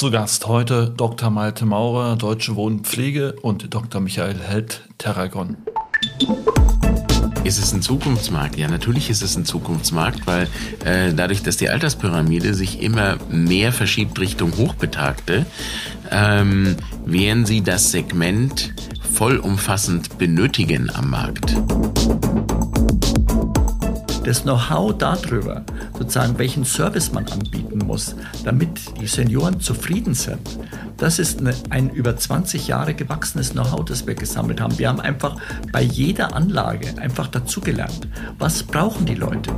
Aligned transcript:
Zu 0.00 0.10
Gast 0.10 0.46
heute 0.46 0.90
Dr. 0.96 1.28
Malte 1.28 1.66
Maurer, 1.66 2.16
Deutsche 2.16 2.56
Wohnpflege 2.56 3.34
und 3.42 3.74
Dr. 3.74 4.00
Michael 4.00 4.38
Held, 4.38 4.88
Terragon. 4.96 5.58
Ist 7.44 7.58
es 7.58 7.74
ein 7.74 7.82
Zukunftsmarkt? 7.82 8.56
Ja, 8.56 8.68
natürlich 8.68 9.10
ist 9.10 9.22
es 9.22 9.36
ein 9.36 9.44
Zukunftsmarkt, 9.44 10.26
weil 10.26 10.48
äh, 10.86 11.12
dadurch, 11.12 11.42
dass 11.42 11.58
die 11.58 11.68
Alterspyramide 11.68 12.54
sich 12.54 12.80
immer 12.80 13.18
mehr 13.28 13.74
verschiebt 13.74 14.18
Richtung 14.18 14.56
Hochbetagte, 14.56 15.44
ähm, 16.10 16.76
werden 17.04 17.44
sie 17.44 17.60
das 17.60 17.90
Segment 17.90 18.72
vollumfassend 19.12 20.16
benötigen 20.16 20.88
am 20.88 21.10
Markt 21.10 21.54
das 24.24 24.42
Know-how 24.42 24.96
darüber, 24.96 25.64
sozusagen, 25.98 26.38
welchen 26.38 26.64
Service 26.64 27.12
man 27.12 27.26
anbieten 27.28 27.78
muss, 27.86 28.14
damit 28.44 28.80
die 29.00 29.06
Senioren 29.06 29.60
zufrieden 29.60 30.14
sind, 30.14 30.58
das 30.96 31.18
ist 31.18 31.40
eine, 31.40 31.54
ein 31.70 31.90
über 31.90 32.16
20 32.16 32.68
Jahre 32.68 32.94
gewachsenes 32.94 33.52
Know-how, 33.52 33.84
das 33.84 34.06
wir 34.06 34.14
gesammelt 34.14 34.60
haben. 34.60 34.78
Wir 34.78 34.88
haben 34.88 35.00
einfach 35.00 35.36
bei 35.72 35.82
jeder 35.82 36.34
Anlage 36.34 36.88
einfach 36.98 37.28
dazugelernt. 37.28 38.08
Was 38.38 38.62
brauchen 38.62 39.06
die 39.06 39.14
Leute? 39.14 39.52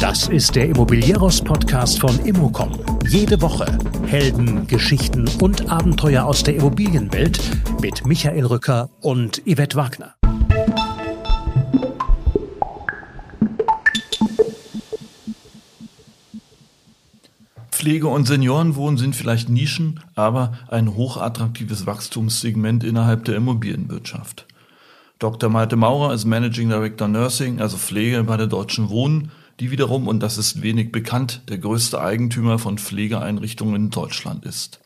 Das 0.00 0.28
ist 0.28 0.54
der 0.54 0.68
Immobilieros-Podcast 0.68 2.00
von 2.00 2.18
Immocom. 2.24 2.78
Jede 3.08 3.40
Woche 3.40 3.66
Helden, 4.06 4.66
Geschichten 4.66 5.28
und 5.40 5.70
Abenteuer 5.70 6.24
aus 6.24 6.42
der 6.42 6.56
Immobilienwelt 6.56 7.40
mit 7.82 8.06
Michael 8.06 8.46
Rücker 8.46 8.88
und 9.00 9.42
Yvette 9.44 9.76
Wagner. 9.76 10.17
Pflege- 17.78 18.08
und 18.08 18.26
Seniorenwohnen 18.26 18.98
sind 18.98 19.14
vielleicht 19.14 19.48
Nischen, 19.50 20.00
aber 20.16 20.58
ein 20.66 20.96
hochattraktives 20.96 21.86
Wachstumssegment 21.86 22.82
innerhalb 22.82 23.24
der 23.24 23.36
Immobilienwirtschaft. 23.36 24.46
Dr. 25.20 25.48
Malte 25.48 25.76
Maurer 25.76 26.12
ist 26.12 26.24
Managing 26.24 26.70
Director 26.70 27.06
Nursing, 27.06 27.60
also 27.60 27.76
Pflege 27.76 28.24
bei 28.24 28.36
der 28.36 28.48
Deutschen 28.48 28.90
Wohnen, 28.90 29.30
die 29.60 29.70
wiederum, 29.70 30.08
und 30.08 30.24
das 30.24 30.38
ist 30.38 30.60
wenig 30.60 30.90
bekannt, 30.90 31.42
der 31.48 31.58
größte 31.58 32.00
Eigentümer 32.00 32.58
von 32.58 32.78
Pflegeeinrichtungen 32.78 33.76
in 33.76 33.90
Deutschland 33.90 34.44
ist. 34.44 34.80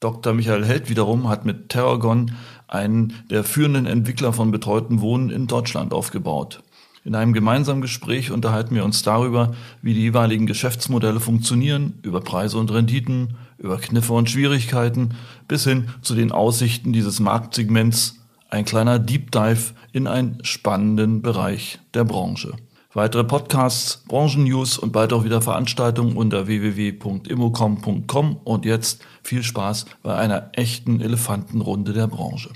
Dr. 0.00 0.32
Michael 0.32 0.64
Held 0.64 0.88
wiederum 0.88 1.28
hat 1.28 1.44
mit 1.44 1.68
Terragon 1.68 2.32
einen 2.66 3.12
der 3.28 3.44
führenden 3.44 3.84
Entwickler 3.84 4.32
von 4.32 4.50
betreuten 4.50 5.02
Wohnen 5.02 5.28
in 5.28 5.48
Deutschland 5.48 5.92
aufgebaut. 5.92 6.62
In 7.04 7.16
einem 7.16 7.32
gemeinsamen 7.32 7.82
Gespräch 7.82 8.30
unterhalten 8.30 8.76
wir 8.76 8.84
uns 8.84 9.02
darüber, 9.02 9.54
wie 9.82 9.92
die 9.92 10.02
jeweiligen 10.02 10.46
Geschäftsmodelle 10.46 11.18
funktionieren, 11.18 11.98
über 12.02 12.20
Preise 12.20 12.58
und 12.58 12.70
Renditen, 12.70 13.34
über 13.58 13.78
Kniffe 13.78 14.12
und 14.12 14.30
Schwierigkeiten, 14.30 15.14
bis 15.48 15.64
hin 15.64 15.88
zu 16.00 16.14
den 16.14 16.30
Aussichten 16.30 16.92
dieses 16.92 17.18
Marktsegments, 17.18 18.20
ein 18.50 18.64
kleiner 18.64 19.00
Deep 19.00 19.32
Dive 19.32 19.72
in 19.92 20.06
einen 20.06 20.38
spannenden 20.44 21.22
Bereich 21.22 21.80
der 21.94 22.04
Branche. 22.04 22.54
Weitere 22.94 23.24
Podcasts, 23.24 24.04
Branchennews 24.06 24.78
und 24.78 24.92
bald 24.92 25.14
auch 25.14 25.24
wieder 25.24 25.40
Veranstaltungen 25.40 26.16
unter 26.16 26.46
www.immocom.com 26.46 28.36
und 28.44 28.64
jetzt 28.66 29.02
viel 29.22 29.42
Spaß 29.42 29.86
bei 30.02 30.14
einer 30.14 30.50
echten 30.52 31.00
Elefantenrunde 31.00 31.94
der 31.94 32.06
Branche. 32.06 32.50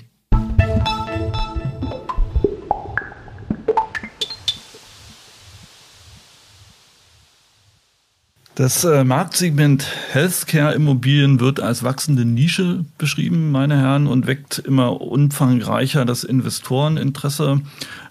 Das 8.57 8.83
äh, 8.83 9.03
Marktsegment 9.03 9.85
Healthcare-Immobilien 10.13 11.39
wird 11.39 11.59
als 11.59 11.83
wachsende 11.83 12.25
Nische 12.25 12.85
beschrieben, 12.97 13.51
meine 13.51 13.77
Herren, 13.77 14.07
und 14.07 14.25
weckt 14.25 14.57
immer 14.57 14.99
umfangreicher 14.99 16.05
das 16.05 16.23
Investoreninteresse. 16.23 17.61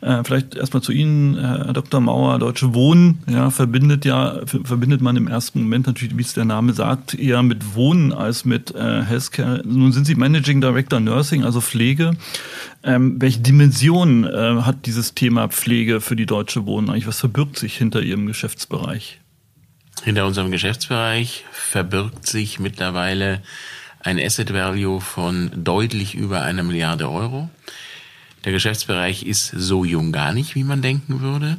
Äh, 0.02 0.22
vielleicht 0.22 0.54
erstmal 0.54 0.84
zu 0.84 0.92
Ihnen, 0.92 1.36
Herr 1.36 1.72
Dr. 1.72 2.00
Mauer. 2.00 2.38
Deutsche 2.38 2.74
Wohnen 2.74 3.24
ja, 3.28 3.50
verbindet 3.50 4.04
ja 4.04 4.40
verbindet 4.46 5.00
man 5.00 5.16
im 5.16 5.26
ersten 5.26 5.62
Moment 5.62 5.88
natürlich, 5.88 6.16
wie 6.16 6.22
es 6.22 6.34
der 6.34 6.44
Name 6.44 6.74
sagt, 6.74 7.14
eher 7.14 7.42
mit 7.42 7.74
Wohnen 7.74 8.12
als 8.12 8.44
mit 8.44 8.72
äh, 8.72 9.02
Healthcare. 9.02 9.62
Nun 9.64 9.90
sind 9.90 10.06
Sie 10.06 10.14
Managing 10.14 10.60
Director 10.60 11.00
Nursing, 11.00 11.42
also 11.42 11.60
Pflege. 11.60 12.12
Ähm, 12.84 13.16
welche 13.18 13.40
Dimension 13.40 14.22
äh, 14.22 14.62
hat 14.62 14.86
dieses 14.86 15.12
Thema 15.14 15.48
Pflege 15.48 16.00
für 16.00 16.14
die 16.14 16.26
Deutsche 16.26 16.66
Wohnen 16.66 16.88
eigentlich? 16.88 17.08
Was 17.08 17.18
verbirgt 17.18 17.58
sich 17.58 17.76
hinter 17.76 18.00
Ihrem 18.00 18.26
Geschäftsbereich? 18.26 19.18
Hinter 20.04 20.26
unserem 20.26 20.50
Geschäftsbereich 20.50 21.44
verbirgt 21.50 22.26
sich 22.26 22.58
mittlerweile 22.58 23.42
ein 24.00 24.20
Asset 24.20 24.52
Value 24.52 25.00
von 25.00 25.50
deutlich 25.54 26.14
über 26.14 26.42
einer 26.42 26.62
Milliarde 26.62 27.10
Euro. 27.10 27.50
Der 28.44 28.52
Geschäftsbereich 28.52 29.24
ist 29.24 29.48
so 29.48 29.84
jung 29.84 30.12
gar 30.12 30.32
nicht, 30.32 30.54
wie 30.54 30.62
man 30.62 30.80
denken 30.80 31.20
würde. 31.20 31.58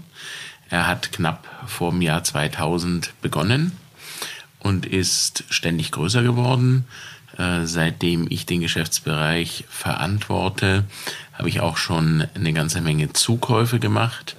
Er 0.69 0.87
hat 0.87 1.11
knapp 1.11 1.45
vor 1.65 1.91
dem 1.91 2.01
Jahr 2.01 2.23
2000 2.23 3.13
begonnen 3.21 3.73
und 4.59 4.85
ist 4.85 5.43
ständig 5.49 5.91
größer 5.91 6.23
geworden. 6.23 6.85
Äh, 7.37 7.65
seitdem 7.65 8.27
ich 8.29 8.45
den 8.45 8.61
Geschäftsbereich 8.61 9.65
verantworte, 9.69 10.85
habe 11.33 11.49
ich 11.49 11.59
auch 11.59 11.77
schon 11.77 12.25
eine 12.33 12.53
ganze 12.53 12.81
Menge 12.81 13.13
Zukäufe 13.13 13.79
gemacht. 13.79 14.35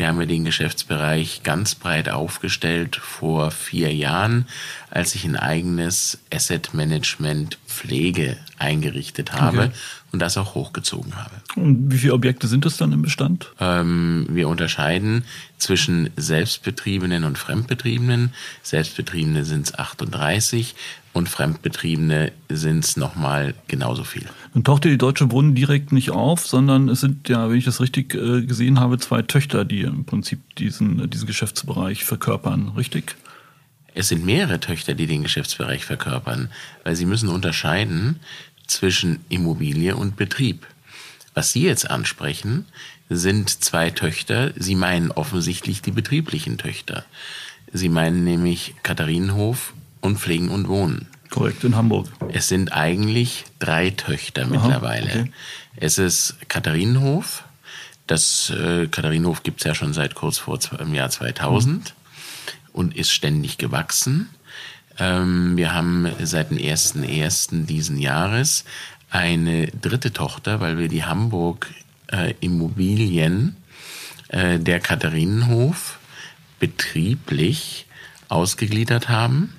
Wir 0.00 0.08
haben 0.08 0.18
ja 0.18 0.24
den 0.24 0.46
Geschäftsbereich 0.46 1.42
ganz 1.42 1.74
breit 1.74 2.08
aufgestellt 2.08 2.96
vor 2.96 3.50
vier 3.50 3.92
Jahren, 3.92 4.46
als 4.88 5.14
ich 5.14 5.26
ein 5.26 5.36
eigenes 5.36 6.20
Asset 6.32 6.72
Management 6.72 7.58
Pflege 7.66 8.38
eingerichtet 8.56 9.34
habe 9.34 9.64
okay. 9.64 9.70
und 10.10 10.20
das 10.20 10.38
auch 10.38 10.54
hochgezogen 10.54 11.16
habe. 11.16 11.34
Und 11.54 11.92
wie 11.92 11.98
viele 11.98 12.14
Objekte 12.14 12.48
sind 12.48 12.64
es 12.64 12.78
dann 12.78 12.94
im 12.94 13.02
Bestand? 13.02 13.52
Ähm, 13.60 14.26
wir 14.30 14.48
unterscheiden 14.48 15.24
zwischen 15.58 16.08
Selbstbetriebenen 16.16 17.24
und 17.24 17.36
Fremdbetriebenen. 17.36 18.32
Selbstbetriebene 18.62 19.44
sind 19.44 19.66
es 19.66 19.74
38 19.74 20.74
und 21.12 21.28
Fremdbetriebene 21.28 22.32
sind 22.48 22.84
es 22.84 22.96
nochmal 22.96 23.54
genauso 23.66 24.04
viel. 24.04 24.26
Dann 24.54 24.64
tauchte 24.64 24.88
die 24.88 24.98
Deutsche 24.98 25.30
Wohnen 25.30 25.54
direkt 25.54 25.92
nicht 25.92 26.10
auf, 26.10 26.46
sondern 26.46 26.88
es 26.88 27.00
sind 27.00 27.28
ja, 27.28 27.48
wenn 27.48 27.56
ich 27.56 27.64
das 27.64 27.80
richtig 27.80 28.14
äh, 28.14 28.42
gesehen 28.42 28.78
habe, 28.78 28.98
zwei 28.98 29.22
Töchter, 29.22 29.64
die 29.64 29.82
im 29.82 30.04
Prinzip 30.04 30.40
diesen, 30.56 31.10
diesen 31.10 31.26
Geschäftsbereich 31.26 32.04
verkörpern, 32.04 32.72
richtig? 32.76 33.16
Es 33.94 34.08
sind 34.08 34.24
mehrere 34.24 34.60
Töchter, 34.60 34.94
die 34.94 35.06
den 35.06 35.24
Geschäftsbereich 35.24 35.84
verkörpern, 35.84 36.50
weil 36.84 36.94
sie 36.94 37.06
müssen 37.06 37.28
unterscheiden 37.28 38.20
zwischen 38.68 39.18
Immobilie 39.28 39.96
und 39.96 40.16
Betrieb. 40.16 40.66
Was 41.34 41.52
Sie 41.52 41.62
jetzt 41.62 41.90
ansprechen, 41.90 42.66
sind 43.08 43.48
zwei 43.62 43.90
Töchter. 43.90 44.52
Sie 44.56 44.74
meinen 44.74 45.10
offensichtlich 45.10 45.82
die 45.82 45.90
betrieblichen 45.90 46.58
Töchter. 46.58 47.04
Sie 47.72 47.88
meinen 47.88 48.24
nämlich 48.24 48.74
Katharinenhof 48.82 49.74
und 50.00 50.18
Pflegen 50.18 50.48
und 50.48 50.68
Wohnen. 50.68 51.06
Korrekt, 51.30 51.62
in 51.62 51.76
Hamburg. 51.76 52.08
Es 52.32 52.48
sind 52.48 52.72
eigentlich 52.72 53.44
drei 53.60 53.90
Töchter 53.90 54.42
Aha, 54.42 54.50
mittlerweile. 54.50 55.10
Okay. 55.10 55.32
Es 55.76 55.98
ist 55.98 56.36
Katharinenhof. 56.48 57.44
Das 58.06 58.50
äh, 58.50 58.88
Katharinenhof 58.88 59.44
gibt 59.44 59.60
es 59.60 59.64
ja 59.64 59.74
schon 59.74 59.92
seit 59.92 60.16
kurz 60.16 60.38
vor 60.38 60.58
im 60.80 60.94
Jahr 60.94 61.10
2000 61.10 61.72
mhm. 61.72 61.82
und 62.72 62.96
ist 62.96 63.12
ständig 63.12 63.58
gewachsen. 63.58 64.30
Ähm, 64.98 65.56
wir 65.56 65.72
haben 65.72 66.10
seit 66.20 66.50
dem 66.50 66.58
1.1. 66.58 67.66
diesen 67.66 67.98
Jahres 67.98 68.64
eine 69.10 69.68
dritte 69.68 70.12
Tochter, 70.12 70.60
weil 70.60 70.78
wir 70.78 70.88
die 70.88 71.04
Hamburg 71.04 71.68
äh, 72.10 72.34
Immobilien 72.40 73.56
äh, 74.28 74.58
der 74.58 74.80
Katharinenhof 74.80 75.98
betrieblich 76.58 77.86
ausgegliedert 78.28 79.08
haben 79.08 79.54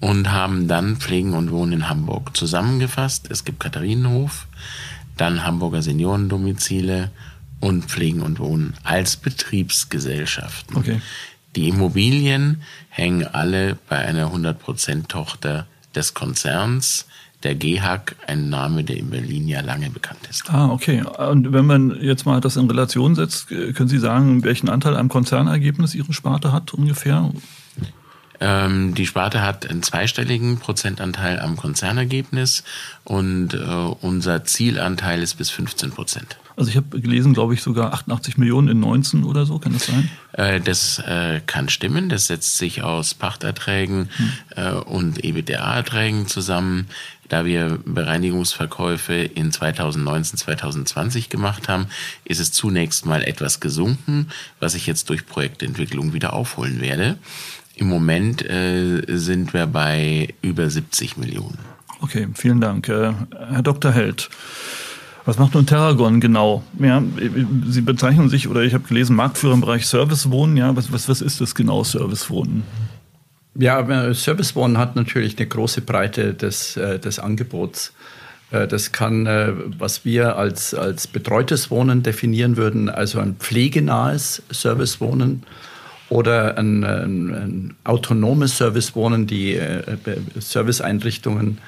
und 0.00 0.32
haben 0.32 0.66
dann 0.66 0.96
Pflegen 0.96 1.34
und 1.34 1.52
Wohnen 1.52 1.72
in 1.72 1.88
Hamburg 1.88 2.36
zusammengefasst. 2.36 3.30
Es 3.30 3.44
gibt 3.44 3.60
Katharinenhof, 3.60 4.46
dann 5.16 5.44
Hamburger 5.44 5.82
Seniorendomizile 5.82 7.10
und 7.60 7.84
Pflegen 7.84 8.22
und 8.22 8.38
Wohnen 8.38 8.74
als 8.82 9.16
Betriebsgesellschaften. 9.16 10.76
Okay. 10.76 11.00
Die 11.56 11.68
Immobilien 11.68 12.62
hängen 12.88 13.26
alle 13.26 13.76
bei 13.88 13.98
einer 13.98 14.32
100% 14.32 15.08
Tochter 15.08 15.66
des 15.94 16.14
Konzerns 16.14 17.06
der 17.42 17.54
GHAG, 17.54 18.16
ein 18.26 18.50
Name, 18.50 18.84
der 18.84 18.98
in 18.98 19.10
Berlin 19.10 19.48
ja 19.48 19.60
lange 19.62 19.88
bekannt 19.90 20.20
ist. 20.28 20.50
Ah, 20.50 20.68
okay. 20.68 21.02
Und 21.02 21.52
wenn 21.52 21.64
man 21.64 21.98
jetzt 22.00 22.26
mal 22.26 22.40
das 22.40 22.56
in 22.56 22.66
Relation 22.68 23.14
setzt, 23.14 23.48
können 23.48 23.88
Sie 23.88 23.98
sagen, 23.98 24.44
welchen 24.44 24.68
Anteil 24.68 24.96
am 24.96 25.08
Konzernergebnis 25.08 25.94
Ihre 25.94 26.12
Sparte 26.12 26.52
hat 26.52 26.74
ungefähr? 26.74 27.32
Ähm, 28.40 28.94
die 28.94 29.06
Sparte 29.06 29.42
hat 29.42 29.68
einen 29.68 29.82
zweistelligen 29.82 30.58
Prozentanteil 30.58 31.38
am 31.40 31.56
Konzernergebnis 31.56 32.64
und 33.04 33.52
äh, 33.54 33.58
unser 33.58 34.44
Zielanteil 34.44 35.22
ist 35.22 35.34
bis 35.34 35.50
15 35.50 35.90
Prozent. 35.90 36.38
Also 36.56 36.70
ich 36.70 36.76
habe 36.76 37.00
gelesen, 37.00 37.32
glaube 37.32 37.54
ich, 37.54 37.62
sogar 37.62 37.92
88 37.92 38.38
Millionen 38.38 38.68
in 38.68 38.80
19 38.80 39.24
oder 39.24 39.46
so, 39.46 39.58
kann 39.58 39.72
das 39.72 39.86
sein? 39.86 40.10
Äh, 40.32 40.60
das 40.60 40.98
äh, 41.00 41.40
kann 41.46 41.68
stimmen. 41.68 42.08
Das 42.08 42.26
setzt 42.26 42.58
sich 42.58 42.82
aus 42.82 43.14
Pachterträgen 43.14 44.08
hm. 44.16 44.32
äh, 44.56 44.70
und 44.72 45.24
EBITDA-Erträgen 45.24 46.26
zusammen. 46.26 46.88
Da 47.30 47.44
wir 47.44 47.78
Bereinigungsverkäufe 47.84 49.14
in 49.14 49.52
2019, 49.52 50.36
2020 50.36 51.28
gemacht 51.28 51.68
haben, 51.68 51.86
ist 52.24 52.40
es 52.40 52.50
zunächst 52.50 53.06
mal 53.06 53.22
etwas 53.22 53.60
gesunken, 53.60 54.28
was 54.58 54.74
ich 54.74 54.86
jetzt 54.86 55.08
durch 55.10 55.26
Projektentwicklung 55.26 56.12
wieder 56.12 56.32
aufholen 56.32 56.80
werde. 56.80 57.18
Im 57.80 57.88
Moment 57.88 58.44
äh, 58.46 59.00
sind 59.08 59.54
wir 59.54 59.66
bei 59.66 60.34
über 60.42 60.68
70 60.68 61.16
Millionen. 61.16 61.56
Okay, 62.02 62.28
vielen 62.34 62.60
Dank. 62.60 62.90
Äh, 62.90 63.14
Herr 63.52 63.62
Dr. 63.62 63.90
Held, 63.90 64.28
was 65.24 65.38
macht 65.38 65.54
nun 65.54 65.64
Terragon 65.64 66.20
genau? 66.20 66.62
Ja, 66.78 67.02
Sie 67.68 67.80
bezeichnen 67.80 68.28
sich, 68.28 68.48
oder 68.48 68.60
ich 68.60 68.74
habe 68.74 68.86
gelesen, 68.86 69.16
Marktführer 69.16 69.54
im 69.54 69.62
Bereich 69.62 69.86
Servicewohnen. 69.86 70.58
Ja, 70.58 70.76
was, 70.76 70.92
was, 70.92 71.08
was 71.08 71.22
ist 71.22 71.40
das 71.40 71.54
genau, 71.54 71.82
Servicewohnen? 71.82 72.64
Ja, 73.54 73.80
äh, 73.80 74.12
Servicewohnen 74.12 74.76
hat 74.76 74.94
natürlich 74.94 75.38
eine 75.38 75.46
große 75.46 75.80
Breite 75.80 76.34
des, 76.34 76.76
äh, 76.76 76.98
des 76.98 77.18
Angebots. 77.18 77.94
Das 78.50 78.90
kann, 78.90 79.26
was 79.78 80.04
wir 80.04 80.36
als, 80.36 80.74
als 80.74 81.06
betreutes 81.06 81.70
Wohnen 81.70 82.02
definieren 82.02 82.56
würden, 82.56 82.88
also 82.88 83.20
ein 83.20 83.36
pflegenahes 83.36 84.42
Servicewohnen 84.50 85.44
oder 86.10 86.58
ein, 86.58 86.84
ein, 86.84 87.34
ein 87.34 87.74
autonomes 87.84 88.58
Servicewohnen, 88.58 89.26
die 89.26 89.54
äh, 89.54 89.96
Serviceeinrichtungen, 90.38 91.58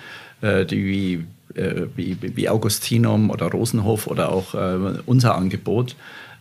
äh, 0.43 0.67
die 0.67 0.85
wie, 0.85 1.59
äh, 1.59 1.87
wie, 1.97 2.19
wie, 2.21 2.49
Augustinum 2.49 3.31
oder 3.31 3.47
Rosenhof 3.47 4.09
oder 4.09 4.31
auch 4.31 4.55
äh, 4.55 4.99
unser 5.07 5.37
Angebot. 5.37 5.97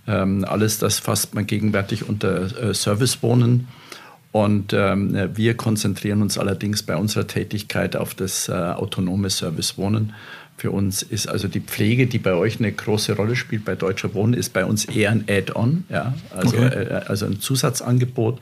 Ähm, 0.08 0.44
alles 0.46 0.80
das 0.80 1.00
fasst 1.00 1.36
man 1.36 1.46
gegenwärtig 1.46 2.10
unter 2.10 2.70
äh, 2.70 2.74
Servicewohnen. 2.74 3.68
Und 4.32 4.74
ähm, 4.74 5.30
wir 5.36 5.56
konzentrieren 5.56 6.22
uns 6.22 6.38
allerdings 6.38 6.84
bei 6.84 6.96
unserer 6.96 7.28
Tätigkeit 7.28 7.98
auf 7.98 8.16
das 8.16 8.48
äh, 8.48 8.54
autonome 8.54 9.30
Servicewohnen. 9.30 10.14
Für 10.62 10.70
uns 10.70 11.02
ist 11.02 11.28
also 11.28 11.48
die 11.48 11.60
Pflege, 11.60 12.06
die 12.06 12.20
bei 12.20 12.36
euch 12.36 12.60
eine 12.60 12.72
große 12.72 13.16
Rolle 13.16 13.36
spielt, 13.36 13.66
bei 13.66 13.74
Deutscher 13.74 14.14
Wohnen, 14.14 14.36
ist 14.36 14.54
bei 14.54 14.64
uns 14.64 14.86
eher 14.86 15.10
ein 15.10 15.26
Add-on, 15.28 15.86
ja, 15.90 16.14
also, 16.30 16.56
okay. 16.56 16.84
äh, 16.84 17.02
also 17.08 17.26
ein 17.26 17.40
Zusatzangebot. 17.40 18.40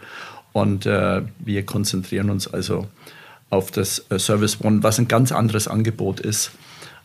Und 0.51 0.86
äh, 0.86 1.21
wir 1.39 1.66
konzentrieren 1.66 2.30
uns 2.30 2.45
also 2.45 2.89
auf 3.50 3.71
das 3.71 4.06
äh, 4.10 4.19
Service 4.19 4.62
Wohnen, 4.62 4.83
was 4.83 5.00
ein 5.00 5.07
ganz 5.07 5.31
anderes 5.31 5.69
Angebot 5.69 6.19
ist 6.19 6.51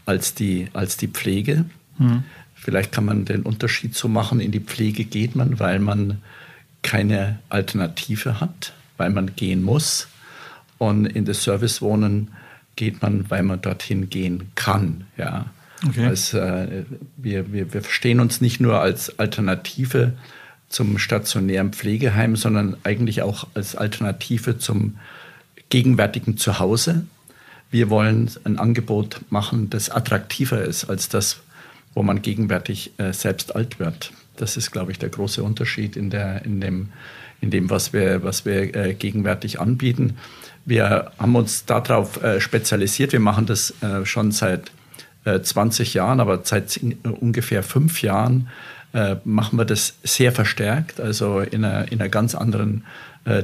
als 0.04 0.34
die, 0.34 0.66
als 0.72 0.96
die 0.96 1.06
Pflege. 1.06 1.64
Mhm. 1.96 2.24
Vielleicht 2.56 2.90
kann 2.90 3.04
man 3.04 3.24
den 3.24 3.42
Unterschied 3.42 3.94
so 3.94 4.08
machen, 4.08 4.40
in 4.40 4.50
die 4.50 4.58
Pflege 4.58 5.04
geht 5.04 5.36
man, 5.36 5.60
weil 5.60 5.78
man 5.78 6.22
keine 6.82 7.38
Alternative 7.50 8.40
hat, 8.40 8.72
weil 8.96 9.10
man 9.10 9.36
gehen 9.36 9.62
muss. 9.62 10.08
Und 10.78 11.06
in 11.06 11.24
das 11.24 11.44
Servicewohnen 11.44 12.32
geht 12.76 13.02
man, 13.02 13.30
weil 13.30 13.42
man 13.42 13.60
dorthin 13.60 14.10
gehen 14.10 14.50
kann. 14.54 15.06
Ja. 15.16 15.46
Okay. 15.86 16.06
Als, 16.06 16.32
äh, 16.34 16.84
wir, 17.16 17.52
wir, 17.52 17.72
wir 17.72 17.82
verstehen 17.82 18.20
uns 18.20 18.40
nicht 18.40 18.60
nur 18.60 18.80
als 18.80 19.18
Alternative 19.18 20.14
zum 20.68 20.98
stationären 20.98 21.72
Pflegeheim, 21.72 22.36
sondern 22.36 22.76
eigentlich 22.84 23.22
auch 23.22 23.46
als 23.54 23.76
Alternative 23.76 24.58
zum 24.58 24.98
gegenwärtigen 25.68 26.36
Zuhause. 26.36 27.06
Wir 27.70 27.90
wollen 27.90 28.30
ein 28.44 28.58
Angebot 28.58 29.20
machen, 29.30 29.70
das 29.70 29.90
attraktiver 29.90 30.62
ist 30.62 30.84
als 30.84 31.08
das, 31.08 31.40
wo 31.94 32.02
man 32.02 32.22
gegenwärtig 32.22 32.92
äh, 32.98 33.12
selbst 33.12 33.54
alt 33.54 33.78
wird. 33.78 34.12
Das 34.36 34.56
ist, 34.56 34.70
glaube 34.70 34.92
ich, 34.92 34.98
der 34.98 35.10
große 35.10 35.42
Unterschied 35.42 35.96
in, 35.96 36.10
der, 36.10 36.44
in, 36.44 36.60
dem, 36.60 36.88
in 37.40 37.50
dem, 37.50 37.70
was 37.70 37.92
wir, 37.92 38.22
was 38.22 38.44
wir 38.44 38.74
äh, 38.74 38.94
gegenwärtig 38.94 39.60
anbieten. 39.60 40.16
Wir 40.64 41.12
haben 41.18 41.36
uns 41.36 41.66
darauf 41.66 42.22
äh, 42.22 42.40
spezialisiert. 42.40 43.12
Wir 43.12 43.20
machen 43.20 43.46
das 43.46 43.74
äh, 43.82 44.04
schon 44.04 44.32
seit 44.32 44.70
20 45.24 45.94
äh, 45.94 45.98
Jahren, 45.98 46.20
aber 46.20 46.40
seit 46.44 46.80
ungefähr 47.20 47.62
fünf 47.62 48.02
Jahren 48.02 48.48
machen 49.24 49.58
wir 49.58 49.64
das 49.64 49.94
sehr 50.04 50.30
verstärkt, 50.30 51.00
also 51.00 51.40
in 51.40 51.64
einer, 51.64 51.90
in 51.90 52.00
einer 52.00 52.08
ganz 52.08 52.36
anderen 52.36 52.84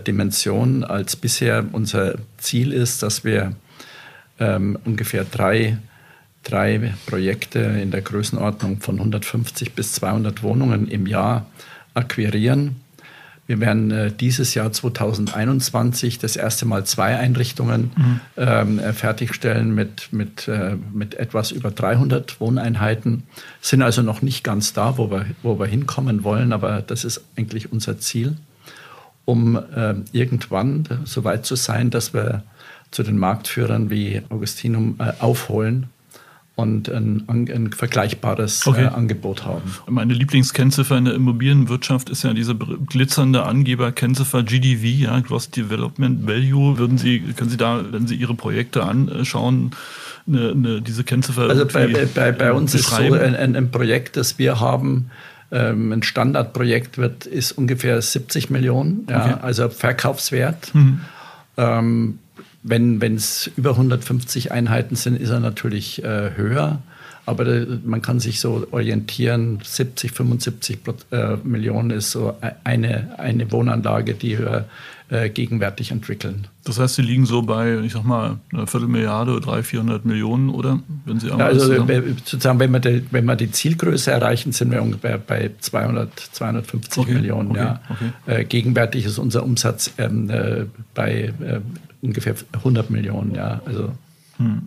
Dimension 0.07 0.85
als 0.85 1.17
bisher. 1.17 1.65
Unser 1.73 2.19
Ziel 2.39 2.73
ist, 2.73 3.03
dass 3.03 3.25
wir 3.25 3.57
ähm, 4.39 4.79
ungefähr 4.85 5.25
drei, 5.25 5.79
drei 6.45 6.95
Projekte 7.07 7.59
in 7.59 7.91
der 7.91 8.03
Größenordnung 8.03 8.81
von 8.81 8.99
150 8.99 9.75
bis 9.75 9.95
200 9.95 10.45
Wohnungen 10.45 10.87
im 10.87 11.09
Jahr 11.09 11.47
akquirieren 11.95 12.77
wir 13.51 13.59
werden 13.59 13.91
äh, 13.91 14.13
dieses 14.13 14.55
Jahr 14.55 14.71
2021 14.71 16.21
das 16.21 16.37
erste 16.37 16.67
Mal 16.67 16.85
zwei 16.85 17.17
Einrichtungen 17.17 17.91
mhm. 17.97 18.21
ähm, 18.37 18.79
äh, 18.79 18.93
fertigstellen 18.93 19.75
mit, 19.75 20.13
mit, 20.13 20.47
äh, 20.47 20.77
mit 20.93 21.17
etwas 21.17 21.51
über 21.51 21.73
300 21.73 22.41
Wohneinheiten. 22.41 23.25
Sind 23.61 23.83
also 23.83 24.03
noch 24.03 24.23
nicht 24.23 24.45
ganz 24.45 24.73
da, 24.73 24.99
wo 24.99 25.11
wir, 25.11 25.27
wo 25.43 25.59
wir 25.59 25.67
hinkommen 25.67 26.23
wollen, 26.23 26.53
aber 26.53 26.81
das 26.81 27.03
ist 27.03 27.25
eigentlich 27.37 27.73
unser 27.73 27.99
Ziel, 27.99 28.37
um 29.25 29.57
äh, 29.57 29.95
irgendwann 30.13 30.85
so 31.03 31.25
weit 31.25 31.45
zu 31.45 31.57
sein, 31.57 31.91
dass 31.91 32.15
wir 32.15 32.45
zu 32.93 33.03
den 33.03 33.19
Marktführern 33.19 33.91
wie 33.91 34.23
Augustinum 34.29 34.95
äh, 35.01 35.11
aufholen 35.19 35.89
und 36.57 36.91
ein, 36.91 37.25
ein 37.29 37.73
vergleichbares 37.73 38.67
okay. 38.67 38.85
äh, 38.85 38.89
Angebot 38.89 39.45
haben. 39.45 39.63
Meine 39.89 40.13
Lieblingskennziffer 40.13 40.99
in 40.99 41.07
der 41.07 41.15
Immobilienwirtschaft 41.15 42.11
ist 42.11 42.23
ja 42.23 42.35
diese 42.35 42.55
glitzernde 42.55 43.45
Angeberkennziffer 43.45 44.43
GDV, 44.43 44.85
ja, 44.85 45.21
Gross 45.21 45.51
Development 45.51 46.27
Value. 46.27 46.79
Würden 46.79 46.99
Sie, 46.99 47.21
können 47.21 47.51
Sie 47.51 47.57
da, 47.57 47.83
wenn 47.91 48.07
Sie 48.07 48.15
Ihre 48.15 48.35
Projekte 48.35 48.85
anschauen, 48.85 49.71
eine, 50.27 50.51
eine, 50.51 50.83
diese 50.83 51.05
Kennziffer 51.05 51.49
Also 51.49 51.67
bei, 51.67 51.87
bei, 52.15 52.33
bei 52.33 52.53
uns 52.53 52.75
ist 52.75 52.91
so 52.91 52.97
ein, 52.97 53.57
ein, 53.57 53.71
Projekt, 53.71 54.17
das 54.17 54.39
wir 54.39 54.61
haben, 54.61 55.11
ähm, 55.51 55.93
ein 55.93 56.03
Standardprojekt 56.03 56.99
wird, 56.99 57.27
ist 57.27 57.53
ungefähr 57.53 58.01
70 58.01 58.51
Millionen, 58.51 59.07
ja, 59.09 59.25
okay. 59.25 59.35
also 59.43 59.69
Verkaufswert. 59.69 60.75
Mhm. 60.75 61.01
Ähm, 61.57 62.19
wenn 62.63 63.01
es 63.15 63.51
über 63.57 63.71
150 63.71 64.53
Einheiten 64.53 64.97
sind, 64.97 65.17
ist 65.21 65.31
er 65.31 65.41
natürlich 65.41 66.03
äh, 66.05 66.33
höher. 66.37 66.81
Aber 67.27 67.45
da, 67.45 67.65
man 67.85 68.03
kann 68.03 68.19
sich 68.19 68.41
so 68.41 68.67
orientieren, 68.71 69.61
70, 69.63 70.13
75 70.13 70.81
äh, 71.11 71.37
Millionen 71.45 71.91
ist 71.91 72.11
so 72.11 72.37
e-, 72.43 72.51
eine, 72.65 73.19
eine 73.19 73.53
Wohnanlage, 73.53 74.15
die 74.15 74.39
wir 74.39 74.67
äh, 75.11 75.29
gegenwärtig 75.29 75.91
entwickeln. 75.91 76.47
Das 76.65 76.79
heißt, 76.79 76.95
Sie 76.95 77.03
liegen 77.03 77.27
so 77.27 77.43
bei, 77.43 77.81
ich 77.81 77.93
sag 77.93 78.05
mal, 78.05 78.39
einer 78.53 78.67
Viertelmilliarde 78.67 79.33
oder 79.33 79.41
300, 79.41 79.67
400 79.67 80.05
Millionen, 80.05 80.51
oder? 80.51 80.81
Wenn 81.05 81.19
Sie 81.19 81.29
ja, 81.29 81.37
also 81.37 81.67
sozusagen, 81.67 82.61
wenn 82.61 82.71
wir, 82.71 82.81
die, 82.81 83.05
wenn 83.11 83.25
wir 83.25 83.35
die 83.35 83.51
Zielgröße 83.51 84.11
erreichen, 84.13 84.53
sind 84.53 84.71
wir 84.71 84.81
ungefähr 84.81 85.19
bei 85.19 85.51
200, 85.59 86.17
250 86.33 87.03
okay, 87.03 87.15
Millionen. 87.15 87.51
Okay, 87.51 87.59
ja. 87.59 87.81
Okay. 87.91 88.41
Äh, 88.41 88.45
gegenwärtig 88.45 89.05
ist 89.05 89.19
unser 89.19 89.43
Umsatz 89.43 89.93
ähm, 89.99 90.31
äh, 90.31 90.67
bei 90.95 91.33
äh, 91.41 91.61
ungefähr 92.03 92.35
100 92.53 92.91
Millionen, 92.91 93.35
ja. 93.35 93.61
Also. 93.67 93.93
Hm. 94.37 94.63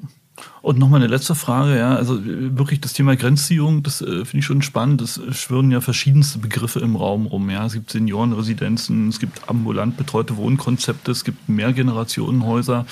Und 0.61 0.79
nochmal 0.79 1.01
eine 1.01 1.09
letzte 1.09 1.35
Frage, 1.35 1.77
ja, 1.77 1.95
also 1.95 2.19
wirklich 2.23 2.81
das 2.81 2.93
Thema 2.93 3.15
Grenzziehung, 3.15 3.83
das 3.83 4.01
äh, 4.01 4.25
finde 4.25 4.39
ich 4.39 4.45
schon 4.45 4.61
spannend. 4.61 5.01
Es 5.01 5.21
schwirren 5.31 5.69
ja 5.71 5.81
verschiedenste 5.81 6.39
Begriffe 6.39 6.79
im 6.79 6.95
Raum 6.95 7.25
rum. 7.27 7.49
Ja, 7.49 7.65
es 7.65 7.73
gibt 7.73 7.91
Seniorenresidenzen, 7.91 9.09
es 9.09 9.19
gibt 9.19 9.47
ambulant 9.47 9.97
betreute 9.97 10.37
Wohnkonzepte, 10.37 11.11
es 11.11 11.23
gibt 11.23 11.49
Mehrgenerationenhäuser. 11.49 12.85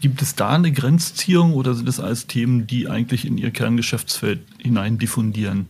Gibt 0.00 0.22
es 0.22 0.34
da 0.34 0.50
eine 0.50 0.72
Grenzziehung 0.72 1.52
oder 1.54 1.74
sind 1.74 1.86
das 1.86 2.00
alles 2.00 2.26
Themen, 2.26 2.66
die 2.66 2.88
eigentlich 2.88 3.26
in 3.26 3.38
Ihr 3.38 3.50
Kerngeschäftsfeld 3.50 4.40
hinein 4.58 4.98
diffundieren? 4.98 5.68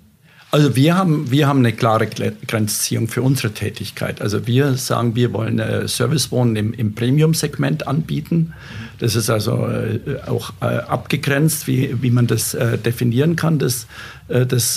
Also 0.51 0.75
wir 0.75 0.97
haben, 0.97 1.31
wir 1.31 1.47
haben 1.47 1.59
eine 1.59 1.75
klare 1.75 2.07
Grenzziehung 2.07 3.09
für 3.09 3.21
unsere 3.21 3.53
Tätigkeit. 3.53 4.23
Also 4.23 4.47
wir 4.47 4.75
sagen, 4.75 5.15
wir 5.15 5.35
wollen 5.35 5.59
äh, 5.59 5.87
Servicewohnen 5.87 6.57
im, 6.57 6.73
im 6.73 6.95
Premium-Segment 6.95 7.87
anbieten. 7.87 8.55
Das 8.99 9.15
ist 9.15 9.29
also 9.29 9.67
äh, 9.67 10.01
auch 10.27 10.55
äh, 10.63 10.65
abgegrenzt, 10.65 11.67
wie, 11.67 12.03
wie 12.03 12.11
man 12.11 12.27
das 12.27 12.57
definieren 12.85 13.37
kann. 13.37 13.59
Das, 13.59 13.87
das 14.29 14.77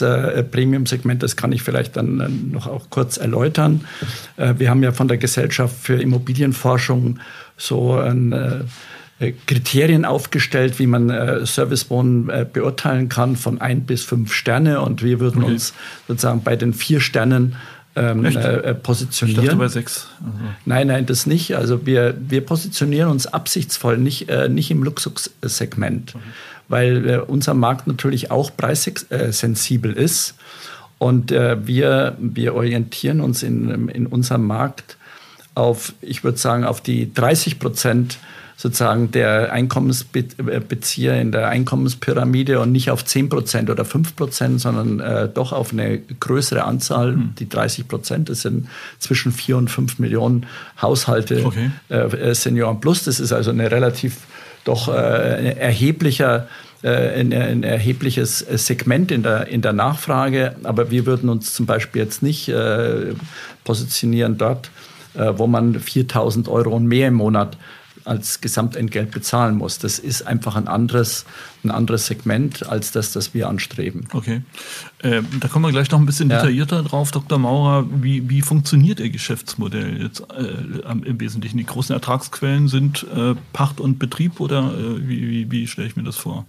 Premium-Segment, 0.51 1.23
das 1.23 1.35
kann 1.35 1.51
ich 1.51 1.61
vielleicht 1.61 1.97
dann 1.97 2.51
noch 2.51 2.67
auch 2.67 2.89
kurz 2.89 3.17
erläutern. 3.17 3.85
Wir 4.37 4.69
haben 4.69 4.83
ja 4.83 4.91
von 4.91 5.07
der 5.07 5.17
Gesellschaft 5.17 5.75
für 5.81 6.01
Immobilienforschung 6.01 7.19
so 7.57 7.93
ein 7.95 8.33
Kriterien 9.45 10.05
aufgestellt, 10.05 10.79
wie 10.79 10.87
man 10.87 11.09
äh, 11.09 11.45
Servicewohnen 11.45 12.29
äh, 12.29 12.45
beurteilen 12.51 13.07
kann 13.07 13.35
von 13.35 13.61
ein 13.61 13.81
bis 13.81 14.03
fünf 14.03 14.33
Sterne. 14.33 14.81
Und 14.81 15.03
wir 15.03 15.19
würden 15.19 15.43
okay. 15.43 15.53
uns 15.53 15.73
sozusagen 16.07 16.43
bei 16.43 16.55
den 16.55 16.73
vier 16.73 16.99
Sternen 16.99 17.55
ähm, 17.95 18.25
äh, 18.25 18.73
positionieren. 18.73 19.43
Ich 19.43 19.49
dachte 19.49 19.59
bei 19.59 19.67
sechs. 19.67 20.07
Also. 20.19 20.37
Nein, 20.65 20.87
nein, 20.87 21.05
das 21.05 21.25
nicht. 21.25 21.55
Also 21.55 21.85
wir, 21.85 22.15
wir 22.19 22.41
positionieren 22.41 23.09
uns 23.09 23.27
absichtsvoll 23.27 23.97
nicht, 23.97 24.29
äh, 24.29 24.49
nicht 24.49 24.71
im 24.71 24.83
Luxussegment, 24.83 26.15
okay. 26.15 26.23
weil 26.67 27.09
äh, 27.09 27.17
unser 27.17 27.53
Markt 27.53 27.87
natürlich 27.87 28.31
auch 28.31 28.49
preissensibel 28.55 29.93
ist. 29.93 30.35
Und 30.97 31.31
äh, 31.31 31.67
wir, 31.67 32.15
wir 32.19 32.55
orientieren 32.55 33.21
uns 33.21 33.43
in, 33.43 33.89
in 33.89 34.07
unserem 34.07 34.45
Markt 34.45 34.97
auf, 35.53 35.93
ich 36.01 36.23
würde 36.23 36.37
sagen, 36.37 36.63
auf 36.63 36.81
die 36.81 37.13
30 37.13 37.59
Prozent 37.59 38.19
sozusagen 38.61 39.09
der 39.09 39.51
Einkommensbezieher 39.51 41.19
in 41.19 41.31
der 41.31 41.47
Einkommenspyramide 41.47 42.59
und 42.59 42.71
nicht 42.71 42.91
auf 42.91 43.03
10 43.03 43.27
Prozent 43.27 43.71
oder 43.71 43.85
5 43.85 44.15
Prozent, 44.15 44.61
sondern 44.61 44.99
äh, 44.99 45.27
doch 45.27 45.51
auf 45.51 45.73
eine 45.73 45.97
größere 45.97 46.63
Anzahl, 46.63 47.13
mhm. 47.13 47.33
die 47.39 47.49
30 47.49 47.87
Prozent. 47.87 48.29
Das 48.29 48.43
sind 48.43 48.67
zwischen 48.99 49.31
4 49.31 49.57
und 49.57 49.71
5 49.71 49.97
Millionen 49.97 50.45
Haushalte 50.79 51.43
okay. 51.43 51.71
äh, 51.89 52.35
Senioren 52.35 52.79
Plus. 52.79 53.03
Das 53.03 53.19
ist 53.19 53.33
also 53.33 53.49
eine 53.49 53.71
relativ 53.71 54.17
doch 54.63 54.89
äh, 54.89 55.53
erheblicher 55.53 56.47
äh, 56.83 57.19
ein, 57.19 57.33
ein, 57.33 57.63
erhebliches 57.63 58.39
Segment 58.39 59.11
in 59.11 59.23
der, 59.23 59.47
in 59.47 59.63
der 59.63 59.73
Nachfrage. 59.73 60.55
Aber 60.61 60.91
wir 60.91 61.07
würden 61.07 61.29
uns 61.29 61.55
zum 61.55 61.65
Beispiel 61.65 62.03
jetzt 62.03 62.21
nicht 62.21 62.47
äh, 62.47 63.15
positionieren 63.63 64.37
dort, 64.37 64.69
äh, 65.15 65.33
wo 65.35 65.47
man 65.47 65.79
4000 65.79 66.47
Euro 66.47 66.75
und 66.75 66.85
mehr 66.85 67.07
im 67.07 67.15
Monat 67.15 67.57
als 68.05 68.41
Gesamtentgelt 68.41 69.11
bezahlen 69.11 69.57
muss. 69.57 69.79
Das 69.79 69.99
ist 69.99 70.23
einfach 70.23 70.55
ein 70.55 70.67
anderes, 70.67 71.25
ein 71.63 71.71
anderes 71.71 72.07
Segment 72.07 72.67
als 72.67 72.91
das, 72.91 73.11
das 73.11 73.33
wir 73.33 73.47
anstreben. 73.47 74.07
Okay. 74.13 74.41
Äh, 74.99 75.21
da 75.39 75.47
kommen 75.47 75.65
wir 75.65 75.71
gleich 75.71 75.91
noch 75.91 75.99
ein 75.99 76.05
bisschen 76.05 76.29
ja. 76.29 76.37
detaillierter 76.37 76.83
drauf, 76.83 77.11
Dr. 77.11 77.37
Maurer. 77.37 77.85
Wie, 78.01 78.29
wie 78.29 78.41
funktioniert 78.41 78.99
Ihr 78.99 79.09
Geschäftsmodell 79.09 80.01
jetzt 80.01 80.21
äh, 80.31 80.81
im 81.05 81.19
Wesentlichen? 81.19 81.57
Die 81.57 81.65
großen 81.65 81.93
Ertragsquellen 81.93 82.67
sind 82.67 83.05
äh, 83.15 83.35
Pacht 83.53 83.79
und 83.79 83.99
Betrieb 83.99 84.39
oder 84.39 84.73
äh, 84.73 85.07
wie, 85.07 85.29
wie, 85.29 85.51
wie 85.51 85.67
stelle 85.67 85.87
ich 85.87 85.95
mir 85.95 86.03
das 86.03 86.17
vor? 86.17 86.45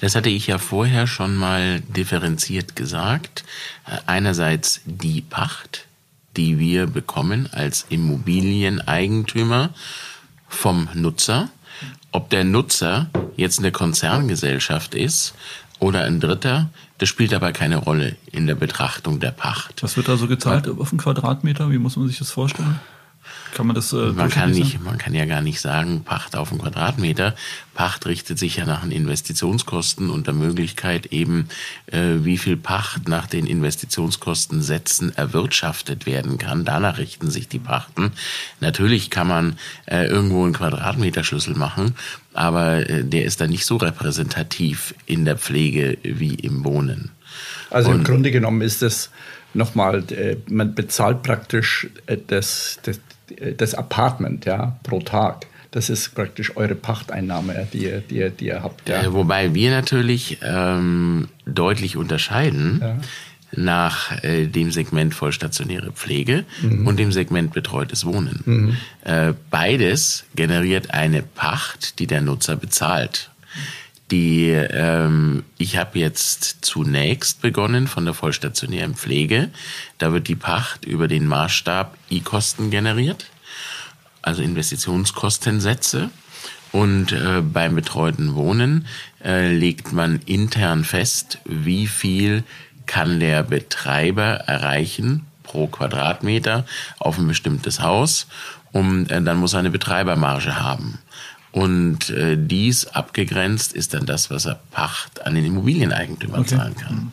Das 0.00 0.14
hatte 0.14 0.30
ich 0.30 0.46
ja 0.46 0.58
vorher 0.58 1.06
schon 1.06 1.36
mal 1.36 1.80
differenziert 1.80 2.76
gesagt. 2.76 3.44
Äh, 3.86 3.98
einerseits 4.06 4.80
die 4.84 5.20
Pacht, 5.22 5.86
die 6.36 6.58
wir 6.58 6.86
bekommen 6.86 7.48
als 7.52 7.86
Immobilieneigentümer 7.88 9.70
vom 10.48 10.88
Nutzer. 10.94 11.48
Ob 12.12 12.30
der 12.30 12.44
Nutzer 12.44 13.10
jetzt 13.36 13.58
eine 13.58 13.72
Konzerngesellschaft 13.72 14.94
ist 14.94 15.34
oder 15.78 16.04
ein 16.04 16.20
Dritter, 16.20 16.70
das 16.98 17.08
spielt 17.08 17.34
aber 17.34 17.52
keine 17.52 17.76
Rolle 17.76 18.16
in 18.32 18.46
der 18.46 18.54
Betrachtung 18.54 19.20
der 19.20 19.32
Pacht. 19.32 19.82
Was 19.82 19.96
wird 19.96 20.08
da 20.08 20.16
so 20.16 20.26
gezahlt 20.26 20.68
auf 20.68 20.90
einen 20.90 20.98
Quadratmeter? 20.98 21.70
Wie 21.70 21.78
muss 21.78 21.96
man 21.96 22.08
sich 22.08 22.18
das 22.18 22.30
vorstellen? 22.30 22.80
Kann 23.56 23.68
man 23.68 23.74
das? 23.74 23.90
Äh, 23.94 24.12
man 24.12 24.28
kann 24.28 24.50
nicht, 24.50 24.84
man 24.84 24.98
kann 24.98 25.14
ja 25.14 25.24
gar 25.24 25.40
nicht 25.40 25.62
sagen 25.62 26.02
Pacht 26.04 26.36
auf 26.36 26.52
einen 26.52 26.60
Quadratmeter. 26.60 27.34
Pacht 27.72 28.04
richtet 28.04 28.38
sich 28.38 28.56
ja 28.56 28.66
nach 28.66 28.82
den 28.82 28.90
Investitionskosten 28.90 30.10
und 30.10 30.26
der 30.26 30.34
Möglichkeit 30.34 31.06
eben, 31.06 31.48
äh, 31.86 32.16
wie 32.18 32.36
viel 32.36 32.58
Pacht 32.58 33.08
nach 33.08 33.26
den 33.26 33.46
Investitionskostensätzen 33.46 35.16
erwirtschaftet 35.16 36.04
werden 36.04 36.36
kann. 36.36 36.66
Danach 36.66 36.98
richten 36.98 37.30
sich 37.30 37.48
die 37.48 37.58
Pachten. 37.58 38.12
Natürlich 38.60 39.08
kann 39.08 39.26
man 39.26 39.58
äh, 39.86 40.04
irgendwo 40.04 40.44
einen 40.44 40.52
Quadratmeterschlüssel 40.52 41.54
machen, 41.54 41.94
aber 42.34 42.86
äh, 42.90 43.04
der 43.04 43.24
ist 43.24 43.40
dann 43.40 43.48
nicht 43.48 43.64
so 43.64 43.78
repräsentativ 43.78 44.94
in 45.06 45.24
der 45.24 45.38
Pflege 45.38 45.96
wie 46.02 46.34
im 46.34 46.62
Wohnen. 46.62 47.10
Also 47.70 47.88
und 47.88 48.00
im 48.00 48.04
Grunde 48.04 48.30
genommen 48.30 48.60
ist 48.60 48.82
es 48.82 49.08
nochmal, 49.54 50.04
äh, 50.12 50.36
man 50.46 50.74
bezahlt 50.74 51.22
praktisch 51.22 51.88
äh, 52.04 52.18
das, 52.26 52.80
das, 52.82 53.00
das 53.56 53.74
Apartment 53.74 54.44
ja, 54.44 54.76
pro 54.82 55.00
Tag. 55.00 55.46
Das 55.70 55.90
ist 55.90 56.14
praktisch 56.14 56.56
eure 56.56 56.74
Pachteinnahme, 56.74 57.66
die 57.72 57.84
ihr, 57.84 58.00
die 58.00 58.16
ihr, 58.16 58.30
die 58.30 58.46
ihr 58.46 58.62
habt. 58.62 58.88
Ja. 58.88 59.02
Äh, 59.02 59.12
wobei 59.12 59.52
wir 59.54 59.70
natürlich 59.70 60.38
ähm, 60.42 61.28
deutlich 61.44 61.96
unterscheiden 61.96 62.78
ja. 62.80 62.96
nach 63.52 64.22
äh, 64.24 64.46
dem 64.46 64.70
Segment 64.70 65.14
vollstationäre 65.14 65.92
Pflege 65.92 66.44
mhm. 66.62 66.86
und 66.86 66.98
dem 66.98 67.12
Segment 67.12 67.52
betreutes 67.52 68.06
Wohnen. 68.06 68.42
Mhm. 68.46 68.76
Äh, 69.04 69.34
beides 69.50 70.24
generiert 70.34 70.92
eine 70.92 71.22
Pacht, 71.22 71.98
die 71.98 72.06
der 72.06 72.22
Nutzer 72.22 72.56
bezahlt. 72.56 73.30
Die, 74.10 74.50
ähm, 74.50 75.44
ich 75.58 75.76
habe 75.76 75.98
jetzt 75.98 76.58
zunächst 76.64 77.42
begonnen 77.42 77.88
von 77.88 78.04
der 78.04 78.14
vollstationären 78.14 78.94
Pflege. 78.94 79.50
Da 79.98 80.12
wird 80.12 80.28
die 80.28 80.36
Pacht 80.36 80.84
über 80.84 81.08
den 81.08 81.26
Maßstab 81.26 81.96
I-Kosten 82.10 82.70
generiert, 82.70 83.26
also 84.22 84.42
Investitionskostensätze. 84.42 86.10
Und 86.70 87.12
äh, 87.12 87.40
beim 87.40 87.74
betreuten 87.74 88.34
Wohnen 88.34 88.86
äh, 89.24 89.52
legt 89.52 89.92
man 89.92 90.20
intern 90.26 90.84
fest, 90.84 91.38
wie 91.44 91.86
viel 91.86 92.44
kann 92.86 93.18
der 93.18 93.42
Betreiber 93.42 94.24
erreichen 94.24 95.26
pro 95.42 95.66
Quadratmeter 95.66 96.64
auf 96.98 97.18
ein 97.18 97.26
bestimmtes 97.26 97.80
Haus. 97.80 98.26
Und 98.72 99.10
äh, 99.10 99.22
dann 99.22 99.38
muss 99.38 99.54
er 99.54 99.60
eine 99.60 99.70
Betreibermarge 99.70 100.60
haben. 100.60 100.98
Und 101.56 102.10
äh, 102.10 102.36
dies 102.38 102.86
abgegrenzt 102.88 103.72
ist 103.72 103.94
dann 103.94 104.04
das, 104.04 104.28
was 104.28 104.44
er 104.44 104.60
Pacht 104.72 105.24
an 105.24 105.34
den 105.34 105.46
Immobilieneigentümer 105.46 106.40
okay. 106.40 106.48
zahlen 106.48 106.76
kann. 106.76 107.12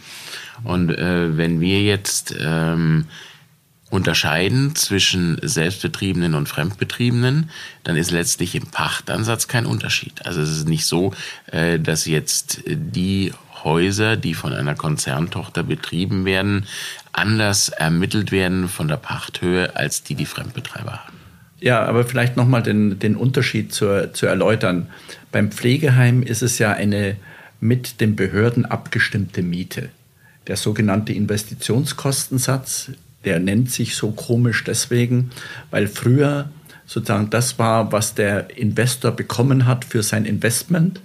Und 0.65 0.89
äh, 0.89 1.38
wenn 1.38 1.62
wir 1.62 1.81
jetzt 1.81 2.35
ähm, 2.38 3.05
unterscheiden 3.89 4.75
zwischen 4.75 5.39
Selbstbetriebenen 5.41 6.33
und 6.33 6.50
Fremdbetriebenen, 6.50 7.51
dann 7.85 7.95
ist 7.95 8.12
letztlich 8.12 8.53
im 8.55 8.67
Pachtansatz 8.67 9.47
kein 9.47 9.65
Unterschied. 9.65 10.25
Also 10.25 10.41
es 10.41 10.50
ist 10.50 10.67
nicht 10.67 10.88
so, 10.88 11.13
äh, 11.45 11.79
dass 11.79 12.05
jetzt 12.05 12.63
die 12.67 13.31
Häuser, 13.63 14.17
die 14.17 14.33
von 14.33 14.51
einer 14.51 14.75
Konzerntochter 14.75 15.63
betrieben 15.63 16.25
werden, 16.25 16.67
anders 17.13 17.69
ermittelt 17.69 18.33
werden 18.33 18.67
von 18.67 18.89
der 18.89 18.97
Pachthöhe 18.97 19.77
als 19.77 20.03
die, 20.03 20.15
die 20.15 20.25
Fremdbetreiber 20.25 21.05
haben. 21.05 21.22
Ja, 21.63 21.86
aber 21.86 22.03
vielleicht 22.03 22.36
nochmal 22.36 22.62
den, 22.62 23.00
den 23.00 23.15
Unterschied 23.15 23.72
zu, 23.72 24.12
zu 24.12 24.25
erläutern. 24.25 24.88
Beim 25.32 25.50
Pflegeheim 25.50 26.22
ist 26.22 26.41
es 26.41 26.60
ja 26.60 26.74
eine 26.74 27.15
mit 27.62 28.01
den 28.01 28.17
Behörden 28.17 28.65
abgestimmte 28.65 29.41
Miete. 29.41 29.88
Der 30.48 30.58
sogenannte 30.58 31.13
Investitionskostensatz, 31.13 32.91
der 33.24 33.39
nennt 33.39 33.72
sich 33.72 33.96
so 33.96 34.12
komisch 34.12 34.65
deswegen, 34.65 35.29
weil 35.72 35.88
früher 35.88 36.50
sozusagen 36.86 37.29
das 37.29 37.58
war, 37.58 37.93
was 37.93 38.13
der 38.13 38.58
Investor 38.58 39.12
bekommen 39.12 39.65
hat 39.65 39.86
für 39.86 40.03
sein 40.03 40.25
Investment. 40.25 41.00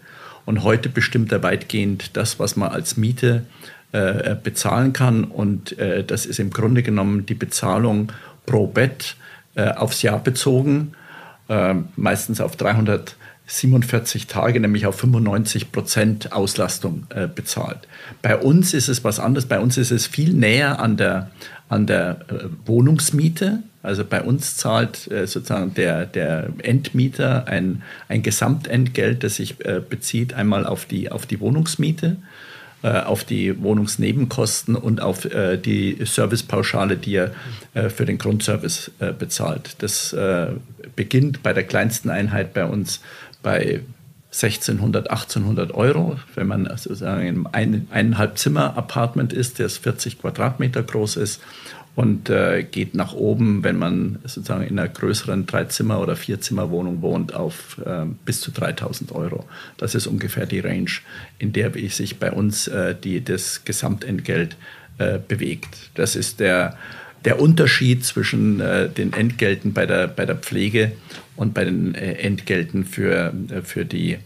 Und 0.45 0.65
heute 0.65 0.89
bestimmt 0.89 1.31
er 1.31 1.45
weitgehend 1.45 2.17
das, 2.17 2.41
was 2.41 2.57
man 2.57 2.71
als 2.71 2.97
Miete 2.97 3.45
äh, 3.93 4.35
bezahlen 4.35 4.93
kann. 4.93 5.23
Und 5.23 5.79
äh, 5.79 6.03
das 6.03 6.27
ist 6.27 6.41
im 6.41 6.51
Grunde 6.51 6.83
genommen 6.83 7.27
die 7.27 7.35
Bezahlung 7.35 8.11
pro 8.45 8.67
Bett 8.67 9.15
äh, 9.59 9.73
aufs 9.73 10.03
Jahr 10.03 10.23
bezogen, 10.23 10.93
äh, 11.49 11.75
meistens 11.97 12.41
auf 12.41 12.55
347 12.55 14.29
Tage, 14.29 14.61
nämlich 14.61 14.87
auf 14.87 14.95
95 15.01 15.73
Prozent 15.73 16.33
Auslastung 16.33 17.09
äh, 17.11 17.27
bezahlt. 17.27 17.89
Bei 18.23 18.37
uns 18.37 18.73
ist 18.73 18.87
es 18.87 19.03
was 19.03 19.19
anderes. 19.19 19.47
Bei 19.47 19.59
uns 19.59 19.77
ist 19.77 19.91
es 19.91 20.07
viel 20.07 20.33
näher 20.33 20.79
an 20.79 20.97
der, 20.97 21.33
an 21.69 21.89
der 21.89 22.21
Wohnungsmiete. 22.67 23.65
Also 23.83 24.05
bei 24.05 24.23
uns 24.23 24.57
zahlt 24.57 24.97
sozusagen 24.97 25.75
der, 25.75 26.07
der 26.07 26.51
Endmieter 26.59 27.49
ein, 27.49 27.83
ein 28.09 28.23
Gesamtentgelt, 28.23 29.25
das 29.25 29.37
sich 29.37 29.57
bezieht 29.59 30.35
einmal 30.35 30.67
auf 30.67 30.85
die, 30.85 31.11
auf 31.11 31.27
die 31.27 31.41
Wohnungsmiete 31.41 32.17
auf 32.83 33.25
die 33.25 33.61
Wohnungsnebenkosten 33.61 34.77
und 34.77 35.01
auf 35.01 35.25
äh, 35.25 35.57
die 35.57 35.99
Servicepauschale, 36.05 36.97
die 36.97 37.17
er 37.17 37.33
äh, 37.75 37.89
für 37.89 38.05
den 38.05 38.19
Grundservice 38.19 38.91
bezahlt. 39.19 39.77
Das 39.79 40.15
beginnt 40.97 41.43
bei 41.43 41.53
der 41.53 41.65
kleinsten 41.65 42.11
Einheit 42.11 42.55
bei 42.55 42.65
uns 42.65 43.01
bei 43.43 43.83
1600, 44.31 45.11
1800 45.11 45.73
Euro, 45.73 46.19
wenn 46.35 46.47
man 46.47 46.67
sozusagen 46.77 47.27
in 47.27 47.47
einem 47.47 47.87
eineinhalb 47.91 48.37
Zimmer 48.37 48.77
Apartment 48.77 49.33
ist, 49.33 49.59
das 49.59 49.79
40 49.79 50.21
Quadratmeter 50.21 50.83
groß 50.83 51.17
ist 51.17 51.41
und 51.99 52.31
äh, 52.31 52.63
geht 52.63 52.95
nach 52.95 53.13
oben, 53.13 53.65
wenn 53.65 53.77
man 53.77 54.21
sozusagen 54.23 54.63
in 54.63 54.79
einer 54.79 54.89
größeren 54.89 55.47
Dreizimmer- 55.47 56.01
oder 56.01 56.15
Vierzimmerwohnung 56.15 57.03
wohnt, 57.03 57.35
auf 57.35 57.77
äh, 57.85 58.05
bis 58.25 58.41
zu 58.41 58.53
3000 58.53 59.11
Euro. 59.11 59.47
Das 59.79 59.97
ist 59.97 60.07
ungefähr 60.07 60.47
die 60.47 60.61
Range, 60.61 60.93
in 61.41 61.53
der 61.53 61.73
sich 61.89 62.21
bei 62.21 62.31
uns 62.31 62.69
äh, 62.69 62.95
die, 62.95 63.25
das 63.25 63.65
Gesamtentgelt 63.65 64.57
äh, 64.99 65.19
bewegt. 65.19 65.91
Das 65.97 66.15
ist 66.15 66.39
der, 66.39 66.79
der 67.25 67.41
Unterschied 67.41 68.05
zwischen 68.05 68.61
äh, 68.61 68.89
den 68.89 69.13
Entgelten 69.13 69.73
bei 69.73 69.85
der, 69.85 70.07
bei 70.07 70.25
der 70.25 70.37
Pflege 70.37 70.93
und 71.35 71.53
bei 71.53 71.65
den 71.65 71.97
äh, 71.97 72.13
Entgelten 72.13 72.85
für, 72.85 73.35
für 73.65 73.85
die 73.85 74.19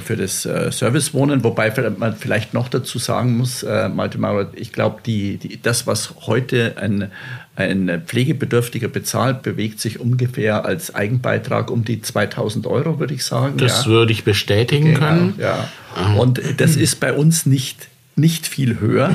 für 0.00 0.16
das 0.16 0.46
äh, 0.46 0.72
Servicewohnen, 0.72 1.44
wobei 1.44 1.72
man 1.98 2.16
vielleicht 2.16 2.54
noch 2.54 2.68
dazu 2.68 2.98
sagen 2.98 3.36
muss, 3.36 3.62
äh, 3.62 3.88
Malte 3.90 4.18
Maurer, 4.18 4.48
ich 4.54 4.72
glaube, 4.72 5.00
die, 5.04 5.36
die, 5.36 5.60
das, 5.60 5.86
was 5.86 6.14
heute 6.26 6.76
ein, 6.78 7.10
ein 7.56 8.02
Pflegebedürftiger 8.06 8.88
bezahlt, 8.88 9.42
bewegt 9.42 9.80
sich 9.80 10.00
ungefähr 10.00 10.64
als 10.64 10.94
Eigenbeitrag 10.94 11.70
um 11.70 11.84
die 11.84 12.00
2000 12.00 12.66
Euro, 12.66 12.98
würde 12.98 13.12
ich 13.12 13.24
sagen. 13.24 13.58
Das 13.58 13.84
ja. 13.84 13.90
würde 13.90 14.12
ich 14.12 14.24
bestätigen 14.24 14.94
genau, 14.94 15.00
können. 15.00 15.34
Ja. 15.38 15.68
Und 16.16 16.40
das 16.56 16.76
ist 16.76 16.98
bei 16.98 17.12
uns 17.12 17.44
nicht, 17.44 17.88
nicht 18.16 18.46
viel 18.46 18.80
höher. 18.80 19.14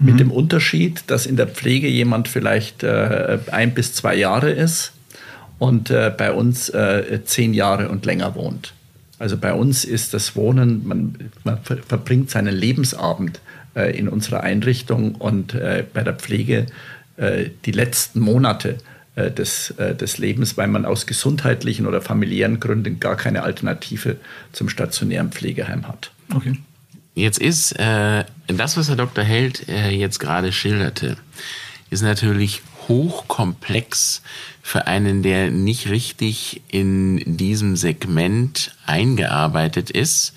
Mit 0.00 0.14
mhm. 0.14 0.18
dem 0.18 0.30
Unterschied, 0.30 1.02
dass 1.08 1.26
in 1.26 1.34
der 1.34 1.48
Pflege 1.48 1.88
jemand 1.88 2.28
vielleicht 2.28 2.84
äh, 2.84 3.40
ein 3.50 3.74
bis 3.74 3.94
zwei 3.94 4.14
Jahre 4.14 4.52
ist 4.52 4.92
und 5.58 5.90
äh, 5.90 6.12
bei 6.16 6.30
uns 6.30 6.68
äh, 6.68 7.20
zehn 7.24 7.52
Jahre 7.52 7.88
und 7.88 8.06
länger 8.06 8.36
wohnt. 8.36 8.74
Also 9.18 9.36
bei 9.36 9.52
uns 9.52 9.84
ist 9.84 10.14
das 10.14 10.36
Wohnen, 10.36 10.86
man, 10.86 11.30
man 11.44 11.58
verbringt 11.62 12.30
seinen 12.30 12.54
Lebensabend 12.54 13.40
äh, 13.74 13.96
in 13.96 14.08
unserer 14.08 14.42
Einrichtung 14.42 15.14
und 15.16 15.54
äh, 15.54 15.84
bei 15.92 16.02
der 16.02 16.14
Pflege 16.14 16.66
äh, 17.16 17.50
die 17.64 17.72
letzten 17.72 18.20
Monate 18.20 18.78
äh, 19.16 19.32
des, 19.32 19.70
äh, 19.72 19.96
des 19.96 20.18
Lebens, 20.18 20.56
weil 20.56 20.68
man 20.68 20.84
aus 20.84 21.06
gesundheitlichen 21.06 21.86
oder 21.86 22.00
familiären 22.00 22.60
Gründen 22.60 23.00
gar 23.00 23.16
keine 23.16 23.42
Alternative 23.42 24.16
zum 24.52 24.68
stationären 24.68 25.32
Pflegeheim 25.32 25.88
hat. 25.88 26.12
Okay. 26.32 26.56
Jetzt 27.14 27.40
ist 27.40 27.72
äh, 27.72 28.24
das, 28.46 28.76
was 28.76 28.88
Herr 28.88 28.94
Dr. 28.94 29.24
Held 29.24 29.68
äh, 29.68 29.90
jetzt 29.90 30.20
gerade 30.20 30.52
schilderte, 30.52 31.16
ist 31.90 32.02
natürlich 32.02 32.62
hochkomplex 32.88 34.22
für 34.62 34.86
einen, 34.86 35.22
der 35.22 35.50
nicht 35.50 35.88
richtig 35.88 36.62
in 36.68 37.36
diesem 37.36 37.76
Segment 37.76 38.74
eingearbeitet 38.86 39.90
ist, 39.90 40.34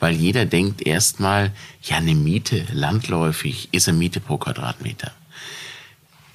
weil 0.00 0.14
jeder 0.14 0.46
denkt 0.46 0.86
erstmal, 0.86 1.52
ja, 1.82 1.96
eine 1.96 2.14
Miete 2.14 2.64
landläufig 2.72 3.68
ist 3.72 3.88
eine 3.88 3.98
Miete 3.98 4.20
pro 4.20 4.38
Quadratmeter. 4.38 5.12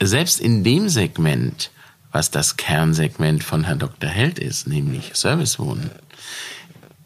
Selbst 0.02 0.42
in 0.42 0.64
dem 0.64 0.90
Segment, 0.90 1.72
was 2.12 2.30
das 2.30 2.58
Kernsegment 2.58 3.44
von 3.44 3.64
Herrn 3.64 3.80
Dr. 3.80 4.10
Held 4.10 4.38
ist, 4.38 4.68
nämlich 4.68 5.12
Servicewohnen, 5.14 5.92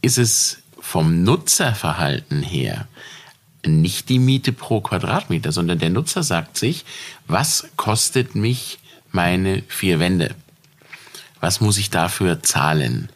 ist 0.02 0.18
es 0.18 0.60
vom 0.80 1.24
Nutzerverhalten 1.24 2.42
her 2.42 2.88
nicht 3.66 4.10
die 4.10 4.20
Miete 4.20 4.54
pro 4.54 4.82
Quadratmeter, 4.82 5.52
sondern 5.52 5.80
der 5.80 5.90
Nutzer 5.90 6.24
sagt 6.24 6.58
sich, 6.58 6.86
was 7.28 7.68
kostet 7.76 8.36
mich 8.36 8.80
meine 9.12 9.64
vier 9.68 10.00
Wände? 10.00 10.36
Was 11.40 11.62
muss 11.62 11.78
ich 11.78 11.90
dafür 11.90 12.42
zahlen? 12.42 13.10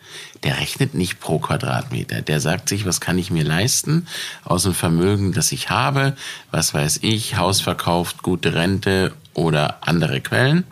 Der 0.44 0.58
rechnet 0.58 0.94
nicht 0.94 1.20
pro 1.20 1.40
Quadratmeter. 1.40 2.22
Der 2.22 2.40
sagt 2.40 2.70
sich, 2.70 2.86
was 2.86 3.02
kann 3.02 3.18
ich 3.18 3.32
mir 3.32 3.44
leisten 3.44 4.08
aus 4.44 4.64
dem 4.64 4.74
Vermögen, 4.74 5.34
das 5.34 5.52
ich 5.52 5.70
habe? 5.70 6.16
Was 6.52 6.74
weiß 6.74 7.00
ich, 7.04 7.38
Haus 7.38 7.62
verkauft, 7.62 8.24
gute 8.24 8.54
Rente 8.54 9.14
oder 9.34 9.88
andere 9.88 10.22
Quellen. 10.22 10.66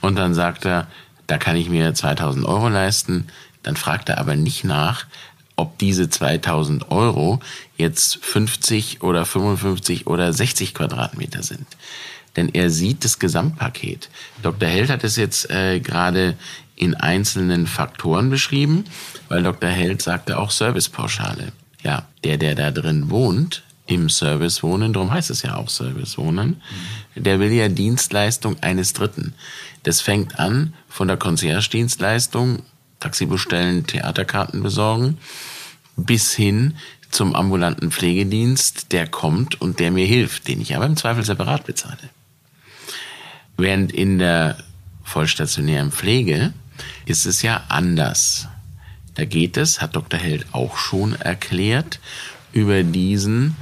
Und 0.00 0.16
dann 0.16 0.34
sagt 0.34 0.64
er, 0.64 0.86
da 1.26 1.38
kann 1.38 1.56
ich 1.56 1.68
mir 1.68 1.94
2000 1.94 2.46
Euro 2.46 2.68
leisten. 2.68 3.28
Dann 3.62 3.76
fragt 3.76 4.08
er 4.08 4.18
aber 4.18 4.36
nicht 4.36 4.64
nach, 4.64 5.06
ob 5.56 5.78
diese 5.78 6.08
2000 6.08 6.90
Euro 6.90 7.40
jetzt 7.76 8.18
50 8.24 9.02
oder 9.02 9.24
55 9.24 10.06
oder 10.06 10.32
60 10.32 10.74
Quadratmeter 10.74 11.42
sind. 11.42 11.66
Denn 12.36 12.50
er 12.50 12.68
sieht 12.70 13.04
das 13.04 13.18
Gesamtpaket. 13.18 14.10
Dr. 14.42 14.68
Held 14.68 14.90
hat 14.90 15.04
es 15.04 15.16
jetzt 15.16 15.50
äh, 15.50 15.80
gerade 15.80 16.36
in 16.76 16.94
einzelnen 16.94 17.66
Faktoren 17.66 18.28
beschrieben, 18.28 18.84
weil 19.28 19.42
Dr. 19.42 19.70
Held 19.70 20.02
sagte 20.02 20.38
auch 20.38 20.50
Servicepauschale. 20.50 21.52
Ja, 21.82 22.06
der, 22.24 22.36
der 22.36 22.54
da 22.54 22.70
drin 22.70 23.10
wohnt, 23.10 23.62
im 23.86 24.10
Service 24.10 24.62
wohnen, 24.62 24.92
darum 24.92 25.12
heißt 25.12 25.30
es 25.30 25.42
ja 25.42 25.56
auch 25.56 25.70
Service 25.70 26.18
wohnen, 26.18 26.60
mhm. 27.14 27.22
der 27.22 27.40
will 27.40 27.52
ja 27.52 27.68
Dienstleistung 27.68 28.56
eines 28.62 28.92
Dritten. 28.92 29.34
Das 29.84 30.00
fängt 30.00 30.38
an 30.38 30.74
von 30.88 31.08
der 31.08 31.16
Concierge-Dienstleistung 31.16 32.62
Taxi 33.00 33.26
bestellen, 33.26 33.86
Theaterkarten 33.86 34.62
besorgen, 34.62 35.18
bis 35.96 36.34
hin 36.34 36.76
zum 37.10 37.34
ambulanten 37.34 37.90
Pflegedienst, 37.90 38.92
der 38.92 39.06
kommt 39.06 39.60
und 39.60 39.80
der 39.80 39.90
mir 39.90 40.06
hilft, 40.06 40.48
den 40.48 40.60
ich 40.60 40.76
aber 40.76 40.86
im 40.86 40.96
Zweifel 40.96 41.24
separat 41.24 41.64
bezahle. 41.64 42.10
Während 43.56 43.92
in 43.92 44.18
der 44.18 44.58
vollstationären 45.02 45.92
Pflege 45.92 46.52
ist 47.06 47.24
es 47.24 47.42
ja 47.42 47.64
anders. 47.68 48.48
Da 49.14 49.24
geht 49.24 49.56
es, 49.56 49.80
hat 49.80 49.96
Dr. 49.96 50.20
Held 50.20 50.46
auch 50.52 50.76
schon 50.76 51.14
erklärt, 51.14 52.00
über 52.52 52.82
diesen, 52.82 53.56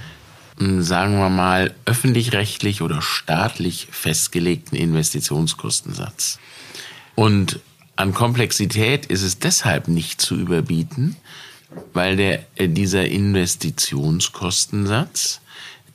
hm, 0.58 0.82
sagen 0.82 1.18
wir 1.18 1.28
mal, 1.28 1.74
öffentlich-rechtlich 1.84 2.82
oder 2.82 3.02
staatlich 3.02 3.88
festgelegten 3.90 4.76
Investitionskostensatz. 4.76 6.40
Und 7.14 7.60
an 7.96 8.14
Komplexität 8.14 9.06
ist 9.06 9.22
es 9.22 9.38
deshalb 9.38 9.88
nicht 9.88 10.20
zu 10.20 10.36
überbieten, 10.36 11.16
weil 11.92 12.16
der, 12.16 12.44
äh, 12.56 12.68
dieser 12.68 13.06
Investitionskostensatz, 13.06 15.40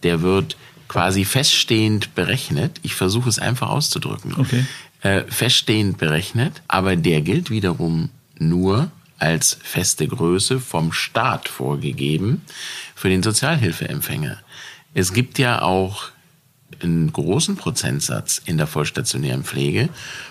der 0.04 0.22
wird 0.22 0.56
quasi 0.88 1.26
feststehend 1.26 2.16
berechnet. 2.16 2.80
Ich 2.84 2.96
versuche 2.96 3.28
es 3.30 3.40
einfach 3.40 3.70
auszudrücken. 3.70 4.36
Okay. 4.38 4.66
Äh, 5.02 5.24
feststehend 5.30 5.98
berechnet, 5.98 6.62
aber 6.68 6.98
der 6.98 7.22
gilt 7.22 7.50
wiederum 7.50 8.10
nur 8.38 8.92
als 9.18 9.58
feste 9.62 10.08
Größe 10.08 10.60
vom 10.60 10.92
Staat 10.92 11.48
vorgegeben 11.48 12.42
für 12.96 13.10
den 13.10 13.24
Sozialhilfeempfänger. 13.24 14.38
Es 14.94 15.14
gibt 15.14 15.40
ja 15.40 15.62
auch 15.62 16.10
einen 16.82 17.12
großen 17.12 17.56
Prozentsatz 17.56 18.42
in 18.46 18.58
der 18.58 18.68
vollstationären 18.68 19.44
Pflege, 19.44 19.90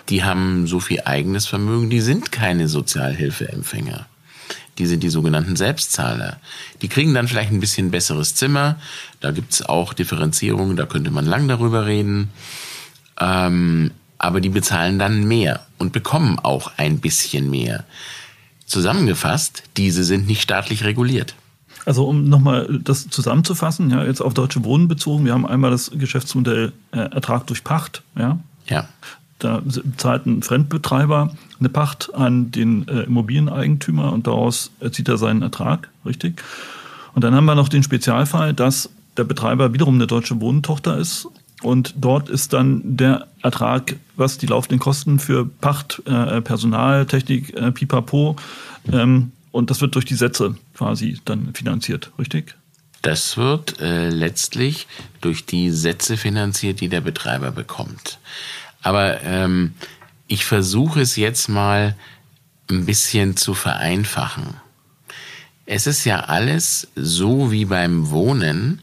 die 0.09 0.25
haben 0.25 0.67
so 0.67 0.81
viel 0.81 1.03
eigenes 1.05 1.47
Vermögen, 1.47 1.91
die 1.91 2.01
sind 2.01 2.33
keine 2.33 2.69
Sozialhilfeempfänger. 2.69 4.07
Die 4.79 4.87
sind 4.87 5.03
die 5.03 5.09
sogenannten 5.09 5.57
Selbstzahler. 5.57 6.39
Die 6.83 6.89
kriegen 6.89 7.13
dann 7.13 7.27
vielleicht 7.27 7.51
ein 7.51 7.61
bisschen 7.61 7.91
besseres 7.91 8.37
Zimmer. 8.37 8.79
Da 9.21 9.33
gibt's 9.33 9.63
auch 9.63 9.93
Differenzierungen, 9.93 10.77
da 10.77 10.87
könnte 10.87 11.11
man 11.11 11.27
lang 11.27 11.49
darüber 11.49 11.87
reden. 11.87 12.31
Ähm, 13.21 13.91
aber 14.19 14.41
die 14.41 14.49
bezahlen 14.49 14.99
dann 14.99 15.27
mehr 15.27 15.67
und 15.79 15.93
bekommen 15.93 16.39
auch 16.39 16.73
ein 16.77 17.01
bisschen 17.01 17.51
mehr. 17.51 17.85
Zusammengefasst, 18.67 19.65
diese 19.77 20.05
sind 20.05 20.27
nicht 20.27 20.43
staatlich 20.43 20.85
reguliert. 20.85 21.35
Also 21.85 22.07
um 22.07 22.25
nochmal 22.25 22.81
das 22.83 23.09
zusammenzufassen, 23.09 23.91
ja, 23.91 24.05
jetzt 24.05 24.21
auf 24.21 24.35
Deutsche 24.35 24.65
Wohnen 24.65 24.89
bezogen, 24.89 25.25
wir 25.25 25.33
haben 25.33 25.47
einmal 25.47 25.71
das 25.71 25.91
Geschäftsmodell 25.91 26.73
äh, 26.93 26.99
Ertrag 26.99 27.47
durch 27.47 27.65
Pacht, 27.65 28.03
ja. 28.17 28.39
Ja. 28.69 28.89
Da 29.39 29.63
zahlt 29.97 30.27
ein 30.27 30.43
Fremdbetreiber 30.43 31.33
eine 31.61 31.69
Pacht 31.69 32.13
an 32.15 32.51
den 32.51 32.87
äh, 32.89 33.03
Immobilieneigentümer 33.03 34.13
und 34.13 34.27
daraus 34.27 34.71
erzielt 34.81 35.09
er 35.09 35.17
seinen 35.17 35.43
Ertrag, 35.43 35.89
richtig? 36.05 36.43
Und 37.15 37.25
dann 37.25 37.35
haben 37.35 37.47
wir 37.47 37.55
noch 37.55 37.69
den 37.69 37.83
Spezialfall, 37.83 38.53
dass 38.53 38.91
der 39.17 39.25
Betreiber 39.25 39.73
wiederum 39.73 39.95
eine 39.95 40.07
deutsche 40.07 40.41
Wohntochter 40.41 40.99
ist 40.99 41.29
und 41.63 41.95
dort 41.97 42.29
ist 42.29 42.53
dann 42.53 42.83
der 42.85 43.27
Ertrag, 43.43 43.97
was 44.17 44.39
die 44.39 44.47
laufenden 44.47 44.79
Kosten 44.79 45.19
für 45.19 45.45
Pacht, 45.45 46.03
äh, 46.07 46.41
Personal, 46.41 47.07
Technik, 47.07 47.55
äh, 47.57 47.73
Pipapo, 47.73 48.37
ähm, 48.93 49.33
und 49.59 49.71
das 49.71 49.81
wird 49.81 49.97
durch 49.97 50.05
die 50.05 50.15
Sätze 50.15 50.55
quasi 50.77 51.19
dann 51.25 51.53
finanziert, 51.53 52.13
richtig? 52.17 52.55
Das 53.03 53.37
wird 53.37 53.81
äh, 53.81 54.09
letztlich 54.09 54.87
durch 55.21 55.47
die 55.47 55.73
Sätze 55.73 56.17
finanziert, 56.17 56.81
die 56.81 56.89
der 56.89 57.01
Betreiber 57.01 57.51
bekommt. 57.51 58.21
Aber 58.83 59.21
ähm, 59.25 59.75
ich 60.29 60.45
versuche 60.45 61.01
es 61.01 61.17
jetzt 61.17 61.49
mal 61.49 61.97
ein 62.71 62.87
bisschen 62.87 63.37
zu 63.37 63.53
vereinfachen. 63.53 64.55
Es 65.67 65.89
ist 65.89 66.05
ja 66.05 66.21
alles 66.21 66.87
so 66.95 67.51
wie 67.51 67.65
beim 67.65 68.11
Wohnen 68.11 68.81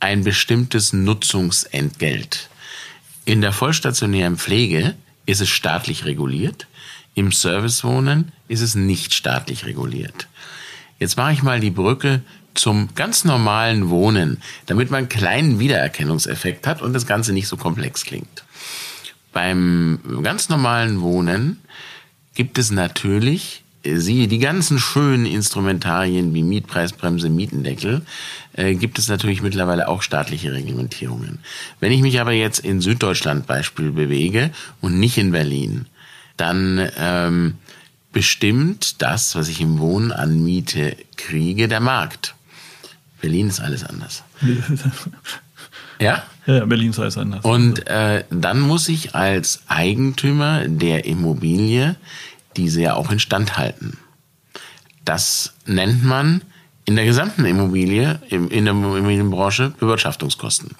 ein 0.00 0.24
bestimmtes 0.24 0.92
Nutzungsentgelt. 0.92 2.48
In 3.26 3.42
der 3.42 3.52
vollstationären 3.52 4.38
Pflege 4.38 4.96
ist 5.24 5.40
es 5.40 5.48
staatlich 5.48 6.04
reguliert. 6.04 6.66
Im 7.18 7.32
Servicewohnen 7.32 8.30
ist 8.46 8.60
es 8.60 8.76
nicht 8.76 9.12
staatlich 9.12 9.66
reguliert. 9.66 10.28
Jetzt 11.00 11.16
mache 11.16 11.32
ich 11.32 11.42
mal 11.42 11.58
die 11.58 11.72
Brücke 11.72 12.22
zum 12.54 12.90
ganz 12.94 13.24
normalen 13.24 13.88
Wohnen, 13.88 14.40
damit 14.66 14.92
man 14.92 14.98
einen 14.98 15.08
kleinen 15.08 15.58
Wiedererkennungseffekt 15.58 16.68
hat 16.68 16.80
und 16.80 16.92
das 16.92 17.08
Ganze 17.08 17.32
nicht 17.32 17.48
so 17.48 17.56
komplex 17.56 18.04
klingt. 18.04 18.44
Beim 19.32 19.98
ganz 20.22 20.48
normalen 20.48 21.00
Wohnen 21.00 21.58
gibt 22.34 22.56
es 22.56 22.70
natürlich, 22.70 23.64
äh, 23.82 23.96
siehe 23.96 24.28
die 24.28 24.38
ganzen 24.38 24.78
schönen 24.78 25.26
Instrumentarien 25.26 26.32
wie 26.34 26.44
Mietpreisbremse, 26.44 27.30
Mietendeckel, 27.30 28.02
äh, 28.52 28.76
gibt 28.76 29.00
es 29.00 29.08
natürlich 29.08 29.42
mittlerweile 29.42 29.88
auch 29.88 30.02
staatliche 30.02 30.52
Reglementierungen. 30.52 31.40
Wenn 31.80 31.90
ich 31.90 32.00
mich 32.00 32.20
aber 32.20 32.30
jetzt 32.30 32.60
in 32.60 32.80
Süddeutschland 32.80 33.48
Beispiel 33.48 33.90
bewege 33.90 34.52
und 34.80 35.00
nicht 35.00 35.18
in 35.18 35.32
Berlin, 35.32 35.86
dann 36.38 36.90
ähm, 36.96 37.54
bestimmt 38.12 39.02
das, 39.02 39.34
was 39.34 39.48
ich 39.48 39.60
im 39.60 39.78
Wohnen 39.78 40.12
an 40.12 40.42
Miete 40.42 40.96
kriege, 41.16 41.68
der 41.68 41.80
Markt. 41.80 42.34
Berlin 43.20 43.48
ist 43.48 43.60
alles 43.60 43.84
anders. 43.84 44.24
ja? 46.00 46.22
Ja, 46.46 46.64
Berlin 46.64 46.90
ist 46.90 46.98
alles 46.98 47.18
anders. 47.18 47.44
Und 47.44 47.86
äh, 47.86 48.24
dann 48.30 48.60
muss 48.60 48.88
ich 48.88 49.14
als 49.14 49.62
Eigentümer 49.66 50.66
der 50.66 51.04
Immobilie 51.04 51.96
diese 52.56 52.80
ja 52.80 52.94
auch 52.94 53.10
instand 53.10 53.56
halten. 53.56 53.98
Das 55.04 55.54
nennt 55.66 56.04
man 56.04 56.42
in 56.84 56.96
der 56.96 57.04
gesamten 57.04 57.44
Immobilie, 57.44 58.20
in 58.30 58.64
der 58.64 58.72
Immobilienbranche, 58.72 59.74
Bewirtschaftungskosten. 59.78 60.70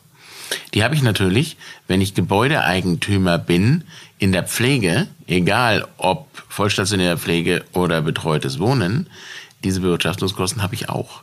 Die 0.75 0.83
habe 0.83 0.95
ich 0.95 1.03
natürlich, 1.03 1.57
wenn 1.87 2.01
ich 2.01 2.15
Gebäudeeigentümer 2.15 3.39
bin, 3.39 3.85
in 4.19 4.33
der 4.33 4.45
Pflege, 4.45 5.07
egal 5.27 5.87
ob 5.97 6.29
vollstationäre 6.49 7.19
Pflege 7.19 7.65
oder 7.73 8.03
betreutes 8.03 8.59
Wohnen, 8.59 9.09
diese 9.65 9.81
Bewirtschaftungskosten 9.81 10.63
habe 10.63 10.75
ich 10.75 10.89
auch. 10.89 11.23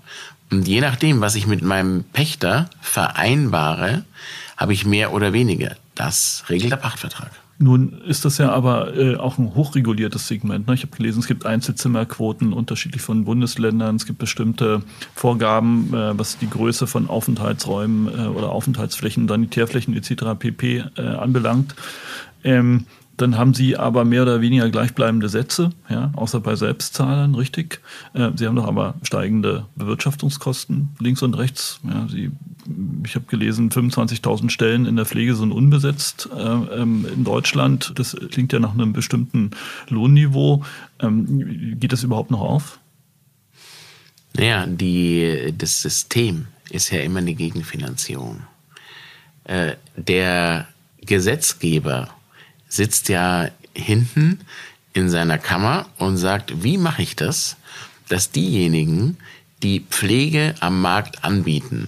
Und 0.51 0.67
je 0.67 0.81
nachdem, 0.81 1.21
was 1.21 1.35
ich 1.35 1.47
mit 1.47 1.61
meinem 1.61 2.03
Pächter 2.03 2.69
vereinbare, 2.81 4.05
habe 4.57 4.73
ich 4.73 4.85
mehr 4.85 5.13
oder 5.13 5.33
weniger. 5.33 5.75
Das 5.95 6.43
regelt 6.49 6.71
der 6.71 6.77
Pachtvertrag. 6.77 7.31
Nun 7.57 8.01
ist 8.05 8.25
das 8.25 8.37
ja 8.37 8.51
aber 8.51 8.97
äh, 8.97 9.15
auch 9.15 9.37
ein 9.37 9.55
hochreguliertes 9.55 10.27
Segment. 10.27 10.67
Ne? 10.67 10.73
Ich 10.73 10.83
habe 10.83 10.95
gelesen, 10.95 11.19
es 11.19 11.27
gibt 11.27 11.45
Einzelzimmerquoten 11.45 12.51
unterschiedlich 12.51 13.01
von 13.01 13.23
Bundesländern. 13.23 13.95
Es 13.95 14.05
gibt 14.05 14.19
bestimmte 14.19 14.81
Vorgaben, 15.13 15.93
äh, 15.93 16.19
was 16.19 16.37
die 16.37 16.49
Größe 16.49 16.85
von 16.85 17.07
Aufenthaltsräumen 17.07 18.07
äh, 18.07 18.27
oder 18.27 18.51
Aufenthaltsflächen, 18.51 19.29
Sanitärflächen 19.29 19.95
etc. 19.95 20.37
pp. 20.37 20.83
Äh, 20.97 21.01
anbelangt. 21.01 21.75
Ähm, 22.45 22.85
dann 23.17 23.37
haben 23.37 23.53
Sie 23.53 23.77
aber 23.77 24.03
mehr 24.03 24.23
oder 24.23 24.41
weniger 24.41 24.69
gleichbleibende 24.69 25.29
Sätze, 25.29 25.71
ja, 25.89 26.11
außer 26.15 26.41
bei 26.41 26.55
Selbstzahlern, 26.55 27.35
richtig. 27.35 27.81
Äh, 28.13 28.31
Sie 28.35 28.45
haben 28.45 28.55
doch 28.55 28.67
aber 28.67 28.95
steigende 29.03 29.65
Bewirtschaftungskosten 29.75 30.89
links 30.99 31.21
und 31.21 31.33
rechts. 31.35 31.79
Ja, 31.83 32.07
Sie, 32.09 32.31
ich 33.05 33.15
habe 33.15 33.25
gelesen, 33.27 33.69
25.000 33.69 34.49
Stellen 34.49 34.85
in 34.85 34.97
der 34.97 35.05
Pflege 35.05 35.35
sind 35.35 35.51
unbesetzt 35.51 36.29
äh, 36.35 36.41
ähm, 36.41 37.07
in 37.11 37.23
Deutschland. 37.23 37.93
Das 37.95 38.17
klingt 38.31 38.51
ja 38.51 38.59
nach 38.59 38.73
einem 38.73 38.91
bestimmten 38.91 39.51
Lohnniveau. 39.87 40.63
Ähm, 40.99 41.79
geht 41.79 41.93
das 41.93 42.03
überhaupt 42.03 42.31
noch 42.31 42.41
auf? 42.41 42.79
Naja, 44.35 44.65
die, 44.67 45.53
das 45.57 45.81
System 45.81 46.47
ist 46.69 46.89
ja 46.89 46.99
immer 46.99 47.19
eine 47.19 47.33
Gegenfinanzierung. 47.33 48.41
Äh, 49.45 49.75
der 49.95 50.67
Gesetzgeber 51.05 52.09
sitzt 52.67 53.09
ja 53.09 53.49
hinten 53.73 54.39
in 54.93 55.09
seiner 55.09 55.37
Kammer 55.37 55.87
und 55.97 56.17
sagt, 56.17 56.63
wie 56.63 56.77
mache 56.77 57.01
ich 57.01 57.15
das, 57.15 57.57
dass 58.07 58.31
diejenigen, 58.31 59.17
die 59.63 59.81
Pflege 59.81 60.55
am 60.59 60.81
Markt 60.81 61.23
anbieten, 61.23 61.87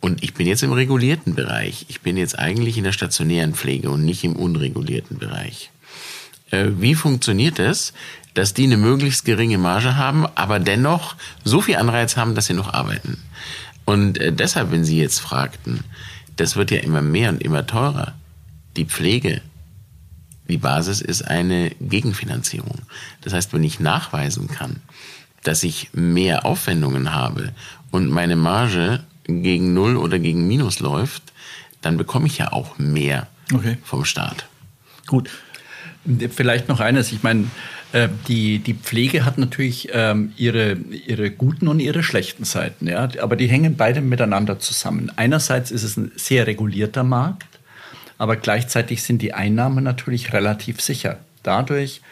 und 0.00 0.22
ich 0.22 0.32
bin 0.32 0.46
jetzt 0.46 0.62
im 0.62 0.72
regulierten 0.72 1.34
Bereich, 1.34 1.84
ich 1.88 2.00
bin 2.00 2.16
jetzt 2.16 2.38
eigentlich 2.38 2.78
in 2.78 2.84
der 2.84 2.92
stationären 2.92 3.54
Pflege 3.54 3.90
und 3.90 4.04
nicht 4.04 4.24
im 4.24 4.34
unregulierten 4.34 5.18
Bereich. 5.18 5.70
Äh, 6.50 6.68
wie 6.78 6.94
funktioniert 6.94 7.58
es, 7.58 7.92
dass 8.32 8.54
die 8.54 8.64
eine 8.64 8.78
möglichst 8.78 9.26
geringe 9.26 9.58
Marge 9.58 9.96
haben, 9.96 10.26
aber 10.34 10.58
dennoch 10.58 11.16
so 11.44 11.60
viel 11.60 11.76
Anreiz 11.76 12.16
haben, 12.16 12.34
dass 12.34 12.46
sie 12.46 12.54
noch 12.54 12.72
arbeiten? 12.72 13.18
Und 13.84 14.18
äh, 14.18 14.32
deshalb, 14.32 14.70
wenn 14.70 14.84
Sie 14.84 14.98
jetzt 14.98 15.20
fragten, 15.20 15.84
das 16.36 16.56
wird 16.56 16.70
ja 16.70 16.78
immer 16.78 17.02
mehr 17.02 17.28
und 17.28 17.42
immer 17.42 17.66
teurer. 17.66 18.14
Die 18.76 18.86
Pflege 18.86 19.42
die 20.50 20.58
Basis 20.58 21.00
ist 21.00 21.22
eine 21.22 21.70
Gegenfinanzierung. 21.80 22.80
Das 23.22 23.32
heißt, 23.32 23.52
wenn 23.52 23.64
ich 23.64 23.80
nachweisen 23.80 24.48
kann, 24.48 24.76
dass 25.42 25.62
ich 25.62 25.90
mehr 25.92 26.44
Aufwendungen 26.44 27.14
habe 27.14 27.52
und 27.90 28.08
meine 28.08 28.36
Marge 28.36 29.00
gegen 29.24 29.74
Null 29.74 29.96
oder 29.96 30.18
gegen 30.18 30.46
Minus 30.46 30.80
läuft, 30.80 31.22
dann 31.80 31.96
bekomme 31.96 32.26
ich 32.26 32.38
ja 32.38 32.52
auch 32.52 32.78
mehr 32.78 33.26
okay. 33.52 33.78
vom 33.82 34.04
Staat. 34.04 34.46
Gut. 35.06 35.30
Vielleicht 36.30 36.68
noch 36.68 36.80
eines. 36.80 37.12
Ich 37.12 37.22
meine, 37.22 37.46
äh, 37.92 38.08
die, 38.28 38.60
die 38.60 38.74
Pflege 38.74 39.24
hat 39.24 39.38
natürlich 39.38 39.88
ähm, 39.92 40.32
ihre, 40.36 40.72
ihre 40.72 41.30
guten 41.30 41.68
und 41.68 41.80
ihre 41.80 42.02
schlechten 42.02 42.44
Seiten, 42.44 42.86
ja, 42.86 43.08
aber 43.20 43.36
die 43.36 43.48
hängen 43.48 43.76
beide 43.76 44.00
miteinander 44.00 44.58
zusammen. 44.58 45.10
Einerseits 45.16 45.70
ist 45.70 45.82
es 45.82 45.96
ein 45.96 46.12
sehr 46.16 46.46
regulierter 46.46 47.02
Markt, 47.02 47.49
aber 48.20 48.36
gleichzeitig 48.36 49.02
sind 49.02 49.22
die 49.22 49.32
Einnahmen 49.32 49.82
natürlich 49.82 50.34
relativ 50.34 50.82
sicher. 50.82 51.20
Dadurch, 51.42 52.02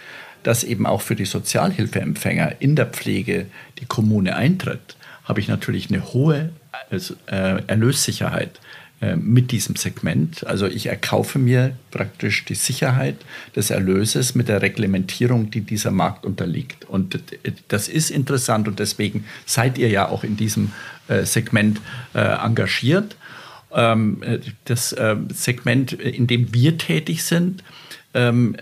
dass 0.42 0.64
eben 0.64 0.86
auch 0.86 1.02
für 1.02 1.14
die 1.14 1.26
Sozialhilfeempfänger 1.26 2.62
in 2.62 2.76
der 2.76 2.86
Pflege 2.86 3.44
die 3.78 3.84
Kommune 3.84 4.34
eintritt, 4.34 4.96
habe 5.24 5.40
ich 5.40 5.48
natürlich 5.48 5.90
eine 5.90 6.02
hohe 6.14 6.48
äh, 6.90 7.62
Erlössicherheit 7.66 8.58
äh, 9.02 9.16
mit 9.16 9.52
diesem 9.52 9.76
Segment. 9.76 10.46
Also 10.46 10.66
ich 10.66 10.86
erkaufe 10.86 11.38
mir 11.38 11.76
praktisch 11.90 12.46
die 12.46 12.54
Sicherheit 12.54 13.16
des 13.54 13.68
Erlöses 13.68 14.34
mit 14.34 14.48
der 14.48 14.62
Reglementierung, 14.62 15.50
die 15.50 15.60
dieser 15.60 15.90
Markt 15.90 16.24
unterliegt. 16.24 16.86
Und 16.86 17.20
das 17.68 17.86
ist 17.86 18.10
interessant 18.10 18.66
und 18.66 18.78
deswegen 18.78 19.26
seid 19.44 19.76
ihr 19.76 19.90
ja 19.90 20.08
auch 20.08 20.24
in 20.24 20.38
diesem 20.38 20.72
äh, 21.08 21.26
Segment 21.26 21.82
engagiert. 22.14 23.17
Ähm, 23.74 24.22
das 24.64 24.94
ähm, 24.98 25.28
Segment, 25.30 25.92
in 25.92 26.26
dem 26.26 26.54
wir 26.54 26.78
tätig 26.78 27.22
sind, 27.24 27.62
ähm, 28.14 28.56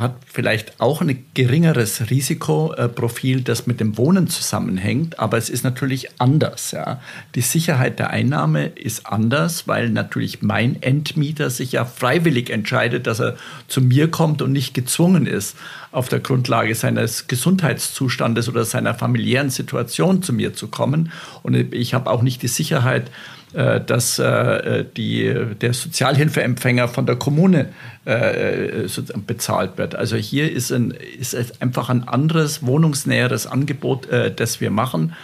hat 0.00 0.14
vielleicht 0.24 0.80
auch 0.80 1.02
ein 1.02 1.26
geringeres 1.34 2.10
Risikoprofil, 2.10 3.42
das 3.42 3.66
mit 3.66 3.80
dem 3.80 3.98
Wohnen 3.98 4.28
zusammenhängt, 4.28 5.18
aber 5.18 5.36
es 5.36 5.50
ist 5.50 5.62
natürlich 5.62 6.08
anders. 6.18 6.70
Ja. 6.70 7.00
Die 7.34 7.42
Sicherheit 7.42 7.98
der 7.98 8.10
Einnahme 8.10 8.66
ist 8.66 9.06
anders, 9.06 9.68
weil 9.68 9.90
natürlich 9.90 10.40
mein 10.42 10.82
Endmieter 10.82 11.50
sich 11.50 11.72
ja 11.72 11.84
freiwillig 11.84 12.48
entscheidet, 12.48 13.06
dass 13.06 13.20
er 13.20 13.36
zu 13.68 13.82
mir 13.82 14.10
kommt 14.10 14.40
und 14.40 14.52
nicht 14.52 14.72
gezwungen 14.72 15.26
ist, 15.26 15.56
auf 15.92 16.08
der 16.08 16.20
Grundlage 16.20 16.74
seines 16.74 17.26
Gesundheitszustandes 17.26 18.48
oder 18.48 18.64
seiner 18.64 18.94
familiären 18.94 19.50
Situation 19.50 20.22
zu 20.22 20.32
mir 20.32 20.54
zu 20.54 20.68
kommen. 20.68 21.12
Und 21.42 21.54
ich 21.74 21.92
habe 21.92 22.10
auch 22.10 22.22
nicht 22.22 22.42
die 22.42 22.48
Sicherheit, 22.48 23.08
äh, 23.08 23.10
dass 23.52 24.18
äh, 24.18 24.84
die, 24.96 25.34
der 25.60 25.72
Sozialhilfeempfänger 25.74 26.88
von 26.88 27.06
der 27.06 27.16
Kommune 27.16 27.68
äh, 28.04 28.86
bezahlt 29.26 29.76
wird. 29.76 29.94
Also 29.94 30.16
hier 30.16 30.50
ist, 30.50 30.70
ein, 30.70 30.92
ist 31.18 31.34
einfach 31.60 31.88
ein 31.88 32.06
anderes, 32.06 32.64
wohnungsnäheres 32.64 33.46
Angebot, 33.46 34.08
das 34.36 34.60
wir 34.60 34.70
machen. 34.70 35.14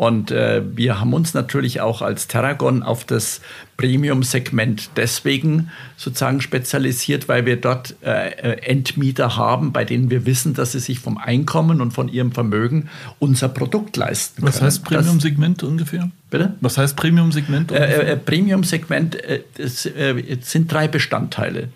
Und 0.00 0.30
äh, 0.30 0.62
wir 0.64 0.98
haben 0.98 1.12
uns 1.12 1.34
natürlich 1.34 1.82
auch 1.82 2.00
als 2.00 2.26
Terragon 2.26 2.82
auf 2.82 3.04
das 3.04 3.42
Premium-Segment 3.76 4.92
deswegen 4.96 5.70
sozusagen 5.98 6.40
spezialisiert, 6.40 7.28
weil 7.28 7.44
wir 7.44 7.60
dort 7.60 7.96
äh, 8.00 8.30
Endmieter 8.62 9.36
haben, 9.36 9.72
bei 9.74 9.84
denen 9.84 10.08
wir 10.08 10.24
wissen, 10.24 10.54
dass 10.54 10.72
sie 10.72 10.80
sich 10.80 11.00
vom 11.00 11.18
Einkommen 11.18 11.82
und 11.82 11.90
von 11.90 12.08
ihrem 12.08 12.32
Vermögen 12.32 12.88
unser 13.18 13.50
Produkt 13.50 13.98
leisten 13.98 14.36
können. 14.36 14.48
Was 14.48 14.62
heißt 14.62 14.84
Premium-Segment 14.84 15.62
ungefähr? 15.64 16.10
Bitte? 16.30 16.54
Was 16.62 16.78
heißt 16.78 16.96
Premium-Segment? 16.96 17.70
Äh, 17.70 18.12
äh 18.12 18.16
Premium-Segment 18.16 19.22
äh, 19.22 19.42
sind 20.40 20.72
drei 20.72 20.88
Bestandteile, 20.88 21.68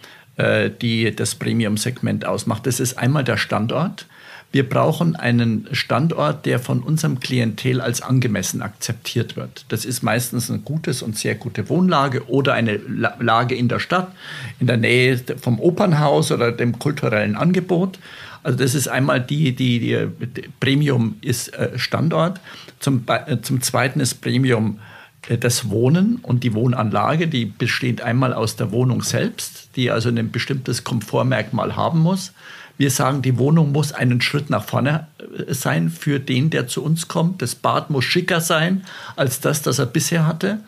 die 0.80 1.14
das 1.14 1.34
Premium-Segment 1.34 2.24
ausmacht. 2.24 2.66
Das 2.66 2.80
ist 2.80 2.98
einmal 2.98 3.22
der 3.22 3.36
Standort. 3.36 4.06
Wir 4.54 4.68
brauchen 4.68 5.16
einen 5.16 5.66
Standort, 5.72 6.46
der 6.46 6.60
von 6.60 6.80
unserem 6.80 7.18
Klientel 7.18 7.80
als 7.80 8.02
angemessen 8.02 8.62
akzeptiert 8.62 9.34
wird. 9.34 9.64
Das 9.70 9.84
ist 9.84 10.04
meistens 10.04 10.48
eine 10.48 10.60
gutes 10.60 11.02
und 11.02 11.18
sehr 11.18 11.34
gute 11.34 11.68
Wohnlage 11.68 12.28
oder 12.28 12.54
eine 12.54 12.76
Lage 12.76 13.56
in 13.56 13.66
der 13.66 13.80
Stadt, 13.80 14.12
in 14.60 14.68
der 14.68 14.76
Nähe 14.76 15.20
vom 15.40 15.58
Opernhaus 15.58 16.30
oder 16.30 16.52
dem 16.52 16.78
kulturellen 16.78 17.34
Angebot. 17.34 17.98
Also 18.44 18.56
das 18.56 18.76
ist 18.76 18.86
einmal 18.86 19.20
die, 19.20 19.56
die, 19.56 19.80
die 19.80 20.48
Premium 20.60 21.16
ist 21.20 21.52
äh, 21.54 21.76
Standort. 21.76 22.40
Zum, 22.78 23.02
äh, 23.08 23.38
zum 23.40 23.60
Zweiten 23.60 23.98
ist 23.98 24.20
Premium 24.20 24.78
äh, 25.26 25.36
das 25.36 25.68
Wohnen 25.68 26.20
und 26.22 26.44
die 26.44 26.54
Wohnanlage, 26.54 27.26
die 27.26 27.46
besteht 27.46 28.02
einmal 28.02 28.32
aus 28.32 28.54
der 28.54 28.70
Wohnung 28.70 29.02
selbst, 29.02 29.70
die 29.74 29.90
also 29.90 30.10
ein 30.10 30.30
bestimmtes 30.30 30.84
Komfortmerkmal 30.84 31.74
haben 31.74 31.98
muss. 31.98 32.32
Wir 32.76 32.90
sagen, 32.90 33.22
die 33.22 33.38
Wohnung 33.38 33.72
muss 33.72 33.92
einen 33.92 34.20
Schritt 34.20 34.50
nach 34.50 34.64
vorne 34.64 35.06
äh, 35.18 35.54
sein 35.54 35.90
für 35.90 36.18
den, 36.18 36.50
der 36.50 36.66
zu 36.66 36.82
uns 36.82 37.08
kommt. 37.08 37.42
Das 37.42 37.54
Bad 37.54 37.90
muss 37.90 38.04
schicker 38.04 38.40
sein 38.40 38.84
als 39.16 39.40
das, 39.40 39.62
das 39.62 39.78
er 39.78 39.86
bisher 39.86 40.26
hatte. 40.26 40.58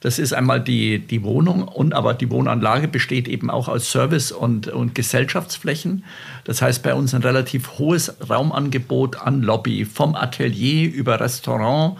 Das 0.00 0.18
ist 0.18 0.34
einmal 0.34 0.60
die, 0.60 0.98
die 0.98 1.22
Wohnung 1.22 1.62
und 1.66 1.94
aber 1.94 2.12
die 2.12 2.30
Wohnanlage 2.30 2.88
besteht 2.88 3.26
eben 3.26 3.48
auch 3.48 3.68
aus 3.68 3.90
Service- 3.90 4.32
und, 4.32 4.68
und 4.68 4.94
Gesellschaftsflächen. 4.94 6.04
Das 6.44 6.60
heißt 6.60 6.82
bei 6.82 6.94
uns 6.94 7.14
ein 7.14 7.22
relativ 7.22 7.78
hohes 7.78 8.14
Raumangebot 8.28 9.16
an 9.16 9.40
Lobby, 9.40 9.86
vom 9.86 10.14
Atelier 10.14 10.92
über 10.92 11.20
Restaurant. 11.20 11.96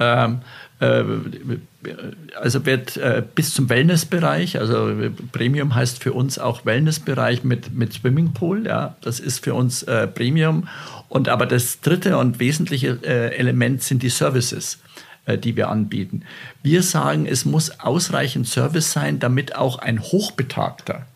Ähm, 0.00 0.32
äh, 0.32 0.36
also 0.80 2.66
wird 2.66 2.96
äh, 2.96 3.22
bis 3.34 3.54
zum 3.54 3.68
Wellnessbereich, 3.68 4.58
also 4.58 4.92
Premium 5.32 5.74
heißt 5.74 6.02
für 6.02 6.12
uns 6.12 6.38
auch 6.38 6.66
Wellnessbereich 6.66 7.44
mit, 7.44 7.72
mit 7.72 7.92
Swimmingpool, 7.92 8.66
ja, 8.66 8.96
das 9.00 9.20
ist 9.20 9.44
für 9.44 9.54
uns 9.54 9.82
äh, 9.84 10.06
Premium. 10.06 10.68
Und 11.08 11.28
aber 11.28 11.46
das 11.46 11.80
dritte 11.80 12.18
und 12.18 12.40
wesentliche 12.40 12.98
äh, 13.04 13.36
Element 13.36 13.82
sind 13.82 14.02
die 14.02 14.08
Services 14.08 14.80
äh, 15.26 15.38
die 15.38 15.56
wir 15.56 15.68
anbieten. 15.68 16.22
Wir 16.62 16.82
sagen, 16.82 17.26
es 17.26 17.44
muss 17.44 17.80
ausreichend 17.80 18.46
Service 18.48 18.92
sein, 18.92 19.20
damit 19.20 19.54
auch 19.54 19.78
ein 19.78 20.02
Hochbetagter, 20.02 21.06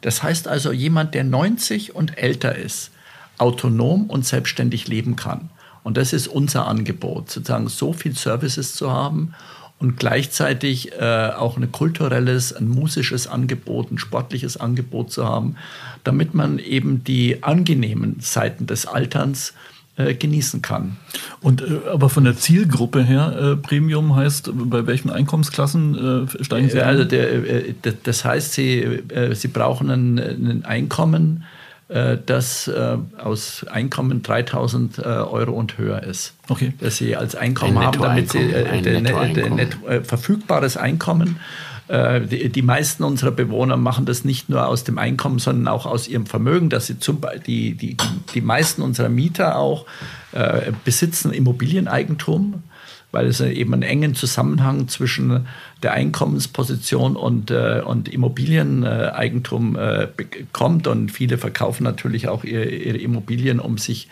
das 0.00 0.22
heißt 0.22 0.48
also 0.48 0.72
jemand, 0.72 1.14
der 1.14 1.24
90 1.24 1.94
und 1.94 2.18
älter 2.18 2.54
ist, 2.54 2.92
autonom 3.36 4.06
und 4.06 4.24
selbstständig 4.24 4.88
leben 4.88 5.16
kann. 5.16 5.50
Und 5.88 5.96
das 5.96 6.12
ist 6.12 6.28
unser 6.28 6.68
Angebot, 6.68 7.30
sozusagen 7.30 7.66
so 7.68 7.94
viel 7.94 8.14
Services 8.14 8.74
zu 8.74 8.92
haben 8.92 9.32
und 9.78 9.96
gleichzeitig 9.98 10.92
äh, 10.92 11.30
auch 11.34 11.56
ein 11.56 11.72
kulturelles, 11.72 12.52
ein 12.52 12.68
musisches 12.68 13.26
Angebot, 13.26 13.90
ein 13.90 13.96
sportliches 13.96 14.58
Angebot 14.58 15.10
zu 15.10 15.24
haben, 15.24 15.56
damit 16.04 16.34
man 16.34 16.58
eben 16.58 17.04
die 17.04 17.42
angenehmen 17.42 18.18
Seiten 18.20 18.66
des 18.66 18.84
Alterns 18.84 19.54
äh, 19.96 20.12
genießen 20.12 20.60
kann. 20.60 20.98
Und 21.40 21.62
äh, 21.62 21.80
aber 21.90 22.10
von 22.10 22.24
der 22.24 22.36
Zielgruppe 22.36 23.02
her, 23.02 23.54
äh, 23.54 23.56
Premium 23.56 24.14
heißt, 24.14 24.50
bei 24.54 24.86
welchen 24.86 25.08
Einkommensklassen 25.08 26.28
steigen 26.42 26.68
Sie 26.68 26.82
also 26.82 27.04
der, 27.04 27.72
das 28.02 28.26
heißt, 28.26 28.52
Sie, 28.52 29.04
Sie 29.32 29.48
brauchen 29.48 29.88
ein, 29.88 30.18
ein 30.18 30.64
Einkommen, 30.66 31.44
das 31.88 32.70
aus 33.16 33.64
Einkommen 33.70 34.22
3000 34.22 34.98
Euro 34.98 35.52
und 35.52 35.78
höher 35.78 36.02
ist. 36.02 36.34
Okay. 36.48 36.74
Das 36.80 36.98
Sie 36.98 37.16
als 37.16 37.34
Einkommen 37.34 37.78
haben, 37.78 37.98
damit 37.98 38.30
Sie 38.30 38.38
ein 38.38 38.82
der, 38.82 39.00
der, 39.00 39.50
der, 39.50 40.04
verfügbares 40.04 40.76
Einkommen 40.76 41.40
äh, 41.88 42.20
die, 42.20 42.50
die, 42.50 42.62
meisten 42.62 43.02
unserer 43.02 43.30
Bewohner 43.30 43.78
machen 43.78 44.04
das 44.04 44.24
nicht 44.24 44.50
nur 44.50 44.66
aus 44.66 44.84
dem 44.84 44.98
Einkommen, 44.98 45.38
sondern 45.38 45.68
auch 45.68 45.86
aus 45.86 46.06
ihrem 46.06 46.26
Vermögen, 46.26 46.68
dass 46.68 46.86
sie 46.86 46.98
zum 46.98 47.22
die, 47.46 47.74
die, 47.74 47.96
die 48.34 48.40
meisten 48.42 48.82
unserer 48.82 49.08
Mieter 49.08 49.56
auch 49.56 49.86
äh, 50.32 50.72
besitzen 50.84 51.32
Immobilieneigentum, 51.32 52.62
weil 53.10 53.26
es 53.26 53.40
eben 53.40 53.72
einen 53.72 53.82
engen 53.82 54.14
Zusammenhang 54.14 54.88
zwischen 54.88 55.46
der 55.82 55.92
Einkommensposition 55.92 57.16
und, 57.16 57.50
äh, 57.50 57.82
und 57.84 58.08
Immobilieneigentum 58.08 59.76
äh, 59.76 60.08
bekommt. 60.14 60.86
Und 60.86 61.10
viele 61.10 61.38
verkaufen 61.38 61.84
natürlich 61.84 62.28
auch 62.28 62.44
ihre, 62.44 62.66
ihre 62.66 62.98
Immobilien, 62.98 63.60
um 63.60 63.78
sich 63.78 64.08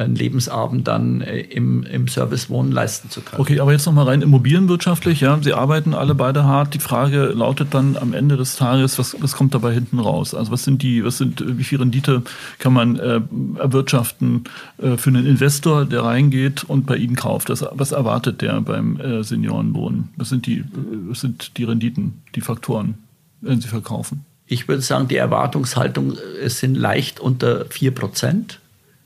einen 0.00 0.14
Lebensabend 0.14 0.88
dann 0.88 1.20
äh, 1.20 1.40
im, 1.40 1.82
im 1.84 2.08
Service 2.08 2.48
Wohnen 2.48 2.72
leisten 2.72 3.10
zu 3.10 3.20
können. 3.20 3.40
Okay, 3.40 3.60
aber 3.60 3.72
jetzt 3.72 3.86
nochmal 3.86 4.06
rein 4.06 4.22
immobilienwirtschaftlich. 4.22 5.20
Ja, 5.20 5.38
Sie 5.42 5.52
arbeiten 5.52 5.94
alle 5.94 6.14
beide 6.14 6.44
hart. 6.44 6.74
Die 6.74 6.78
Frage 6.78 7.26
lautet 7.26 7.74
dann 7.74 7.96
am 7.96 8.14
Ende 8.14 8.36
des 8.36 8.56
Tages, 8.56 8.98
was, 8.98 9.16
was 9.20 9.36
kommt 9.36 9.54
dabei 9.54 9.72
hinten 9.72 9.98
raus? 9.98 10.34
Also 10.34 10.50
was 10.50 10.64
sind 10.64 10.82
die, 10.82 11.04
was 11.04 11.18
sind, 11.18 11.44
wie 11.46 11.64
viel 11.64 11.78
Rendite 11.78 12.22
kann 12.58 12.72
man 12.72 12.96
äh, 12.96 13.20
erwirtschaften 13.58 14.44
äh, 14.78 14.96
für 14.96 15.10
einen 15.10 15.26
Investor, 15.26 15.84
der 15.84 16.02
reingeht 16.02 16.64
und 16.64 16.86
bei 16.86 16.96
Ihnen 16.96 17.16
kauft? 17.16 17.50
Das, 17.50 17.64
was 17.72 17.92
erwartet 17.92 18.40
der 18.40 18.60
beim 18.60 18.98
äh, 18.98 19.22
Seniorenwohnen? 19.22 20.08
Was 20.16 20.30
sind 20.30 20.46
die, 20.46 20.64
was 21.08 21.20
sind 21.20 21.56
die 21.58 21.64
Renditen, 21.64 22.22
die 22.34 22.40
Faktoren, 22.40 22.94
wenn 23.40 23.60
Sie 23.60 23.68
verkaufen? 23.68 24.24
Ich 24.46 24.66
würde 24.66 24.82
sagen, 24.82 25.06
die 25.06 25.16
Erwartungshaltung 25.16 26.16
äh, 26.42 26.48
sind 26.48 26.74
leicht 26.74 27.20
unter 27.20 27.66
4 27.66 27.92
Prozent 27.92 28.60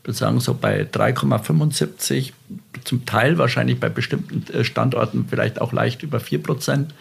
würde 0.05 0.17
sagen, 0.17 0.41
so 0.41 0.55
bei 0.55 0.83
3,75, 0.83 2.33
zum 2.85 3.07
Teil 3.07 3.39
wahrscheinlich 3.39 3.81
bei 3.81 3.89
bestimmten 3.89 4.45
äh, 4.53 4.65
Standorten 4.65 5.27
vielleicht 5.29 5.61
auch 5.61 5.73
leicht 5.73 6.03
über 6.03 6.21
4 6.21 6.43
Prozent. 6.43 6.95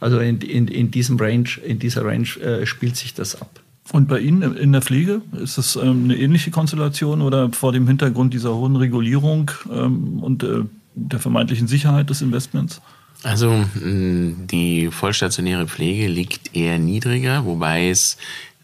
Also 0.00 0.18
in, 0.18 0.40
in, 0.40 0.68
in 0.68 0.90
diesem 0.90 1.18
Range, 1.18 1.48
in 1.64 1.78
dieser 1.78 2.04
Range 2.04 2.28
äh, 2.40 2.66
spielt 2.66 2.96
sich 2.96 3.14
das 3.14 3.40
ab. 3.40 3.60
Und 3.90 4.06
bei 4.06 4.20
Ihnen 4.20 4.56
in 4.56 4.72
der 4.72 4.82
Pflege 4.82 5.22
ist 5.32 5.56
das 5.56 5.76
ähm, 5.76 6.04
eine 6.04 6.16
ähnliche 6.16 6.50
Konstellation 6.50 7.22
oder 7.22 7.50
vor 7.52 7.72
dem 7.72 7.86
Hintergrund 7.86 8.34
dieser 8.34 8.54
hohen 8.54 8.76
Regulierung 8.76 9.50
ähm, 9.72 10.20
und 10.22 10.42
äh, 10.42 10.64
der 10.94 11.18
vermeintlichen 11.18 11.68
Sicherheit 11.68 12.10
des 12.10 12.20
Investments? 12.20 12.80
Also 13.24 13.64
die 13.74 14.90
vollstationäre 14.92 15.66
Pflege 15.66 16.06
liegt 16.06 16.54
eher 16.54 16.78
niedriger, 16.78 17.44
wobei 17.44 17.88
es 17.88 18.16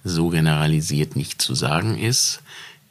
so 0.05 0.29
generalisiert 0.29 1.17
nicht 1.17 1.43
zu 1.43 1.55
sagen 1.55 1.99
ist. 1.99 2.41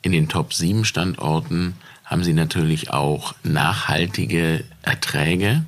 In 0.04 0.12
den 0.12 0.28
Top 0.28 0.54
7 0.54 0.84
Standorten 0.86 1.76
haben 2.04 2.24
sie 2.24 2.34
natürlich 2.34 2.92
auch 2.92 3.34
nachhaltige 3.44 4.66
Erträge 4.82 5.66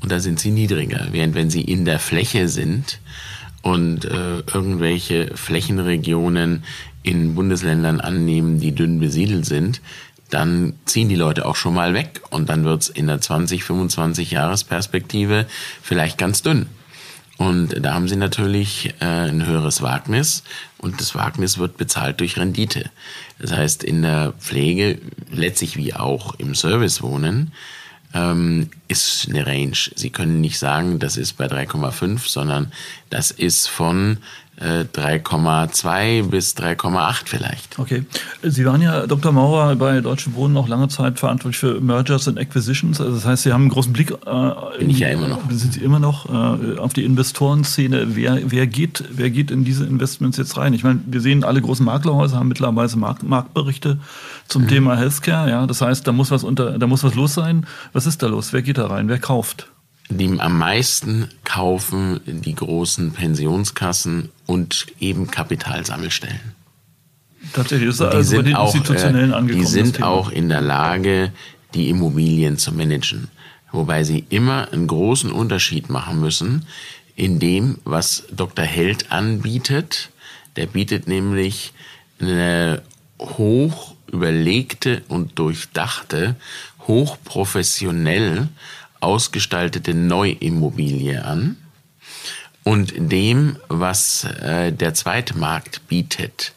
und 0.00 0.12
da 0.12 0.20
sind 0.20 0.38
sie 0.38 0.52
niedriger. 0.52 1.08
Während 1.10 1.34
wenn 1.34 1.50
sie 1.50 1.62
in 1.62 1.84
der 1.84 1.98
Fläche 1.98 2.48
sind 2.48 3.00
und 3.62 4.04
äh, 4.04 4.38
irgendwelche 4.54 5.36
Flächenregionen 5.36 6.62
in 7.02 7.34
Bundesländern 7.34 8.00
annehmen, 8.00 8.60
die 8.60 8.72
dünn 8.72 9.00
besiedelt 9.00 9.46
sind, 9.46 9.80
dann 10.30 10.74
ziehen 10.84 11.08
die 11.08 11.16
Leute 11.16 11.44
auch 11.44 11.56
schon 11.56 11.74
mal 11.74 11.92
weg 11.92 12.20
und 12.30 12.48
dann 12.48 12.64
wird's 12.64 12.88
in 12.88 13.08
der 13.08 13.20
20, 13.20 13.64
25 13.64 14.30
Jahresperspektive 14.30 15.46
vielleicht 15.82 16.18
ganz 16.18 16.42
dünn. 16.42 16.66
Und 17.36 17.84
da 17.84 17.94
haben 17.94 18.08
sie 18.08 18.16
natürlich 18.16 18.94
äh, 19.00 19.04
ein 19.04 19.44
höheres 19.44 19.82
Wagnis 19.82 20.42
und 20.78 21.00
das 21.00 21.14
Wagnis 21.14 21.58
wird 21.58 21.76
bezahlt 21.76 22.20
durch 22.20 22.38
Rendite. 22.38 22.90
Das 23.38 23.52
heißt, 23.52 23.84
in 23.84 24.02
der 24.02 24.32
Pflege, 24.38 24.98
letztlich 25.30 25.76
wie 25.76 25.94
auch 25.94 26.34
im 26.38 26.54
Servicewohnen, 26.54 27.52
ähm, 28.14 28.70
ist 28.88 29.28
eine 29.28 29.46
Range. 29.46 29.76
Sie 29.94 30.10
können 30.10 30.40
nicht 30.40 30.58
sagen, 30.58 30.98
das 30.98 31.16
ist 31.16 31.34
bei 31.34 31.46
3,5, 31.46 32.28
sondern 32.28 32.72
das 33.10 33.30
ist 33.30 33.68
von 33.68 34.18
3,2 34.58 36.00
äh, 36.00 36.22
bis 36.22 36.56
3,8 36.56 37.22
vielleicht. 37.26 37.78
Okay. 37.78 38.06
Sie 38.42 38.64
waren 38.64 38.80
ja, 38.80 39.06
Dr. 39.06 39.32
Maurer, 39.32 39.76
bei 39.76 40.00
Deutsche 40.00 40.34
Wohnen 40.34 40.54
noch 40.54 40.66
lange 40.66 40.88
Zeit 40.88 41.18
verantwortlich 41.18 41.58
für 41.58 41.78
Mergers 41.80 42.26
and 42.26 42.38
Acquisitions. 42.38 43.00
Also 43.00 43.14
das 43.14 43.26
heißt, 43.26 43.42
Sie 43.42 43.52
haben 43.52 43.62
einen 43.62 43.70
großen 43.70 43.92
Blick. 43.92 44.12
Äh, 44.12 44.78
Bin 44.78 44.88
ich 44.88 45.00
ja 45.00 45.08
immer 45.08 45.28
noch. 45.28 45.42
Sind 45.50 45.74
Sie 45.74 45.80
immer 45.80 45.98
noch 45.98 46.26
äh, 46.30 46.78
auf 46.78 46.94
die 46.94 47.04
Investorenszene? 47.04 48.16
Wer, 48.16 48.50
wer, 48.50 48.66
geht, 48.66 49.04
wer 49.10 49.28
geht 49.28 49.50
in 49.50 49.64
diese 49.64 49.84
Investments 49.84 50.38
jetzt 50.38 50.56
rein? 50.56 50.72
Ich 50.72 50.84
meine, 50.84 51.00
wir 51.04 51.20
sehen, 51.20 51.44
alle 51.44 51.60
großen 51.60 51.84
Maklerhäuser 51.84 52.38
haben 52.38 52.48
mittlerweile 52.48 52.96
Markt, 52.96 53.24
Marktberichte 53.24 53.98
zum 54.48 54.62
mhm. 54.62 54.68
Thema 54.68 54.96
Healthcare. 54.96 55.50
Ja, 55.50 55.66
das 55.66 55.82
heißt, 55.82 56.06
da 56.06 56.12
muss 56.12 56.30
was 56.30 56.44
unter, 56.44 56.78
da 56.78 56.86
muss 56.86 57.04
was 57.04 57.14
los 57.14 57.34
sein. 57.34 57.66
Was 57.92 58.06
ist 58.06 58.22
da 58.22 58.26
los? 58.26 58.54
Wer 58.54 58.62
geht 58.62 58.78
da 58.78 58.86
rein? 58.86 59.08
Wer 59.08 59.18
kauft? 59.18 59.68
Die 60.08 60.40
am 60.40 60.58
meisten 60.58 61.28
kaufen 61.44 62.20
die 62.26 62.54
großen 62.54 63.12
Pensionskassen 63.12 64.30
und 64.46 64.86
eben 65.00 65.30
Kapitalsammelstellen. 65.30 66.54
Tatsächlich, 67.52 67.90
ist 67.90 68.00
also 68.00 68.18
die 68.18 68.24
sind 68.24 68.36
bei 68.38 68.42
den 68.42 68.56
auch, 68.56 68.74
Institutionellen 68.74 69.30
äh, 69.30 69.34
angekommen. 69.34 69.64
Die 69.64 69.70
sind 69.70 70.02
auch 70.02 70.30
in 70.30 70.48
der 70.48 70.60
Lage, 70.60 71.32
die 71.74 71.88
Immobilien 71.90 72.58
zu 72.58 72.72
managen. 72.72 73.28
Wobei 73.72 74.04
sie 74.04 74.24
immer 74.30 74.72
einen 74.72 74.86
großen 74.86 75.30
Unterschied 75.32 75.90
machen 75.90 76.20
müssen 76.20 76.66
in 77.14 77.38
dem, 77.38 77.78
was 77.84 78.24
Dr. 78.30 78.64
Held 78.64 79.10
anbietet. 79.12 80.10
Der 80.56 80.66
bietet 80.66 81.08
nämlich 81.08 81.72
eine 82.20 82.82
hoch 83.18 83.94
überlegte 84.10 85.02
und 85.08 85.38
durchdachte, 85.38 86.36
hochprofessionell 86.86 88.48
ausgestaltete 89.06 89.94
Neuimmobilie 89.94 91.24
an 91.24 91.56
und 92.64 92.92
dem, 92.96 93.56
was 93.68 94.24
äh, 94.24 94.72
der 94.72 94.94
Zweitmarkt 94.94 95.86
bietet. 95.86 96.52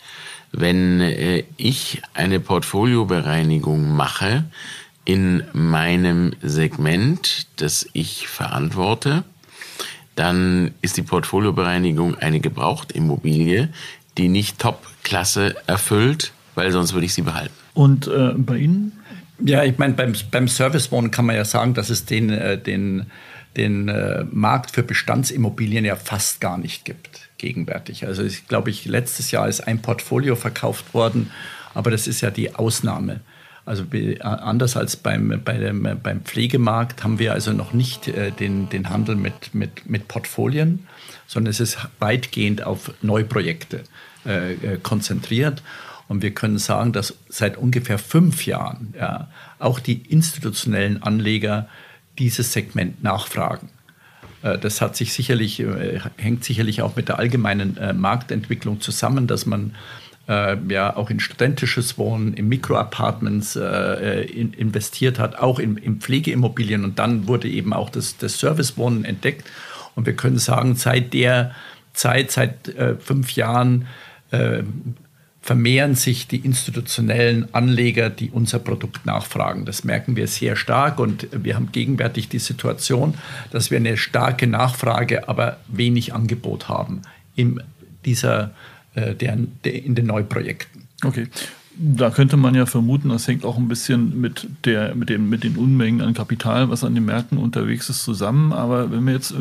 Wenn 0.52 1.00
äh, 1.00 1.44
ich 1.58 2.02
eine 2.16 2.40
Portfoliobereinigung 2.40 3.96
mache 3.96 4.46
in 5.06 5.44
meinem 5.54 6.34
Segment, 6.42 7.46
das 7.58 7.88
ich 7.94 8.28
verantworte, 8.28 9.24
dann 10.16 10.72
ist 10.82 10.98
die 10.98 11.04
Portfoliobereinigung 11.04 12.16
eine 12.16 12.40
Gebrauchtimmobilie, 12.40 13.70
die 14.18 14.28
nicht 14.28 14.58
Top-Klasse 14.58 15.56
erfüllt, 15.68 16.34
weil 16.56 16.72
sonst 16.72 16.94
würde 16.94 17.06
ich 17.06 17.14
sie 17.14 17.22
behalten. 17.22 17.54
Und 17.76 18.08
äh, 18.08 18.34
bei 18.36 18.58
Ihnen? 18.58 18.99
Ja, 19.42 19.64
ich 19.64 19.78
meine, 19.78 19.94
beim, 19.94 20.14
beim 20.32 20.48
Servicewohnen 20.48 21.12
kann 21.12 21.26
man 21.26 21.36
ja 21.36 21.46
sagen, 21.46 21.74
dass 21.74 21.90
es 21.90 22.06
den, 22.06 22.30
äh, 22.30 22.58
den, 22.58 23.06
den 23.56 23.88
äh, 23.88 24.26
Markt 24.32 24.72
für 24.72 24.84
Bestandsimmobilien 24.84 25.86
ja 25.86 25.96
fast 25.96 26.42
gar 26.42 26.58
nicht 26.58 26.86
gibt, 26.86 27.30
gegenwärtig. 27.38 28.06
Also 28.06 28.24
ich 28.24 28.48
glaube, 28.48 28.70
ich, 28.70 28.86
letztes 28.86 29.32
Jahr 29.32 29.48
ist 29.48 29.62
ein 29.62 29.82
Portfolio 29.82 30.36
verkauft 30.36 30.94
worden, 30.94 31.32
aber 31.74 31.92
das 31.92 32.08
ist 32.08 32.22
ja 32.22 32.32
die 32.32 32.56
Ausnahme. 32.56 33.22
Also 33.66 33.84
anders 34.22 34.76
als 34.76 34.96
beim, 34.96 35.42
bei 35.46 35.58
dem, 35.58 36.00
beim 36.02 36.22
Pflegemarkt 36.22 37.04
haben 37.04 37.20
wir 37.20 37.34
also 37.34 37.54
noch 37.54 37.72
nicht 37.72 38.08
äh, 38.08 38.32
den, 38.32 38.68
den 38.70 38.90
Handel 38.90 39.16
mit, 39.16 39.54
mit, 39.54 39.88
mit 39.88 40.08
Portfolien, 40.08 40.88
sondern 41.28 41.52
es 41.52 41.60
ist 41.60 41.78
weitgehend 42.00 42.64
auf 42.64 42.92
Neuprojekte 43.04 43.84
äh, 44.26 44.54
äh 44.54 44.78
konzentriert. 44.82 45.62
Und 46.10 46.24
wir 46.24 46.32
können 46.32 46.58
sagen, 46.58 46.92
dass 46.92 47.14
seit 47.30 47.56
ungefähr 47.56 48.00
fünf 48.00 48.46
Jahren 48.46 48.94
ja, 48.98 49.30
auch 49.60 49.80
die 49.80 50.02
institutionellen 50.12 51.02
Anleger 51.02 51.70
dieses 52.18 52.52
Segment 52.52 53.02
nachfragen. 53.04 53.70
Äh, 54.42 54.58
das 54.58 54.82
hat 54.82 54.96
sich 54.96 55.14
sicherlich, 55.14 55.60
äh, 55.60 56.00
hängt 56.18 56.44
sicherlich 56.44 56.82
auch 56.82 56.96
mit 56.96 57.08
der 57.10 57.20
allgemeinen 57.20 57.78
äh, 57.78 57.94
Marktentwicklung 57.94 58.82
zusammen, 58.82 59.28
dass 59.28 59.46
man 59.46 59.76
ja 60.68 60.96
auch 60.96 61.10
in 61.10 61.20
studentisches 61.20 61.98
Wohnen, 61.98 62.36
in 62.36 62.48
Mikroapartments 62.50 63.56
investiert 63.56 65.18
hat, 65.18 65.40
auch 65.40 65.58
in, 65.58 65.76
in 65.76 66.02
Pflegeimmobilien. 66.02 66.84
Und 66.84 67.00
dann 67.00 67.28
wurde 67.28 67.50
eben 67.50 67.74
auch 67.74 67.90
das, 67.90 68.16
das 68.18 68.38
Servicewohnen 68.38 69.06
entdeckt. 69.06 69.50
Und 69.96 70.06
wir 70.06 70.16
können 70.16 70.38
sagen, 70.38 70.76
seit 70.76 71.16
der 71.16 71.56
Zeit, 71.94 72.30
seit 72.30 72.72
fünf 73.00 73.32
Jahren, 73.32 73.88
vermehren 75.42 75.96
sich 75.96 76.28
die 76.28 76.38
institutionellen 76.38 77.54
Anleger, 77.54 78.10
die 78.10 78.30
unser 78.30 78.60
Produkt 78.60 79.06
nachfragen. 79.06 79.66
Das 79.66 79.84
merken 79.84 80.16
wir 80.16 80.28
sehr 80.28 80.56
stark 80.56 81.00
und 81.00 81.28
wir 81.32 81.56
haben 81.56 81.72
gegenwärtig 81.72 82.30
die 82.30 82.40
Situation, 82.40 83.16
dass 83.52 83.72
wir 83.72 83.78
eine 83.78 83.98
starke 83.98 84.48
Nachfrage, 84.48 85.30
aber 85.30 85.58
wenig 85.68 86.14
Angebot 86.14 86.68
haben 86.68 87.02
in, 87.36 87.62
dieser, 88.06 88.52
äh, 88.96 89.16
der, 89.16 89.38
der, 89.64 89.84
in 89.84 89.96
den 89.96 90.08
Neuprojekten. 90.08 90.88
Okay 91.04 91.28
da 91.82 92.10
könnte 92.10 92.36
man 92.36 92.56
ja 92.56 92.66
vermuten, 92.66 93.08
das 93.08 93.26
hängt 93.28 93.46
auch 93.46 93.58
ein 93.58 93.70
bisschen 93.70 94.20
mit, 94.20 94.48
der, 94.66 94.96
mit, 94.96 95.08
dem, 95.08 95.30
mit 95.30 95.46
den 95.46 95.56
Unmengen 95.56 96.02
an 96.02 96.14
Kapital, 96.14 96.70
was 96.70 96.84
an 96.84 96.94
den 96.94 97.06
Märkten 97.06 97.38
unterwegs 97.38 97.90
ist, 97.90 98.04
zusammen. 98.04 98.52
Aber 98.52 98.92
wenn 98.92 99.06
wir 99.06 99.14
jetzt, 99.14 99.32
äh, 99.32 99.36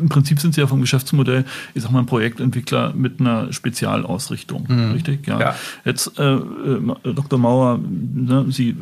im 0.00 0.08
Prinzip 0.08 0.38
sind 0.38 0.54
Sie 0.54 0.60
ja 0.60 0.68
vom 0.68 0.80
Geschäftsmodell, 0.80 1.44
ich 1.74 1.82
sag 1.82 1.90
mal, 1.90 1.98
ein 1.98 2.06
Projektentwickler 2.06 2.92
mit 2.94 3.18
einer 3.18 3.52
Spezialausrichtung, 3.52 4.66
mhm. 4.68 4.92
richtig? 4.92 5.26
Ja. 5.26 5.40
ja. 5.40 5.56
Jetzt, 5.84 6.16
äh, 6.20 6.34
äh 6.34 7.14
Dr. 7.14 7.38
Mauer, 7.38 7.80
ne, 7.80 8.46
Sie 8.50 8.70
äh, 8.70 8.74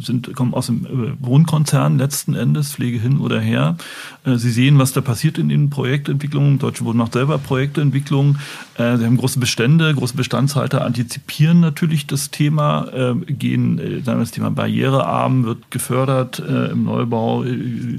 sind, 0.00 0.34
kommen 0.34 0.54
aus 0.54 0.66
dem 0.66 0.86
äh, 0.86 1.12
Wohnkonzern 1.20 1.98
letzten 1.98 2.34
Endes, 2.34 2.72
Pflege 2.72 2.98
hin 2.98 3.20
oder 3.20 3.38
her. 3.38 3.76
Äh, 4.24 4.38
Sie 4.38 4.50
sehen, 4.50 4.80
was 4.80 4.92
da 4.92 5.02
passiert 5.02 5.38
in 5.38 5.48
den 5.48 5.70
Projektentwicklungen. 5.70 6.58
Deutsche 6.58 6.84
Wohnen 6.84 6.98
macht 6.98 7.12
selber 7.12 7.38
Projektentwicklung. 7.38 8.38
Sie 8.76 8.82
haben 8.82 9.16
große 9.16 9.38
Bestände, 9.38 9.94
große 9.94 10.16
Bestandshalter 10.16 10.84
antizipieren 10.84 11.60
natürlich 11.60 11.75
natürlich 11.76 12.06
das 12.06 12.30
Thema, 12.30 12.88
äh, 12.88 13.14
gehen, 13.32 13.78
äh, 13.78 14.00
das 14.00 14.30
Thema 14.30 14.50
barrierearm 14.50 15.44
wird 15.44 15.70
gefördert 15.70 16.38
äh, 16.38 16.70
im 16.70 16.84
Neubau. 16.84 17.44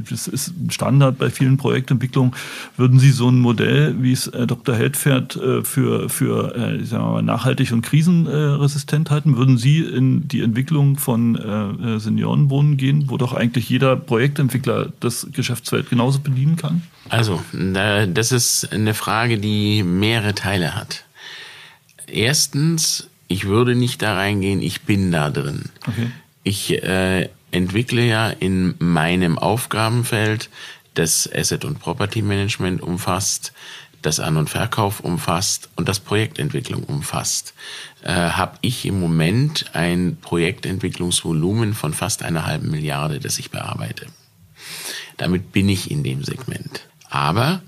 Das 0.10 0.28
ist 0.28 0.54
Standard 0.70 1.20
bei 1.20 1.30
vielen 1.30 1.58
Projektentwicklungen. 1.58 2.34
Würden 2.76 2.98
Sie 2.98 3.12
so 3.12 3.30
ein 3.30 3.40
Modell, 3.40 3.96
wie 4.00 4.12
es 4.12 4.26
äh, 4.28 4.48
Dr. 4.48 4.76
Held 4.76 4.98
fährt, 4.98 5.36
äh, 5.36 5.64
für, 5.64 6.10
für 6.10 6.56
äh, 6.56 6.84
sagen 6.84 7.04
wir 7.04 7.12
mal, 7.12 7.22
nachhaltig 7.22 7.72
und 7.72 7.84
krisenresistent 7.84 9.12
halten? 9.12 9.38
Würden 9.38 9.60
Sie 9.60 9.80
in 9.80 10.28
die 10.28 10.42
Entwicklung 10.42 10.98
von 10.98 11.36
äh, 11.36 12.00
Seniorenwohnen 12.00 12.78
gehen, 12.78 13.06
wo 13.10 13.18
doch 13.18 13.34
eigentlich 13.34 13.70
jeder 13.70 13.96
Projektentwickler 13.96 14.92
das 15.00 15.28
Geschäftsfeld 15.32 15.92
genauso 15.92 16.20
bedienen 16.20 16.56
kann? 16.56 16.82
Also, 17.10 17.42
das 17.54 18.32
ist 18.32 18.74
eine 18.74 18.94
Frage, 18.94 19.38
die 19.38 19.84
mehrere 19.84 20.34
Teile 20.34 20.76
hat. 20.76 21.06
Erstens 22.08 23.10
ich 23.28 23.46
würde 23.46 23.76
nicht 23.76 24.02
da 24.02 24.16
reingehen, 24.16 24.62
ich 24.62 24.84
bin 24.84 25.12
da 25.12 25.30
drin. 25.30 25.66
Okay. 25.88 26.12
Ich 26.44 26.84
äh, 26.84 27.30
entwickle 27.52 28.06
ja 28.06 28.30
in 28.30 28.76
meinem 28.80 29.38
Aufgabenfeld, 29.38 30.50
das 30.94 31.30
Asset- 31.32 31.66
und 31.66 31.80
Property 31.80 32.22
Management 32.22 32.82
umfasst, 32.82 33.54
das 34.02 34.20
An- 34.20 34.38
und 34.38 34.50
Verkauf 34.50 35.00
umfasst 35.00 35.70
und 35.76 35.90
das 35.90 36.00
Projektentwicklung 36.00 36.84
umfasst, 36.84 37.54
äh, 38.04 38.14
habe 38.14 38.58
ich 38.62 38.86
im 38.86 39.00
Moment 39.00 39.72
ein 39.74 40.18
Projektentwicklungsvolumen 40.22 41.74
von 41.74 41.94
fast 41.94 42.24
einer 42.24 42.46
halben 42.46 42.70
Milliarde, 42.72 43.20
das 43.20 43.40
ich 43.40 43.52
bearbeite. 43.52 44.08
Damit 45.18 45.52
bin 45.52 45.68
ich 45.68 45.92
in 45.92 46.04
dem 46.04 46.24
Segment. 46.24 46.88
Aber 47.10 47.62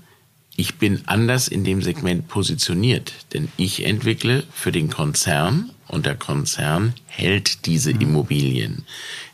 ich 0.56 0.76
bin 0.76 1.02
anders 1.06 1.48
in 1.48 1.64
dem 1.64 1.80
Segment 1.80 2.28
positioniert, 2.28 3.12
denn 3.32 3.48
ich 3.56 3.84
entwickle 3.84 4.44
für 4.52 4.72
den 4.72 4.90
Konzern 4.90 5.70
und 5.88 6.06
der 6.06 6.16
Konzern 6.16 6.94
hält 7.06 7.66
diese 7.66 7.94
mhm. 7.94 8.00
Immobilien. 8.00 8.84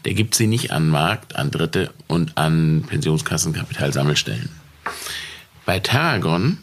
Der 0.04 0.14
gibt 0.14 0.34
sie 0.34 0.46
nicht 0.46 0.70
an 0.70 0.88
Markt, 0.88 1.36
an 1.36 1.50
Dritte 1.50 1.92
und 2.06 2.38
an 2.38 2.84
Pensionskassen, 2.86 3.52
Kapitalsammelstellen. 3.52 4.48
Bei 5.64 5.80
Terragon, 5.80 6.58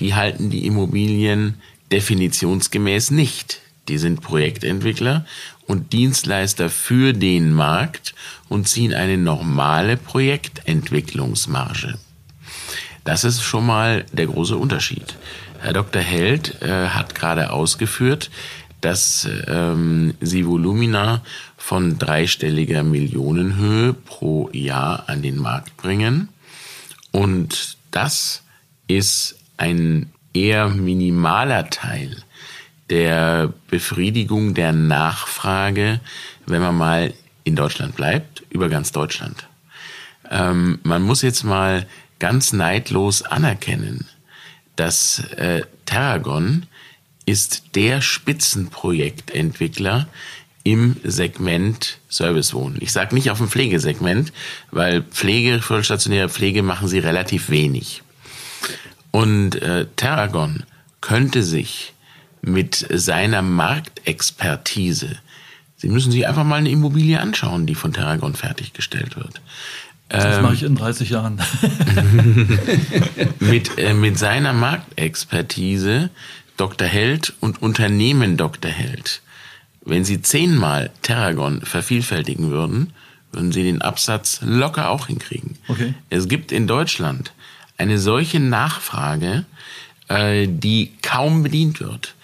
die 0.00 0.14
halten 0.14 0.50
die 0.50 0.66
Immobilien 0.66 1.54
definitionsgemäß 1.92 3.10
nicht. 3.10 3.60
Die 3.88 3.98
sind 3.98 4.20
Projektentwickler 4.20 5.26
und 5.66 5.92
Dienstleister 5.92 6.70
für 6.70 7.12
den 7.12 7.52
Markt 7.52 8.14
und 8.48 8.68
ziehen 8.68 8.94
eine 8.94 9.18
normale 9.18 9.96
Projektentwicklungsmarge. 9.96 11.98
Das 13.08 13.24
ist 13.24 13.40
schon 13.40 13.64
mal 13.64 14.04
der 14.12 14.26
große 14.26 14.54
Unterschied. 14.54 15.16
Herr 15.60 15.72
Dr. 15.72 16.02
Held 16.02 16.60
äh, 16.60 16.88
hat 16.88 17.14
gerade 17.14 17.52
ausgeführt, 17.52 18.30
dass 18.82 19.26
ähm, 19.46 20.12
sie 20.20 20.46
Volumina 20.46 21.22
von 21.56 21.98
dreistelliger 21.98 22.82
Millionenhöhe 22.82 23.94
pro 23.94 24.50
Jahr 24.52 25.04
an 25.08 25.22
den 25.22 25.38
Markt 25.38 25.74
bringen. 25.78 26.28
Und 27.10 27.78
das 27.92 28.42
ist 28.88 29.38
ein 29.56 30.12
eher 30.34 30.68
minimaler 30.68 31.70
Teil 31.70 32.14
der 32.90 33.50
Befriedigung 33.70 34.52
der 34.52 34.74
Nachfrage, 34.74 36.00
wenn 36.44 36.60
man 36.60 36.76
mal 36.76 37.14
in 37.44 37.56
Deutschland 37.56 37.96
bleibt, 37.96 38.42
über 38.50 38.68
ganz 38.68 38.92
Deutschland. 38.92 39.48
Ähm, 40.30 40.78
man 40.82 41.00
muss 41.00 41.22
jetzt 41.22 41.42
mal 41.42 41.86
ganz 42.18 42.52
neidlos 42.52 43.22
anerkennen, 43.22 44.06
dass 44.76 45.20
äh, 45.36 45.62
Terragon 45.86 46.66
ist 47.26 47.74
der 47.74 48.00
Spitzenprojektentwickler 48.00 50.08
im 50.64 50.96
Segment 51.04 51.98
Servicewohnen. 52.08 52.78
Ich 52.80 52.92
sage 52.92 53.14
nicht 53.14 53.30
auf 53.30 53.38
dem 53.38 53.48
Pflegesegment, 53.48 54.32
weil 54.70 55.02
Pflege, 55.02 55.60
vollstationäre 55.60 56.28
Pflege 56.28 56.62
machen 56.62 56.88
sie 56.88 56.98
relativ 56.98 57.50
wenig. 57.50 58.02
Und 59.10 59.60
äh, 59.62 59.86
Terragon 59.96 60.64
könnte 61.00 61.42
sich 61.42 61.94
mit 62.42 62.86
seiner 62.90 63.42
Marktexpertise, 63.42 65.18
Sie 65.80 65.88
müssen 65.88 66.10
sich 66.10 66.26
einfach 66.26 66.42
mal 66.42 66.56
eine 66.56 66.70
Immobilie 66.70 67.20
anschauen, 67.20 67.64
die 67.64 67.76
von 67.76 67.92
Terragon 67.92 68.34
fertiggestellt 68.34 69.16
wird. 69.16 69.40
Das 70.08 70.36
ähm, 70.36 70.42
mache 70.42 70.54
ich 70.54 70.62
in 70.62 70.74
30 70.74 71.10
Jahren. 71.10 71.40
mit, 73.40 73.78
äh, 73.78 73.92
mit 73.92 74.18
seiner 74.18 74.52
Marktexpertise 74.52 76.10
Dr. 76.56 76.88
Held 76.88 77.34
und 77.40 77.60
Unternehmen 77.62 78.36
Dr. 78.36 78.70
Held. 78.70 79.20
Wenn 79.84 80.04
Sie 80.04 80.20
zehnmal 80.22 80.90
Terragon 81.02 81.62
vervielfältigen 81.62 82.50
würden, 82.50 82.92
würden 83.32 83.52
Sie 83.52 83.62
den 83.62 83.82
Absatz 83.82 84.40
locker 84.42 84.90
auch 84.90 85.06
hinkriegen. 85.06 85.56
Okay. 85.68 85.94
Es 86.10 86.28
gibt 86.28 86.52
in 86.52 86.66
Deutschland 86.66 87.32
eine 87.76 87.98
solche 87.98 88.40
Nachfrage, 88.40 89.44
äh, 90.08 90.46
die 90.48 90.92
kaum 91.02 91.42
bedient 91.42 91.80
wird. 91.80 92.14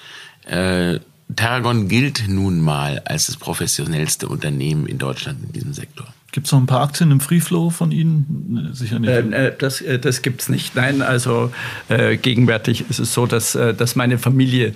Äh, 0.47 1.01
Terragon 1.35 1.89
gilt 1.89 2.29
nun 2.29 2.61
mal 2.61 3.01
als 3.05 3.27
das 3.27 3.37
professionellste 3.37 4.29
Unternehmen 4.29 4.87
in 4.87 4.99
Deutschland 4.99 5.43
in 5.45 5.53
diesem 5.53 5.73
Sektor. 5.73 6.07
Gibt 6.35 6.49
es 6.49 6.53
noch 6.53 6.59
ein 6.59 6.67
paar 6.67 6.83
Aktien 6.83 7.13
im 7.13 7.21
Free 7.21 7.39
Flow 7.39 7.71
von 7.71 7.93
Ihnen? 7.93 8.71
Sicher 8.73 8.99
nicht. 8.99 9.09
Ähm, 9.09 9.33
äh, 9.33 9.53
das 9.57 9.81
äh, 9.81 10.01
das 10.01 10.21
gibt 10.21 10.43
es 10.43 10.49
nicht. 10.49 10.75
Nein, 10.75 11.01
also 11.01 11.53
äh, 11.89 12.17
gegenwärtig 12.17 12.91
ist 12.91 12.99
es 12.99 13.15
so, 13.15 13.27
dass, 13.27 13.55
äh, 13.55 13.73
dass 13.73 13.95
meine 13.95 14.19
Familie 14.19 14.75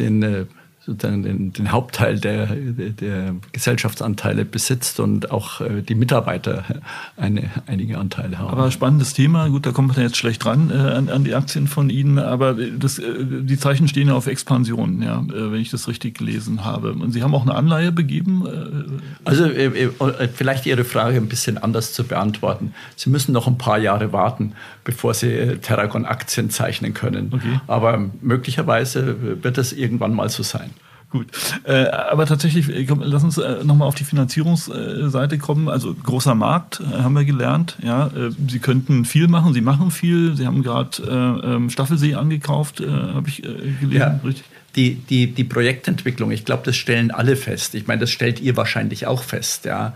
den 0.00 0.24
äh, 0.24 0.46
sozusagen 0.88 1.22
den, 1.22 1.52
den 1.52 1.70
Hauptteil 1.70 2.18
der, 2.18 2.46
der 2.46 3.34
Gesellschaftsanteile 3.52 4.46
besitzt 4.46 5.00
und 5.00 5.30
auch 5.30 5.60
äh, 5.60 5.82
die 5.82 5.94
Mitarbeiter 5.94 6.64
eine, 7.16 7.50
einige 7.66 7.98
Anteile 7.98 8.38
haben. 8.38 8.48
Aber 8.48 8.70
spannendes 8.70 9.12
Thema. 9.12 9.48
Gut, 9.48 9.66
da 9.66 9.72
kommt 9.72 9.88
man 9.88 10.00
jetzt 10.00 10.16
schlecht 10.16 10.46
ran 10.46 10.70
äh, 10.70 10.74
an, 10.74 11.10
an, 11.10 11.24
die 11.24 11.34
Aktien 11.34 11.66
von 11.66 11.90
Ihnen, 11.90 12.18
aber 12.18 12.54
das, 12.54 12.98
äh, 12.98 13.04
die 13.20 13.58
Zeichen 13.58 13.86
stehen 13.86 14.08
ja 14.08 14.14
auf 14.14 14.26
Expansion, 14.26 15.02
ja, 15.02 15.20
äh, 15.20 15.52
wenn 15.52 15.60
ich 15.60 15.70
das 15.70 15.88
richtig 15.88 16.16
gelesen 16.16 16.64
habe. 16.64 16.92
Und 16.92 17.12
Sie 17.12 17.22
haben 17.22 17.34
auch 17.34 17.42
eine 17.42 17.54
Anleihe 17.54 17.92
begeben? 17.92 18.46
Äh, 18.46 19.28
also 19.28 19.44
äh, 19.44 19.90
vielleicht 20.34 20.64
Ihre 20.64 20.84
Frage 20.84 21.18
ein 21.18 21.28
bisschen 21.28 21.58
anders 21.58 21.92
zu 21.92 22.04
beantworten. 22.04 22.72
Sie 22.96 23.10
müssen 23.10 23.32
noch 23.32 23.46
ein 23.46 23.58
paar 23.58 23.78
Jahre 23.78 24.14
warten, 24.14 24.54
bevor 24.84 25.12
Sie 25.12 25.58
Terragon-Aktien 25.60 26.48
zeichnen 26.48 26.94
können. 26.94 27.30
Okay. 27.34 27.60
Aber 27.66 28.10
möglicherweise 28.22 29.42
wird 29.42 29.58
es 29.58 29.74
irgendwann 29.74 30.14
mal 30.14 30.30
so 30.30 30.42
sein. 30.42 30.70
Gut. 31.10 31.28
Äh, 31.64 31.86
aber 31.86 32.26
tatsächlich, 32.26 32.68
äh, 32.68 32.84
komm, 32.84 33.00
lass 33.02 33.24
uns 33.24 33.38
äh, 33.38 33.64
nochmal 33.64 33.88
auf 33.88 33.94
die 33.94 34.04
Finanzierungsseite 34.04 35.38
kommen. 35.38 35.68
Also 35.68 35.94
großer 35.94 36.34
Markt, 36.34 36.80
äh, 36.80 37.02
haben 37.02 37.14
wir 37.14 37.24
gelernt. 37.24 37.78
Ja, 37.82 38.08
äh, 38.08 38.30
Sie 38.46 38.58
könnten 38.58 39.06
viel 39.06 39.26
machen, 39.26 39.54
Sie 39.54 39.62
machen 39.62 39.90
viel. 39.90 40.36
Sie 40.36 40.46
haben 40.46 40.62
gerade 40.62 41.02
äh, 41.02 41.54
ähm, 41.54 41.70
Staffelsee 41.70 42.14
angekauft, 42.14 42.80
habe 42.80 43.28
ich 43.28 43.42
gelesen. 43.42 43.92
Ja. 43.92 44.20
Richtig? 44.22 44.44
Die, 44.76 44.94
die, 44.94 45.32
die 45.32 45.44
Projektentwicklung, 45.44 46.30
ich 46.30 46.44
glaube, 46.44 46.62
das 46.64 46.76
stellen 46.76 47.10
alle 47.10 47.36
fest. 47.36 47.74
Ich 47.74 47.86
meine, 47.86 48.00
das 48.00 48.10
stellt 48.10 48.40
ihr 48.40 48.56
wahrscheinlich 48.56 49.06
auch 49.06 49.22
fest. 49.22 49.64
Ja. 49.64 49.94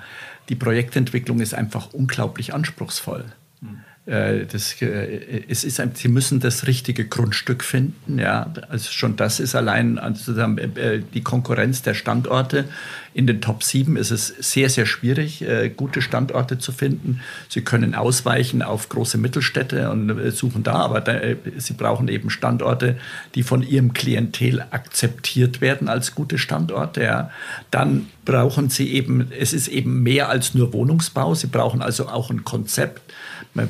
Die 0.48 0.56
Projektentwicklung 0.56 1.40
ist 1.40 1.54
einfach 1.54 1.92
unglaublich 1.92 2.54
anspruchsvoll. 2.54 3.24
Äh, 4.04 4.46
das, 4.46 4.82
äh, 4.82 5.44
es 5.48 5.62
ist 5.62 5.78
ein, 5.78 5.92
sie 5.94 6.08
müssen 6.08 6.40
das 6.40 6.66
richtige 6.66 7.04
Grundstück 7.06 7.62
finden. 7.62 8.18
Ja, 8.18 8.52
also 8.68 8.90
schon 8.90 9.14
das 9.14 9.38
ist 9.38 9.54
allein 9.54 9.98
also 9.98 10.32
die 10.34 11.20
Konkurrenz 11.22 11.82
der 11.82 11.94
Standorte. 11.94 12.64
In 13.14 13.26
den 13.26 13.40
Top 13.40 13.62
7 13.62 13.96
ist 13.96 14.10
es 14.10 14.26
sehr, 14.26 14.70
sehr 14.70 14.86
schwierig, 14.86 15.44
gute 15.76 16.00
Standorte 16.00 16.58
zu 16.58 16.72
finden. 16.72 17.20
Sie 17.50 17.60
können 17.60 17.94
ausweichen 17.94 18.62
auf 18.62 18.88
große 18.88 19.18
Mittelstädte 19.18 19.90
und 19.90 20.30
suchen 20.32 20.62
da, 20.62 20.76
aber 20.76 21.02
da, 21.02 21.20
sie 21.58 21.74
brauchen 21.74 22.08
eben 22.08 22.30
Standorte, 22.30 22.96
die 23.34 23.42
von 23.42 23.62
ihrem 23.62 23.92
Klientel 23.92 24.64
akzeptiert 24.70 25.60
werden 25.60 25.88
als 25.88 26.14
gute 26.14 26.38
Standorte. 26.38 27.02
Ja. 27.02 27.30
Dann 27.70 28.06
brauchen 28.24 28.70
sie 28.70 28.90
eben, 28.94 29.30
es 29.38 29.52
ist 29.52 29.68
eben 29.68 30.02
mehr 30.02 30.30
als 30.30 30.54
nur 30.54 30.72
Wohnungsbau. 30.72 31.34
Sie 31.34 31.48
brauchen 31.48 31.82
also 31.82 32.08
auch 32.08 32.30
ein 32.30 32.44
Konzept 32.44 33.12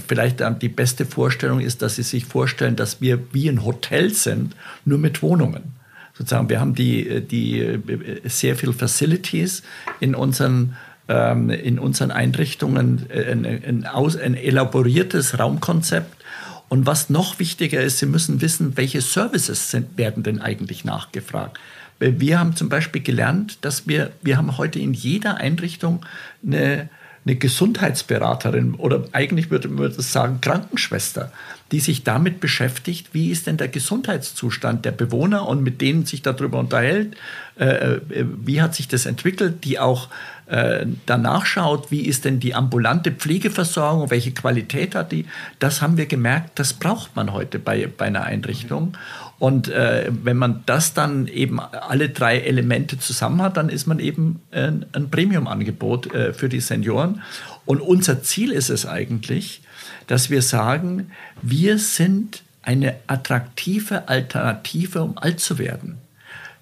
Vielleicht 0.07 0.43
die 0.61 0.69
beste 0.69 1.07
Vorstellung 1.07 1.61
ist, 1.61 1.83
dass 1.83 1.97
Sie 1.97 2.03
sich 2.03 2.25
vorstellen, 2.25 2.77
dass 2.77 3.01
wir 3.01 3.19
wie 3.33 3.49
ein 3.49 3.65
Hotel 3.65 4.15
sind, 4.15 4.55
nur 4.85 4.99
mit 4.99 5.23
Wohnungen. 5.23 5.75
Sozusagen, 6.15 6.49
wir 6.49 6.61
haben 6.61 6.75
die, 6.75 7.21
die 7.23 7.81
sehr 8.25 8.55
viel 8.55 8.73
Facilities 8.73 9.63
in 9.99 10.15
unseren 10.15 10.77
ähm, 11.09 11.51
in 11.51 11.79
unseren 11.81 12.13
Einrichtungen 12.13 13.07
ein, 13.11 13.45
ein, 13.45 13.85
ein 13.85 14.35
elaboriertes 14.35 15.39
Raumkonzept. 15.39 16.23
Und 16.69 16.87
was 16.87 17.11
noch 17.11 17.39
wichtiger 17.39 17.83
ist, 17.83 17.99
Sie 17.99 18.07
müssen 18.07 18.41
wissen, 18.41 18.77
welche 18.77 19.01
Services 19.01 19.71
sind, 19.71 19.99
werden 19.99 20.23
denn 20.23 20.41
eigentlich 20.41 20.85
nachgefragt. 20.85 21.59
Wir 21.99 22.39
haben 22.39 22.57
zum 22.57 22.69
Beispiel 22.69 23.03
gelernt, 23.03 23.59
dass 23.61 23.87
wir, 23.87 24.13
wir 24.23 24.37
haben 24.37 24.57
heute 24.59 24.79
in 24.79 24.95
jeder 24.95 25.37
Einrichtung 25.37 26.07
eine 26.47 26.89
eine 27.25 27.37
Gesundheitsberaterin 27.37 28.75
oder 28.75 29.05
eigentlich 29.13 29.51
würde 29.51 29.69
man 29.69 29.95
das 29.95 30.13
sagen 30.13 30.41
Krankenschwester, 30.41 31.33
die 31.71 31.79
sich 31.79 32.03
damit 32.03 32.41
beschäftigt, 32.41 33.11
wie 33.13 33.31
ist 33.31 33.47
denn 33.47 33.57
der 33.57 33.69
Gesundheitszustand 33.69 34.85
der 34.85 34.91
Bewohner 34.91 35.47
und 35.47 35.63
mit 35.63 35.81
denen 35.81 36.05
sich 36.05 36.23
darüber 36.23 36.59
unterhält, 36.59 37.17
äh, 37.59 37.65
äh 37.65 38.01
wie 38.11 38.61
hat 38.61 38.75
sich 38.75 38.89
das 38.89 39.07
entwickelt, 39.07 39.65
die 39.65 39.79
auch 39.79 40.09
äh, 40.47 40.85
danach 41.07 41.47
schaut, 41.47 41.91
wie 41.91 42.03
ist 42.03 42.25
denn 42.25 42.41
die 42.41 42.55
ambulante 42.55 43.13
Pflegeversorgung, 43.13 44.11
welche 44.11 44.33
Qualität 44.33 44.95
hat 44.95 45.13
die. 45.13 45.25
Das 45.61 45.81
haben 45.81 45.97
wir 45.97 46.07
gemerkt, 46.07 46.59
das 46.59 46.75
braucht 46.75 47.15
man 47.15 47.33
heute 47.33 47.59
bei, 47.59 47.87
bei 47.87 48.07
einer 48.07 48.25
Einrichtung. 48.25 48.97
Und 49.43 49.67
äh, 49.67 50.09
wenn 50.23 50.37
man 50.37 50.63
das 50.67 50.95
dann 50.95 51.27
eben 51.27 51.59
alle 51.59 52.11
drei 52.11 52.39
Elemente 52.39 53.01
zusammen 53.01 53.43
hat, 53.43 53.57
dann 53.57 53.71
ist 53.71 53.89
man 53.89 53.99
eben 53.99 54.41
ein, 54.53 54.87
ein 54.93 55.11
Premium-Angebot 55.11 56.15
äh, 56.15 56.33
für 56.33 56.49
die 56.49 56.61
Senioren. 56.61 57.23
Und 57.67 57.81
unser 57.81 58.23
Ziel 58.23 58.53
ist 58.53 58.71
es 58.71 58.87
eigentlich, 58.87 59.61
dass 60.07 60.31
wir 60.31 60.43
sagen, 60.43 61.11
wir 61.43 61.79
sind 61.79 62.45
eine 62.63 62.95
attraktive 63.09 64.07
Alternative, 64.07 65.03
um 65.03 65.19
alt 65.19 65.41
zu 65.41 65.59
werden. 65.59 65.99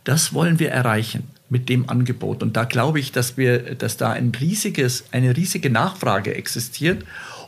Das 0.05 0.33
wollen 0.33 0.59
wir 0.59 0.71
erreichen 0.71 1.25
mit 1.51 1.69
dem 1.69 1.87
Angebot. 1.91 2.43
Und 2.43 2.57
da 2.57 2.65
glaube 2.65 2.99
ich, 2.99 3.13
dass 3.13 3.37
wir, 3.37 3.75
dass 3.75 3.99
da 3.99 4.13
ein 4.13 4.33
riesiges, 4.41 5.05
eine 5.13 5.37
riesige 5.37 5.69
Nachfrage 5.69 6.35
existiert. 6.35 7.05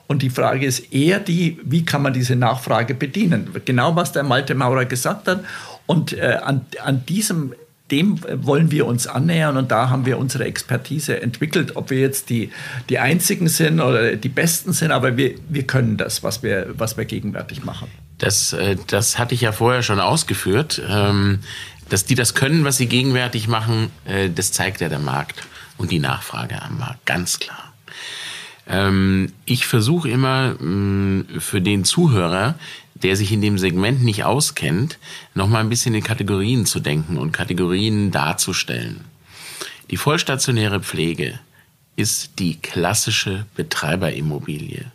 Und 0.07 0.23
die 0.23 0.31
Frage 0.31 0.67
ist 0.67 0.93
eher 0.93 1.21
die, 1.21 1.59
wie 1.65 1.85
kann 1.85 2.03
man 2.03 2.13
diese 2.13 2.37
Nachfrage 2.37 2.95
bedienen? 2.95 3.51
Genau 3.65 3.97
was 3.97 4.13
der 4.13 4.23
Malte 4.23 4.55
Maurer 4.55 4.85
gesagt 4.85 5.29
hat. 5.29 5.45
Und 5.87 6.13
äh, 6.13 6.39
an, 6.43 6.67
an 6.83 7.07
diesem 7.07 7.55
dem 7.91 8.21
wollen 8.47 8.71
wir 8.71 8.87
uns 8.87 9.07
annähern 9.07 9.59
und 9.59 9.71
da 9.71 9.91
haben 9.91 10.07
wir 10.07 10.17
unsere 10.17 10.45
Expertise 10.45 11.21
entwickelt. 11.21 11.77
Ob 11.77 11.91
wir 11.91 12.01
jetzt 12.01 12.31
die, 12.31 12.51
die 12.89 12.99
Einzigen 12.99 13.49
sind 13.49 13.81
oder 13.81 14.17
die 14.17 14.31
Besten 14.31 14.73
sind, 14.73 14.93
aber 14.93 15.19
wir, 15.19 15.35
wir 15.51 15.65
können 15.65 15.99
das, 15.99 16.23
was 16.23 16.43
wir, 16.43 16.69
was 16.79 16.97
wir 16.97 17.05
gegenwärtig 17.05 17.65
machen. 17.65 17.89
Das, 18.17 18.55
äh, 18.55 18.77
das 18.87 19.19
hatte 19.19 19.35
ich 19.35 19.43
ja 19.43 19.53
vorher 19.53 19.83
schon 19.83 20.01
ausgeführt. 20.01 20.81
Ähm, 20.89 21.41
dass 21.91 22.07
die 22.07 22.15
das 22.15 22.35
können, 22.35 22.65
was 22.65 22.79
sie 22.79 22.87
gegenwärtig 22.87 23.49
machen, 23.49 23.91
äh, 24.07 24.31
das 24.31 24.53
zeigt 24.53 24.81
ja 24.81 24.89
der 24.89 24.99
Markt 24.99 25.43
und 25.77 25.91
die 25.91 25.99
Nachfrage 25.99 26.63
am 26.63 26.79
Markt, 26.79 27.05
ganz 27.05 27.39
klar. 27.39 27.72
Ähm, 28.73 29.33
ich 29.45 29.67
versuche 29.67 30.09
immer 30.09 30.55
mh, 30.59 31.41
für 31.41 31.61
den 31.61 31.85
Zuhörer, 31.85 32.57
der 32.95 33.17
sich 33.17 33.31
in 33.31 33.43
dem 33.43 33.59
Segment 33.59 34.03
nicht 34.03 34.25
auskennt, 34.25 34.99
noch 35.35 35.49
mal 35.49 35.61
ein 35.61 35.69
bisschen 35.69 35.95
in 35.95 36.03
Kategorien 36.03 36.67
zu 36.67 36.81
denken 36.81 37.19
und 37.19 37.33
Kategorien 37.33 38.11
darzustellen. 38.11 39.03
Die 39.91 39.97
vollstationäre 39.97 40.81
Pflege 40.81 41.39
ist 41.97 42.39
die 42.39 42.57
klassische 42.57 43.45
Betreiberimmobilie. 43.55 44.91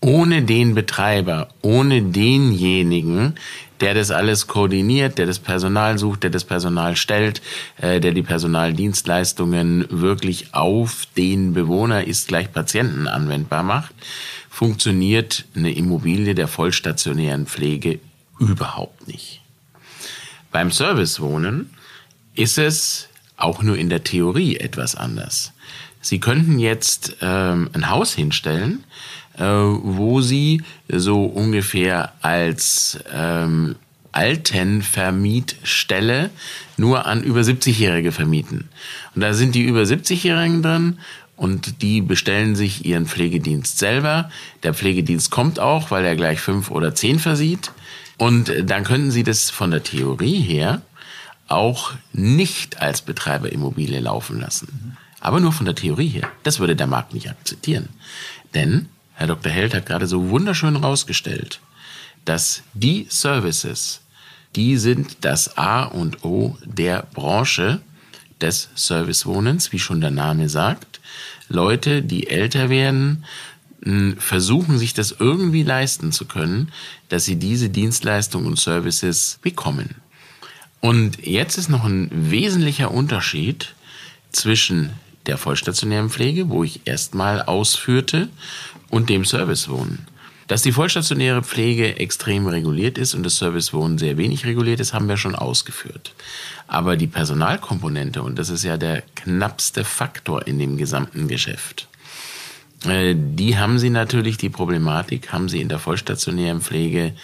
Ohne 0.00 0.42
den 0.42 0.74
Betreiber, 0.74 1.48
ohne 1.62 2.02
denjenigen, 2.02 3.36
der 3.84 3.92
das 3.92 4.10
alles 4.10 4.46
koordiniert, 4.46 5.18
der 5.18 5.26
das 5.26 5.38
Personal 5.38 5.98
sucht, 5.98 6.22
der 6.22 6.30
das 6.30 6.44
Personal 6.44 6.96
stellt, 6.96 7.42
äh, 7.76 8.00
der 8.00 8.12
die 8.12 8.22
Personaldienstleistungen 8.22 9.84
wirklich 9.90 10.54
auf 10.54 11.06
den 11.18 11.52
Bewohner 11.52 12.04
ist 12.04 12.28
gleich 12.28 12.50
Patienten 12.50 13.06
anwendbar 13.06 13.62
macht, 13.62 13.94
funktioniert 14.48 15.44
eine 15.54 15.74
Immobilie 15.74 16.34
der 16.34 16.48
vollstationären 16.48 17.44
Pflege 17.44 18.00
überhaupt 18.38 19.06
nicht. 19.06 19.42
Beim 20.50 20.70
Servicewohnen 20.70 21.68
ist 22.34 22.56
es 22.56 23.08
auch 23.36 23.62
nur 23.62 23.76
in 23.76 23.90
der 23.90 24.02
Theorie 24.02 24.56
etwas 24.56 24.96
anders. 24.96 25.52
Sie 26.00 26.20
könnten 26.20 26.58
jetzt 26.58 27.16
ähm, 27.20 27.68
ein 27.74 27.90
Haus 27.90 28.14
hinstellen, 28.14 28.82
wo 29.38 30.20
sie 30.20 30.62
so 30.88 31.24
ungefähr 31.24 32.12
als 32.22 32.98
ähm, 33.12 33.74
Altenvermietstelle 34.12 36.30
nur 36.76 37.06
an 37.06 37.24
über 37.24 37.40
70-Jährige 37.40 38.12
vermieten. 38.12 38.68
Und 39.14 39.22
da 39.22 39.34
sind 39.34 39.54
die 39.54 39.62
über 39.62 39.82
70-Jährigen 39.82 40.62
drin 40.62 40.98
und 41.36 41.82
die 41.82 42.00
bestellen 42.00 42.54
sich 42.54 42.84
ihren 42.84 43.06
Pflegedienst 43.06 43.78
selber. 43.78 44.30
Der 44.62 44.72
Pflegedienst 44.72 45.30
kommt 45.30 45.58
auch, 45.58 45.90
weil 45.90 46.04
er 46.04 46.14
gleich 46.14 46.40
fünf 46.40 46.70
oder 46.70 46.94
zehn 46.94 47.18
versieht. 47.18 47.72
Und 48.16 48.52
dann 48.62 48.84
könnten 48.84 49.10
Sie 49.10 49.24
das 49.24 49.50
von 49.50 49.72
der 49.72 49.82
Theorie 49.82 50.40
her 50.40 50.82
auch 51.48 51.92
nicht 52.12 52.80
als 52.80 53.02
Betreiberimmobilie 53.02 54.00
laufen 54.00 54.40
lassen. 54.40 54.96
Aber 55.20 55.40
nur 55.40 55.52
von 55.52 55.66
der 55.66 55.74
Theorie 55.74 56.08
her. 56.08 56.28
Das 56.42 56.60
würde 56.60 56.76
der 56.76 56.86
Markt 56.86 57.14
nicht 57.14 57.28
akzeptieren. 57.28 57.88
Denn 58.54 58.88
Herr 59.14 59.28
Dr. 59.28 59.50
Held 59.50 59.74
hat 59.74 59.86
gerade 59.86 60.06
so 60.06 60.30
wunderschön 60.30 60.76
rausgestellt, 60.76 61.60
dass 62.24 62.62
die 62.74 63.06
Services, 63.08 64.00
die 64.56 64.76
sind 64.76 65.18
das 65.22 65.56
A 65.56 65.84
und 65.84 66.24
O 66.24 66.56
der 66.64 67.06
Branche 67.12 67.80
des 68.40 68.68
Servicewohnens, 68.74 69.72
wie 69.72 69.78
schon 69.78 70.00
der 70.00 70.10
Name 70.10 70.48
sagt. 70.48 71.00
Leute, 71.48 72.02
die 72.02 72.28
älter 72.28 72.70
werden, 72.70 73.24
versuchen 74.18 74.78
sich 74.78 74.94
das 74.94 75.14
irgendwie 75.18 75.62
leisten 75.62 76.10
zu 76.10 76.24
können, 76.24 76.72
dass 77.08 77.24
sie 77.24 77.36
diese 77.36 77.68
Dienstleistungen 77.68 78.46
und 78.46 78.58
Services 78.58 79.38
bekommen. 79.42 79.96
Und 80.80 81.24
jetzt 81.26 81.58
ist 81.58 81.68
noch 81.68 81.84
ein 81.84 82.08
wesentlicher 82.10 82.90
Unterschied 82.90 83.74
zwischen 84.32 84.90
der 85.26 85.38
vollstationären 85.38 86.10
Pflege, 86.10 86.48
wo 86.50 86.64
ich 86.64 86.82
erstmal 86.86 87.42
ausführte, 87.42 88.28
und 88.90 89.08
dem 89.08 89.24
Servicewohnen. 89.24 90.06
Dass 90.46 90.62
die 90.62 90.72
vollstationäre 90.72 91.42
Pflege 91.42 91.98
extrem 91.98 92.46
reguliert 92.46 92.98
ist 92.98 93.14
und 93.14 93.22
das 93.22 93.38
Servicewohnen 93.38 93.96
sehr 93.96 94.18
wenig 94.18 94.44
reguliert 94.44 94.80
ist, 94.80 94.92
haben 94.92 95.08
wir 95.08 95.16
schon 95.16 95.34
ausgeführt. 95.34 96.12
Aber 96.66 96.96
die 96.96 97.06
Personalkomponente, 97.06 98.22
und 98.22 98.38
das 98.38 98.50
ist 98.50 98.62
ja 98.62 98.76
der 98.76 99.02
knappste 99.14 99.84
Faktor 99.84 100.46
in 100.46 100.58
dem 100.58 100.76
gesamten 100.76 101.28
Geschäft, 101.28 101.88
äh, 102.86 103.14
die 103.16 103.56
haben 103.56 103.78
sie 103.78 103.90
natürlich, 103.90 104.36
die 104.36 104.50
Problematik 104.50 105.32
haben 105.32 105.48
sie 105.48 105.60
in 105.60 105.68
der 105.68 105.78
vollstationären 105.78 106.60
Pflege 106.60 107.14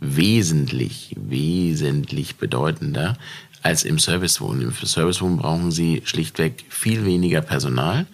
wesentlich, 0.00 1.14
wesentlich 1.16 2.36
bedeutender 2.36 3.16
als 3.62 3.84
im 3.84 3.98
Servicewohnen. 3.98 4.62
Im 4.62 4.72
Servicewohnen 4.72 5.38
brauchen 5.38 5.70
sie 5.70 6.02
schlichtweg 6.04 6.64
viel 6.68 7.04
weniger 7.06 7.40
Personal, 7.40 8.06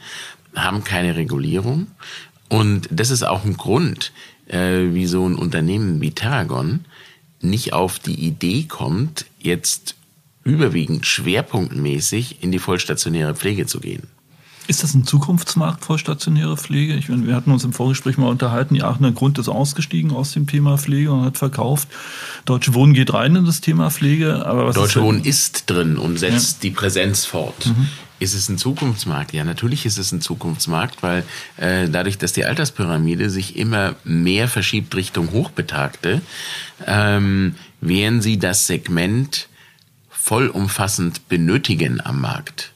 haben 0.55 0.85
keine 0.85 1.16
Regulierung 1.16 1.87
und 2.49 2.88
das 2.90 3.11
ist 3.11 3.22
auch 3.22 3.44
ein 3.44 3.57
Grund, 3.57 4.12
äh, 4.46 4.92
wie 4.92 5.07
so 5.07 5.26
ein 5.28 5.34
Unternehmen 5.34 6.01
wie 6.01 6.12
Terragon 6.12 6.84
nicht 7.40 7.72
auf 7.72 7.99
die 7.99 8.26
Idee 8.26 8.64
kommt, 8.64 9.26
jetzt 9.38 9.94
überwiegend 10.44 11.07
schwerpunktmäßig 11.07 12.42
in 12.42 12.51
die 12.51 12.59
vollstationäre 12.59 13.34
Pflege 13.34 13.66
zu 13.66 13.80
gehen. 13.80 14.05
Ist 14.66 14.82
das 14.82 14.92
ein 14.92 15.05
Zukunftsmarkt, 15.05 15.82
vollstationäre 15.82 16.59
Pflege? 16.59 16.94
Ich 16.94 17.09
meine, 17.09 17.26
wir 17.26 17.34
hatten 17.34 17.53
uns 17.53 17.64
im 17.64 17.72
Vorgespräch 17.72 18.18
mal 18.18 18.28
unterhalten, 18.28 18.74
die 18.74 18.82
Aachener 18.82 19.12
Grund 19.12 19.38
ist 19.38 19.49
ausgestiegen 19.49 20.11
aus 20.11 20.32
dem 20.32 20.46
Thema 20.46 20.76
Pflege 20.76 21.11
und 21.11 21.24
hat 21.24 21.38
verkauft. 21.38 21.88
Deutsche 22.44 22.74
Wohnen 22.74 22.92
geht 22.92 23.14
rein 23.14 23.34
in 23.34 23.46
das 23.46 23.62
Thema 23.62 23.90
Pflege. 23.90 24.44
Aber 24.44 24.66
was 24.66 24.74
Deutsche 24.74 24.99
ist 24.99 25.05
Wohnen 25.05 25.24
ist 25.24 25.70
drin 25.70 25.96
und 25.96 26.18
setzt 26.18 26.62
ja. 26.62 26.68
die 26.68 26.70
Präsenz 26.72 27.24
fort. 27.24 27.66
Mhm. 27.66 27.88
Ist 28.21 28.35
es 28.35 28.49
ein 28.49 28.59
Zukunftsmarkt? 28.59 29.33
Ja, 29.33 29.45
natürlich 29.45 29.87
ist 29.87 29.99
es 29.99 30.11
ein 30.12 30.21
Zukunftsmarkt, 30.21 31.03
weil 31.03 31.25
äh, 31.57 31.89
dadurch, 31.89 32.19
dass 32.19 32.33
die 32.33 32.45
Alterspyramide 32.45 33.31
sich 33.31 33.57
immer 33.57 33.95
mehr 34.05 34.49
verschiebt 34.49 34.95
Richtung 34.97 35.31
Hochbetagte, 35.31 36.21
ähm, 36.87 37.55
werden 37.81 38.21
sie 38.21 38.39
das 38.39 38.66
Segment 38.66 39.49
vollumfassend 40.11 41.29
benötigen 41.29 42.01
am 42.05 42.21
Markt. 42.21 42.73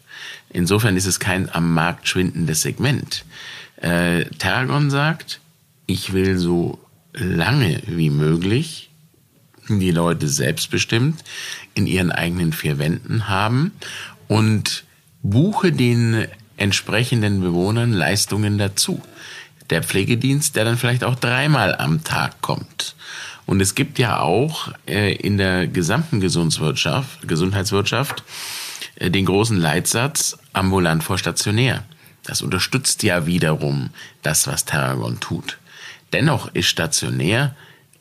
Insofern 0.51 0.97
ist 0.97 1.07
es 1.07 1.18
kein 1.18 1.53
am 1.53 1.74
Markt 1.74 2.09
schwindendes 2.09 2.62
Segment. 2.62 3.24
Äh, 3.76 4.26
Tergon 4.38 4.90
sagt, 4.90 5.40
ich 5.86 6.12
will 6.12 6.38
so 6.38 6.78
lange 7.12 7.82
wie 7.86 8.11
möglich 8.11 8.90
die 9.68 9.90
Leute 9.90 10.28
selbstbestimmt 10.28 11.24
in 11.74 11.86
ihren 11.86 12.12
eigenen 12.12 12.53
vier 12.53 12.78
Wänden 12.78 13.28
haben 13.28 13.72
und 14.28 14.84
buche 15.22 15.72
den 15.72 16.26
entsprechenden 16.56 17.40
Bewohnern 17.40 17.92
Leistungen 17.92 18.58
dazu. 18.58 19.02
Der 19.70 19.82
Pflegedienst, 19.82 20.56
der 20.56 20.64
dann 20.64 20.76
vielleicht 20.76 21.04
auch 21.04 21.14
dreimal 21.14 21.74
am 21.74 22.04
Tag 22.04 22.40
kommt. 22.42 22.94
Und 23.46 23.60
es 23.60 23.74
gibt 23.74 23.98
ja 23.98 24.20
auch 24.20 24.72
äh, 24.86 25.14
in 25.14 25.38
der 25.38 25.66
gesamten 25.66 26.20
Gesundheitswirtschaft, 26.20 27.26
Gesundheitswirtschaft 27.26 28.22
äh, 28.96 29.10
den 29.10 29.24
großen 29.24 29.56
Leitsatz 29.56 30.38
ambulant 30.52 31.02
vor 31.02 31.18
stationär. 31.18 31.84
Das 32.24 32.42
unterstützt 32.42 33.02
ja 33.02 33.26
wiederum 33.26 33.90
das, 34.22 34.46
was 34.46 34.64
Terragon 34.64 35.18
tut. 35.20 35.58
Dennoch 36.12 36.54
ist 36.54 36.66
stationär 36.66 37.54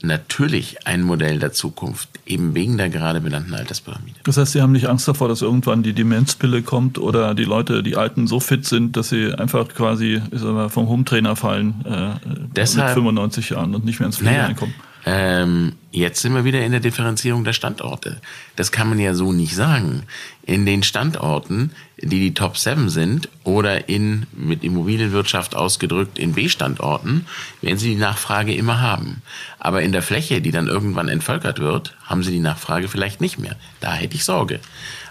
natürlich 0.03 0.87
ein 0.87 1.03
Modell 1.03 1.39
der 1.39 1.51
Zukunft, 1.51 2.09
eben 2.25 2.55
wegen 2.55 2.77
der 2.77 2.89
gerade 2.89 3.21
benannten 3.21 3.53
Alterspyramide. 3.53 4.19
Das 4.23 4.37
heißt, 4.37 4.53
Sie 4.53 4.61
haben 4.61 4.71
nicht 4.71 4.87
Angst 4.87 5.07
davor, 5.07 5.27
dass 5.27 5.41
irgendwann 5.41 5.83
die 5.83 5.93
Demenzpille 5.93 6.61
kommt 6.61 6.97
oder 6.97 7.33
die 7.35 7.43
Leute, 7.43 7.83
die 7.83 7.95
Alten, 7.95 8.27
so 8.27 8.39
fit 8.39 8.65
sind, 8.65 8.97
dass 8.97 9.09
sie 9.09 9.33
einfach 9.33 9.67
quasi 9.69 10.21
vom 10.69 10.89
Hometrainer 10.89 11.35
fallen 11.35 11.85
äh, 11.85 12.27
Deshalb, 12.55 12.87
mit 12.87 12.95
95 12.95 13.49
Jahren 13.51 13.75
und 13.75 13.85
nicht 13.85 13.99
mehr 13.99 14.07
ins 14.07 14.17
Pflegeheim 14.17 14.41
naja, 14.41 14.53
kommen? 14.55 14.73
Ähm, 15.05 15.73
jetzt 15.91 16.21
sind 16.21 16.33
wir 16.33 16.43
wieder 16.45 16.63
in 16.63 16.71
der 16.71 16.79
Differenzierung 16.79 17.43
der 17.43 17.53
Standorte. 17.53 18.21
Das 18.55 18.71
kann 18.71 18.87
man 18.87 18.99
ja 18.99 19.13
so 19.13 19.31
nicht 19.31 19.55
sagen. 19.55 20.03
In 20.43 20.65
den 20.65 20.83
Standorten, 20.83 21.71
die 22.01 22.19
die 22.19 22.33
Top 22.33 22.57
7 22.57 22.89
sind 22.89 23.29
oder 23.43 23.87
in, 23.89 24.25
mit 24.33 24.63
Immobilienwirtschaft 24.63 25.55
ausgedrückt, 25.55 26.17
in 26.17 26.33
B-Standorten, 26.33 27.25
werden 27.61 27.77
sie 27.77 27.89
die 27.89 27.95
Nachfrage 27.95 28.53
immer 28.53 28.81
haben. 28.81 29.21
Aber 29.59 29.81
in 29.81 29.91
der 29.91 30.01
Fläche, 30.01 30.41
die 30.41 30.51
dann 30.51 30.67
irgendwann 30.67 31.09
entvölkert 31.09 31.59
wird, 31.59 31.95
haben 32.03 32.23
sie 32.23 32.31
die 32.31 32.39
Nachfrage 32.39 32.87
vielleicht 32.87 33.21
nicht 33.21 33.39
mehr. 33.39 33.55
Da 33.79 33.93
hätte 33.93 34.15
ich 34.15 34.23
Sorge. 34.23 34.59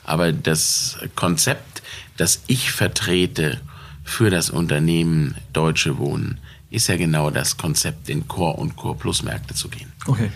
Aber 0.05 0.32
das 0.32 0.99
Konzept, 1.14 1.82
das 2.16 2.43
ich 2.47 2.72
vertrete 2.72 3.61
für 4.03 4.30
das 4.30 4.51
Unternehmen 4.51 5.36
Deutsche 5.53 5.99
Wohnen, 5.99 6.38
ist 6.70 6.88
ja 6.88 6.97
genau 6.97 7.30
das 7.30 7.57
Konzept, 7.57 8.09
in 8.09 8.28
Core 8.28 8.57
und 8.57 8.76
Core 8.76 8.97
Plus 8.97 9.22
Märkte 9.22 9.55
zu 9.55 9.68
gehen. 9.68 9.93
Okay. 10.07 10.30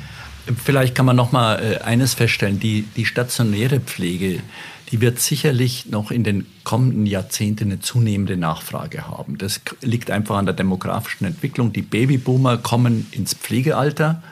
Vielleicht 0.62 0.94
kann 0.94 1.06
man 1.06 1.16
noch 1.16 1.32
mal 1.32 1.56
äh, 1.56 1.78
eines 1.78 2.14
feststellen: 2.14 2.60
die, 2.60 2.82
die 2.96 3.06
stationäre 3.06 3.80
Pflege, 3.80 4.40
die 4.90 5.00
wird 5.00 5.18
sicherlich 5.18 5.86
noch 5.86 6.10
in 6.10 6.24
den 6.24 6.46
kommenden 6.62 7.06
Jahrzehnten 7.06 7.64
eine 7.64 7.80
zunehmende 7.80 8.36
Nachfrage 8.36 9.08
haben. 9.08 9.38
Das 9.38 9.60
liegt 9.80 10.10
einfach 10.10 10.36
an 10.36 10.46
der 10.46 10.54
demografischen 10.54 11.26
Entwicklung. 11.26 11.72
Die 11.72 11.82
Babyboomer 11.82 12.58
kommen 12.58 13.06
ins 13.12 13.34
Pflegealter 13.34 14.22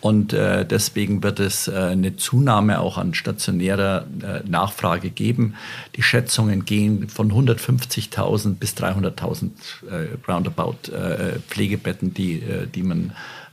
und 0.00 0.32
äh, 0.32 0.64
deswegen 0.64 1.22
wird 1.22 1.40
es 1.40 1.68
äh, 1.68 1.72
eine 1.72 2.16
Zunahme 2.16 2.80
auch 2.80 2.96
an 2.96 3.12
stationärer 3.12 4.06
äh, 4.22 4.48
Nachfrage 4.48 5.10
geben. 5.10 5.54
Die 5.96 6.02
Schätzungen 6.02 6.64
gehen 6.64 7.08
von 7.08 7.30
150.000 7.30 8.54
bis 8.54 8.74
300.000 8.74 9.50
äh, 9.90 10.08
roundabout 10.26 10.90
äh, 10.90 11.38
Pflegebetten, 11.48 12.14
die, 12.14 12.40
äh, 12.40 12.66
die 12.66 12.82
man 12.82 13.12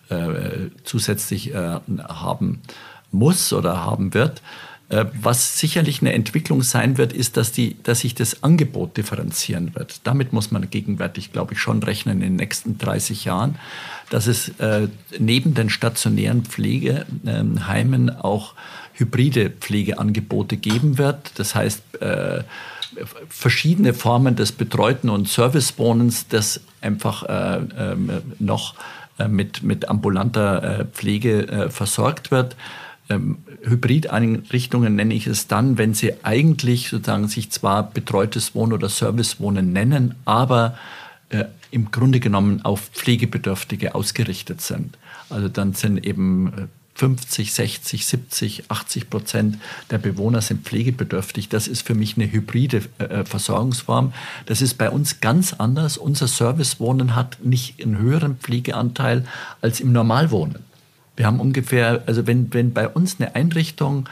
äh, 0.10 0.70
zusätzlich 0.86 1.54
äh, 1.54 1.80
haben 2.08 2.62
muss 3.12 3.52
oder 3.52 3.84
haben 3.84 4.14
wird. 4.14 4.42
Äh, 4.90 5.06
was 5.22 5.60
sicherlich 5.60 6.02
eine 6.02 6.14
Entwicklung 6.14 6.62
sein 6.62 6.98
wird, 6.98 7.12
ist, 7.12 7.36
dass, 7.36 7.52
die, 7.52 7.76
dass 7.84 8.02
sich 8.02 8.16
das 8.16 8.44
Angebot 8.44 8.96
differenzieren 8.96 9.76
wird. 9.76 10.00
Damit 10.06 10.32
muss 10.32 10.52
man 10.52 10.70
gegenwärtig, 10.70 11.34
glaube 11.34 11.54
ich, 11.54 11.60
schon 11.60 11.84
rechnen 11.84 12.22
in 12.22 12.22
den 12.22 12.36
nächsten 12.38 12.78
30 12.78 13.26
Jahren, 13.26 13.56
dass 14.10 14.28
es 14.28 14.50
äh, 14.60 14.88
neben 15.20 15.54
den 15.54 15.70
stationären 15.70 16.46
Pflegeheimen 16.46 18.16
auch 18.16 18.54
hybride 18.94 19.50
Pflegeangebote 19.50 20.56
geben 20.56 20.98
wird. 20.98 21.38
Das 21.38 21.54
heißt, 21.54 22.02
äh, 22.02 22.44
verschiedene 23.28 23.94
Formen 23.94 24.38
des 24.38 24.54
betreuten 24.54 25.10
und 25.10 25.28
Servicewohnens, 25.28 26.30
das 26.30 26.62
einfach 26.80 27.24
äh, 27.24 27.60
ähm, 27.78 28.10
noch 28.40 28.76
äh, 29.20 29.28
mit, 29.28 29.64
mit 29.64 29.90
ambulanter 29.90 30.80
äh, 30.80 30.86
Pflege 30.86 31.68
versorgt 31.70 32.32
wird 32.32 32.56
ähm, 33.10 33.38
Hybrideinrichtungen 33.62 34.96
nenne 34.96 35.14
ich 35.14 35.28
es 35.28 35.48
dann, 35.48 35.78
wenn 35.78 35.94
sie 35.94 36.14
eigentlich 36.24 36.90
sozusagen 36.90 37.28
sich 37.28 37.50
zwar 37.52 37.92
betreutes 37.92 38.56
Wohnen 38.56 38.74
oder 38.74 38.90
Servicewohnen 38.90 39.74
nennen, 39.74 40.16
aber 40.26 40.78
äh, 41.30 41.46
im 41.72 41.92
Grunde 41.92 42.20
genommen 42.20 42.62
auf 42.64 42.90
Pflegebedürftige 42.94 43.96
ausgerichtet 43.96 44.62
sind. 44.62 44.98
Also 45.30 45.50
dann 45.50 45.74
sind 45.74 46.06
eben 46.06 46.70
50, 46.98 47.54
60, 47.54 48.06
70, 48.08 48.72
80 48.72 49.10
Prozent 49.10 49.60
der 49.92 50.00
Bewohner 50.00 50.42
sind 50.42 50.66
pflegebedürftig. 50.66 51.48
Das 51.48 51.68
ist 51.68 51.86
für 51.86 51.94
mich 51.94 52.18
eine 52.18 52.32
hybride 52.32 52.82
äh, 52.98 53.24
Versorgungsform. 53.24 54.14
Das 54.48 54.64
ist 54.64 54.80
bei 54.80 54.90
uns 54.90 55.22
ganz 55.22 55.54
anders. 55.54 55.98
Unser 55.98 56.28
Servicewohnen 56.28 57.16
hat 57.16 57.38
nicht 57.44 57.84
einen 57.84 58.00
höheren 58.00 58.38
Pflegeanteil 58.38 59.26
als 59.62 59.80
im 59.80 59.92
Normalwohnen. 59.92 60.67
Wir 61.18 61.26
haben 61.26 61.42
ungefähr, 61.42 62.04
also 62.06 62.26
wenn, 62.28 62.54
wenn 62.54 62.74
bei 62.74 62.88
uns 62.88 63.20
eine 63.20 63.36
Einrichtung 63.36 64.08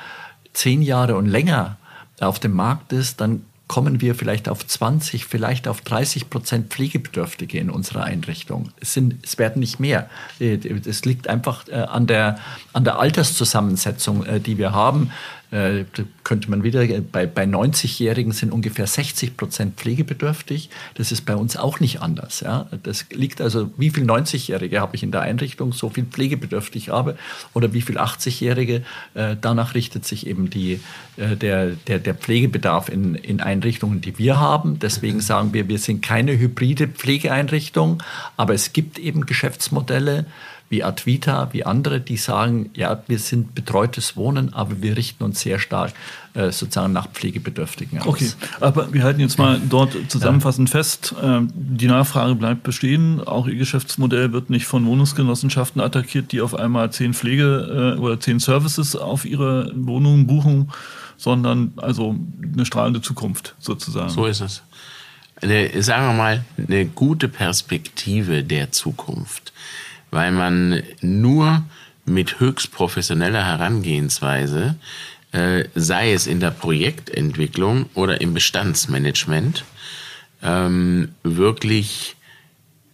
zehn 0.54 0.82
Jahre 0.82 1.16
und 1.16 1.28
länger 1.28 1.78
auf 2.20 2.40
dem 2.40 2.54
Markt 2.54 2.92
ist, 2.92 3.22
dann 3.22 3.46
kommen 3.68 4.00
wir 4.00 4.14
vielleicht 4.14 4.48
auf 4.48 4.66
20, 4.66 5.26
vielleicht 5.26 5.68
auf 5.68 5.82
30 5.82 6.30
Prozent 6.30 6.72
Pflegebedürftige 6.72 7.58
in 7.58 7.70
unserer 7.70 8.04
Einrichtung. 8.04 8.70
Es, 8.80 8.94
sind, 8.94 9.16
es 9.24 9.40
werden 9.40 9.60
nicht 9.60 9.80
mehr. 9.80 10.10
Es 10.40 11.06
liegt 11.06 11.28
einfach 11.28 11.68
äh, 11.68 11.74
an 11.76 12.06
der, 12.06 12.38
an 12.74 12.84
der 12.84 13.00
Alterszusammensetzung, 13.00 14.26
äh, 14.26 14.40
die 14.40 14.58
wir 14.58 14.72
haben. 14.72 15.12
Äh, 15.56 15.86
könnte 16.26 16.50
man 16.50 16.64
wieder, 16.64 16.86
bei, 17.14 17.28
bei 17.28 17.46
90-Jährigen 17.46 18.34
sind 18.34 18.52
ungefähr 18.52 18.88
60 18.88 19.38
Prozent 19.38 19.78
pflegebedürftig. 19.78 20.70
Das 20.96 21.14
ist 21.14 21.22
bei 21.22 21.36
uns 21.36 21.56
auch 21.56 21.80
nicht 21.80 22.02
anders. 22.02 22.42
Ja? 22.42 22.68
Das 22.84 23.06
liegt 23.12 23.40
also, 23.40 23.72
wie 23.78 23.90
viele 23.90 24.06
90-Jährige 24.08 24.82
habe 24.82 24.98
ich 24.98 25.04
in 25.04 25.12
der 25.12 25.22
Einrichtung, 25.22 25.72
so 25.72 25.90
viel 25.90 26.04
pflegebedürftig 26.04 26.90
habe, 26.90 27.16
oder 27.54 27.72
wie 27.72 27.80
viele 27.80 28.02
80-Jährige. 28.04 28.84
Äh, 29.14 29.38
danach 29.40 29.76
richtet 29.76 30.04
sich 30.04 30.28
eben 30.28 30.50
die, 30.50 30.82
äh, 31.16 31.38
der, 31.38 31.68
der, 31.88 32.00
der 32.00 32.16
Pflegebedarf 32.16 32.90
in, 32.90 33.16
in 33.16 33.40
Einrichtungen, 33.40 34.02
die 34.02 34.18
wir 34.18 34.38
haben. 34.38 34.80
Deswegen 34.80 35.22
sagen 35.22 35.54
wir, 35.54 35.70
wir 35.70 35.80
sind 35.80 36.02
keine 36.02 36.38
hybride 36.38 36.90
Pflegeeinrichtung, 36.90 38.04
aber 38.36 38.56
es 38.56 38.74
gibt 38.74 39.00
eben 39.00 39.26
Geschäftsmodelle, 39.26 40.26
wie 40.70 40.84
Advita, 40.84 41.50
wie 41.52 41.64
andere, 41.64 42.00
die 42.00 42.18
sagen, 42.18 42.70
ja, 42.74 43.04
wir 43.08 43.20
sind 43.20 43.54
betreutes 43.54 44.18
Wohnen, 44.18 44.54
aber 44.54 44.82
wir 44.82 44.98
richten 44.98 45.24
uns 45.24 45.42
sehr 45.42 45.60
stark 45.60 45.94
äh, 46.34 46.52
sozusagen 46.52 46.92
nach 46.92 47.08
Pflegebedürftigen 47.12 48.00
aus. 48.00 48.08
Okay, 48.08 48.32
aber 48.60 48.92
wir 48.92 49.04
halten 49.04 49.20
jetzt 49.20 49.38
mal 49.38 49.62
dort 49.70 49.96
zusammenfassend 50.10 50.70
ja. 50.70 50.78
fest, 50.78 51.14
äh, 51.22 51.42
die 51.54 51.88
Nachfrage 51.88 52.36
bleibt 52.36 52.64
bestehen. 52.64 53.22
Auch 53.26 53.48
Ihr 53.48 53.56
Geschäftsmodell 53.56 54.34
wird 54.34 54.50
nicht 54.50 54.66
von 54.66 54.86
Wohnungsgenossenschaften 54.86 55.82
attackiert, 55.82 56.32
die 56.32 56.42
auf 56.42 56.56
einmal 56.56 56.92
zehn 56.92 57.14
Pflege- 57.14 57.96
äh, 57.96 58.00
oder 58.00 58.20
zehn 58.20 58.40
Services 58.40 58.96
auf 58.96 59.26
ihre 59.26 59.72
Wohnungen 59.76 60.26
buchen, 60.26 60.72
sondern 61.16 61.74
also 61.78 62.16
eine 62.42 62.66
strahlende 62.66 63.02
Zukunft 63.02 63.56
sozusagen. 63.60 64.10
So 64.10 64.26
ist 64.26 64.42
es. 64.42 64.64
Eine, 65.42 65.82
sagen 65.84 66.08
wir 66.08 66.14
mal, 66.14 66.46
eine 66.58 66.86
gute 66.86 67.28
Perspektive 67.28 68.44
der 68.44 68.72
Zukunft 68.72 69.54
weil 70.12 70.32
man 70.32 70.84
nur 71.02 71.64
mit 72.06 72.40
höchst 72.40 72.72
professioneller 72.72 73.46
Herangehensweise, 73.46 74.76
äh, 75.32 75.66
sei 75.76 76.14
es 76.14 76.28
in 76.28 76.40
der 76.40 76.52
Projektentwicklung 76.52 77.90
oder 77.94 78.22
im 78.22 78.34
Bestandsmanagement, 78.34 79.66
ähm, 80.42 81.10
wirklich 81.24 82.16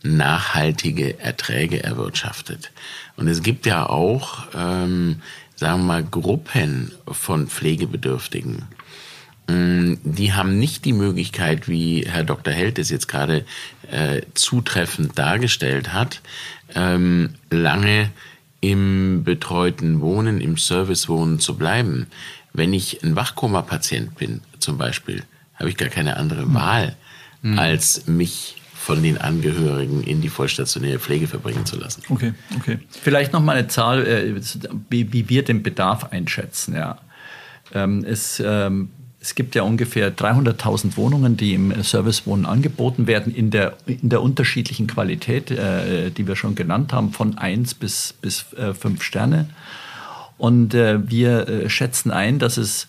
nachhaltige 0.03 1.19
Erträge 1.19 1.83
erwirtschaftet. 1.83 2.71
Und 3.17 3.27
es 3.27 3.43
gibt 3.43 3.65
ja 3.65 3.87
auch, 3.87 4.47
ähm, 4.55 5.21
sagen 5.55 5.81
wir 5.81 5.85
mal, 5.85 6.03
Gruppen 6.03 6.91
von 7.05 7.47
Pflegebedürftigen. 7.47 8.63
Mm, 9.47 9.95
die 10.03 10.33
haben 10.33 10.57
nicht 10.57 10.85
die 10.85 10.93
Möglichkeit, 10.93 11.67
wie 11.67 12.05
Herr 12.07 12.23
Dr. 12.23 12.53
Held 12.53 12.79
es 12.79 12.89
jetzt 12.89 13.07
gerade 13.07 13.45
äh, 13.91 14.21
zutreffend 14.33 15.17
dargestellt 15.19 15.93
hat, 15.93 16.21
ähm, 16.75 17.29
lange 17.49 18.09
im 18.61 19.23
betreuten 19.23 20.01
Wohnen, 20.01 20.39
im 20.39 20.57
Servicewohnen 20.57 21.39
zu 21.39 21.57
bleiben. 21.57 22.07
Wenn 22.53 22.73
ich 22.73 23.03
ein 23.03 23.15
Wachkoma-Patient 23.15 24.15
bin, 24.15 24.41
zum 24.59 24.77
Beispiel, 24.77 25.23
habe 25.55 25.69
ich 25.69 25.77
gar 25.77 25.89
keine 25.89 26.17
andere 26.17 26.43
hm. 26.43 26.53
Wahl, 26.53 26.95
hm. 27.41 27.57
als 27.57 28.07
mich 28.07 28.55
von 28.73 29.03
den 29.03 29.19
Angehörigen 29.19 30.03
in 30.03 30.21
die 30.21 30.29
vollstationäre 30.29 30.99
Pflege 30.99 31.27
verbringen 31.27 31.65
zu 31.65 31.77
lassen. 31.77 32.01
Okay, 32.09 32.33
okay. 32.57 32.79
Vielleicht 32.89 33.31
noch 33.31 33.41
mal 33.41 33.55
eine 33.55 33.67
Zahl, 33.67 34.07
äh, 34.07 34.41
wie 34.89 35.29
wir 35.29 35.43
den 35.43 35.61
Bedarf 35.61 36.05
einschätzen. 36.05 36.75
Ja. 36.75 36.97
Ähm, 37.73 38.03
es, 38.03 38.41
ähm, 38.43 38.89
es 39.21 39.35
gibt 39.35 39.53
ja 39.53 39.61
ungefähr 39.61 40.15
300.000 40.15 40.97
Wohnungen, 40.97 41.37
die 41.37 41.53
im 41.53 41.83
Servicewohnen 41.83 42.47
angeboten 42.47 43.05
werden, 43.05 43.33
in 43.33 43.51
der, 43.51 43.77
in 43.85 44.09
der 44.09 44.23
unterschiedlichen 44.23 44.87
Qualität, 44.87 45.51
äh, 45.51 46.09
die 46.09 46.27
wir 46.27 46.35
schon 46.35 46.55
genannt 46.55 46.91
haben, 46.91 47.13
von 47.13 47.37
1 47.37 47.75
bis, 47.75 48.13
bis 48.13 48.51
äh, 48.53 48.73
5 48.73 49.03
Sterne. 49.03 49.47
Und 50.39 50.73
äh, 50.73 51.07
wir 51.07 51.47
äh, 51.47 51.69
schätzen 51.69 52.09
ein, 52.09 52.39
dass 52.39 52.57
es 52.57 52.87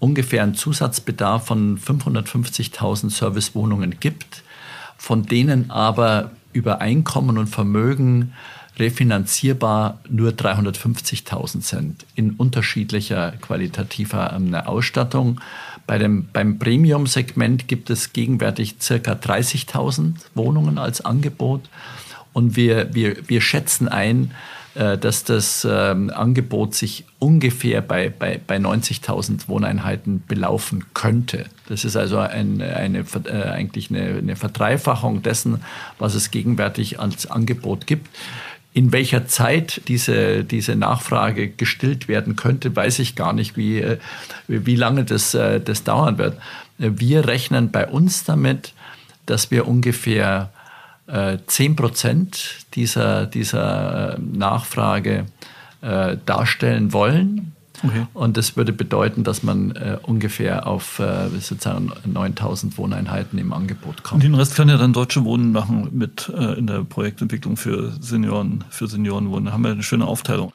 ungefähr 0.00 0.42
einen 0.42 0.56
Zusatzbedarf 0.56 1.46
von 1.46 1.78
550.000 1.78 3.10
Servicewohnungen 3.10 4.00
gibt, 4.00 4.42
von 4.96 5.24
denen 5.24 5.70
aber 5.70 6.32
über 6.52 6.80
Einkommen 6.80 7.38
und 7.38 7.46
Vermögen 7.46 8.32
refinanzierbar 8.80 10.00
nur 10.08 10.30
350.000 10.30 11.62
sind 11.62 12.06
in 12.14 12.32
unterschiedlicher 12.32 13.32
qualitativer 13.40 14.32
ähm, 14.34 14.54
Ausstattung. 14.54 15.40
Bei 15.86 15.98
dem, 15.98 16.28
beim 16.32 16.58
Premium-Segment 16.58 17.68
gibt 17.68 17.90
es 17.90 18.12
gegenwärtig 18.12 18.76
circa 18.80 19.12
30.000 19.12 20.14
Wohnungen 20.34 20.78
als 20.78 21.04
Angebot. 21.04 21.68
Und 22.32 22.56
wir, 22.56 22.94
wir, 22.94 23.28
wir 23.28 23.40
schätzen 23.40 23.88
ein, 23.88 24.32
äh, 24.76 24.96
dass 24.96 25.24
das 25.24 25.66
ähm, 25.68 26.10
Angebot 26.10 26.76
sich 26.76 27.04
ungefähr 27.18 27.80
bei, 27.82 28.08
bei, 28.08 28.40
bei 28.44 28.56
90.000 28.56 29.48
Wohneinheiten 29.48 30.22
belaufen 30.28 30.84
könnte. 30.94 31.46
Das 31.68 31.84
ist 31.84 31.96
also 31.96 32.18
ein, 32.18 32.62
eine, 32.62 33.00
äh, 33.00 33.42
eigentlich 33.48 33.90
eine, 33.90 34.18
eine 34.18 34.36
Verdreifachung 34.36 35.22
dessen, 35.22 35.60
was 35.98 36.14
es 36.14 36.30
gegenwärtig 36.30 37.00
als 37.00 37.28
Angebot 37.28 37.88
gibt. 37.88 38.08
In 38.72 38.92
welcher 38.92 39.26
Zeit 39.26 39.82
diese, 39.88 40.44
diese 40.44 40.76
Nachfrage 40.76 41.48
gestillt 41.48 42.06
werden 42.06 42.36
könnte, 42.36 42.74
weiß 42.74 43.00
ich 43.00 43.16
gar 43.16 43.32
nicht, 43.32 43.56
wie, 43.56 43.80
äh, 43.80 43.98
wie 44.46 44.76
lange 44.76 45.04
das, 45.04 45.32
das 45.32 45.84
dauern 45.84 46.18
wird. 46.18 46.38
Wir 46.78 47.26
rechnen 47.26 47.70
bei 47.70 47.86
uns 47.88 48.24
damit, 48.24 48.72
dass 49.26 49.50
wir 49.50 49.66
ungefähr 49.68 50.50
10 51.46 51.76
Prozent 51.76 52.66
dieser, 52.74 53.26
dieser 53.26 54.14
äh, 54.14 54.20
Nachfrage 54.20 55.26
äh, 55.82 56.16
darstellen 56.24 56.92
wollen. 56.92 57.52
Okay. 57.82 58.06
Und 58.14 58.36
das 58.36 58.56
würde 58.56 58.72
bedeuten, 58.72 59.24
dass 59.24 59.42
man 59.42 59.72
äh, 59.72 59.98
ungefähr 60.02 60.66
auf 60.66 60.98
äh, 60.98 61.28
sozusagen 61.40 61.92
9000 62.04 62.76
Wohneinheiten 62.78 63.38
im 63.38 63.52
Angebot 63.52 64.02
kommt. 64.02 64.22
Und 64.22 64.24
den 64.24 64.34
Rest 64.34 64.54
kann 64.54 64.68
ja 64.68 64.76
dann 64.76 64.92
Deutsche 64.92 65.24
Wohnen 65.24 65.52
machen 65.52 65.88
mit 65.92 66.30
äh, 66.36 66.58
in 66.58 66.66
der 66.66 66.84
Projektentwicklung 66.84 67.56
für 67.56 67.92
Senioren, 68.00 68.64
für 68.70 68.86
Seniorenwohnen. 68.86 69.46
Da 69.46 69.52
haben 69.52 69.64
wir 69.64 69.72
eine 69.72 69.82
schöne 69.82 70.06
Aufteilung. 70.06 70.52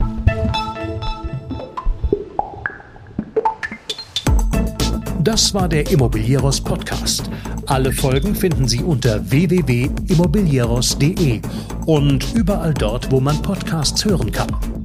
Das 5.26 5.54
war 5.56 5.68
der 5.68 5.90
Immobilieros 5.90 6.62
Podcast. 6.62 7.32
Alle 7.66 7.92
Folgen 7.92 8.36
finden 8.36 8.68
Sie 8.68 8.84
unter 8.84 9.32
www.immobilieros.de 9.32 11.42
und 11.88 12.36
überall 12.36 12.76
dort, 12.76 13.12
wo 13.12 13.20
man 13.20 13.42
Podcasts 13.42 14.06
hören 14.06 14.32
kann. 14.32 14.85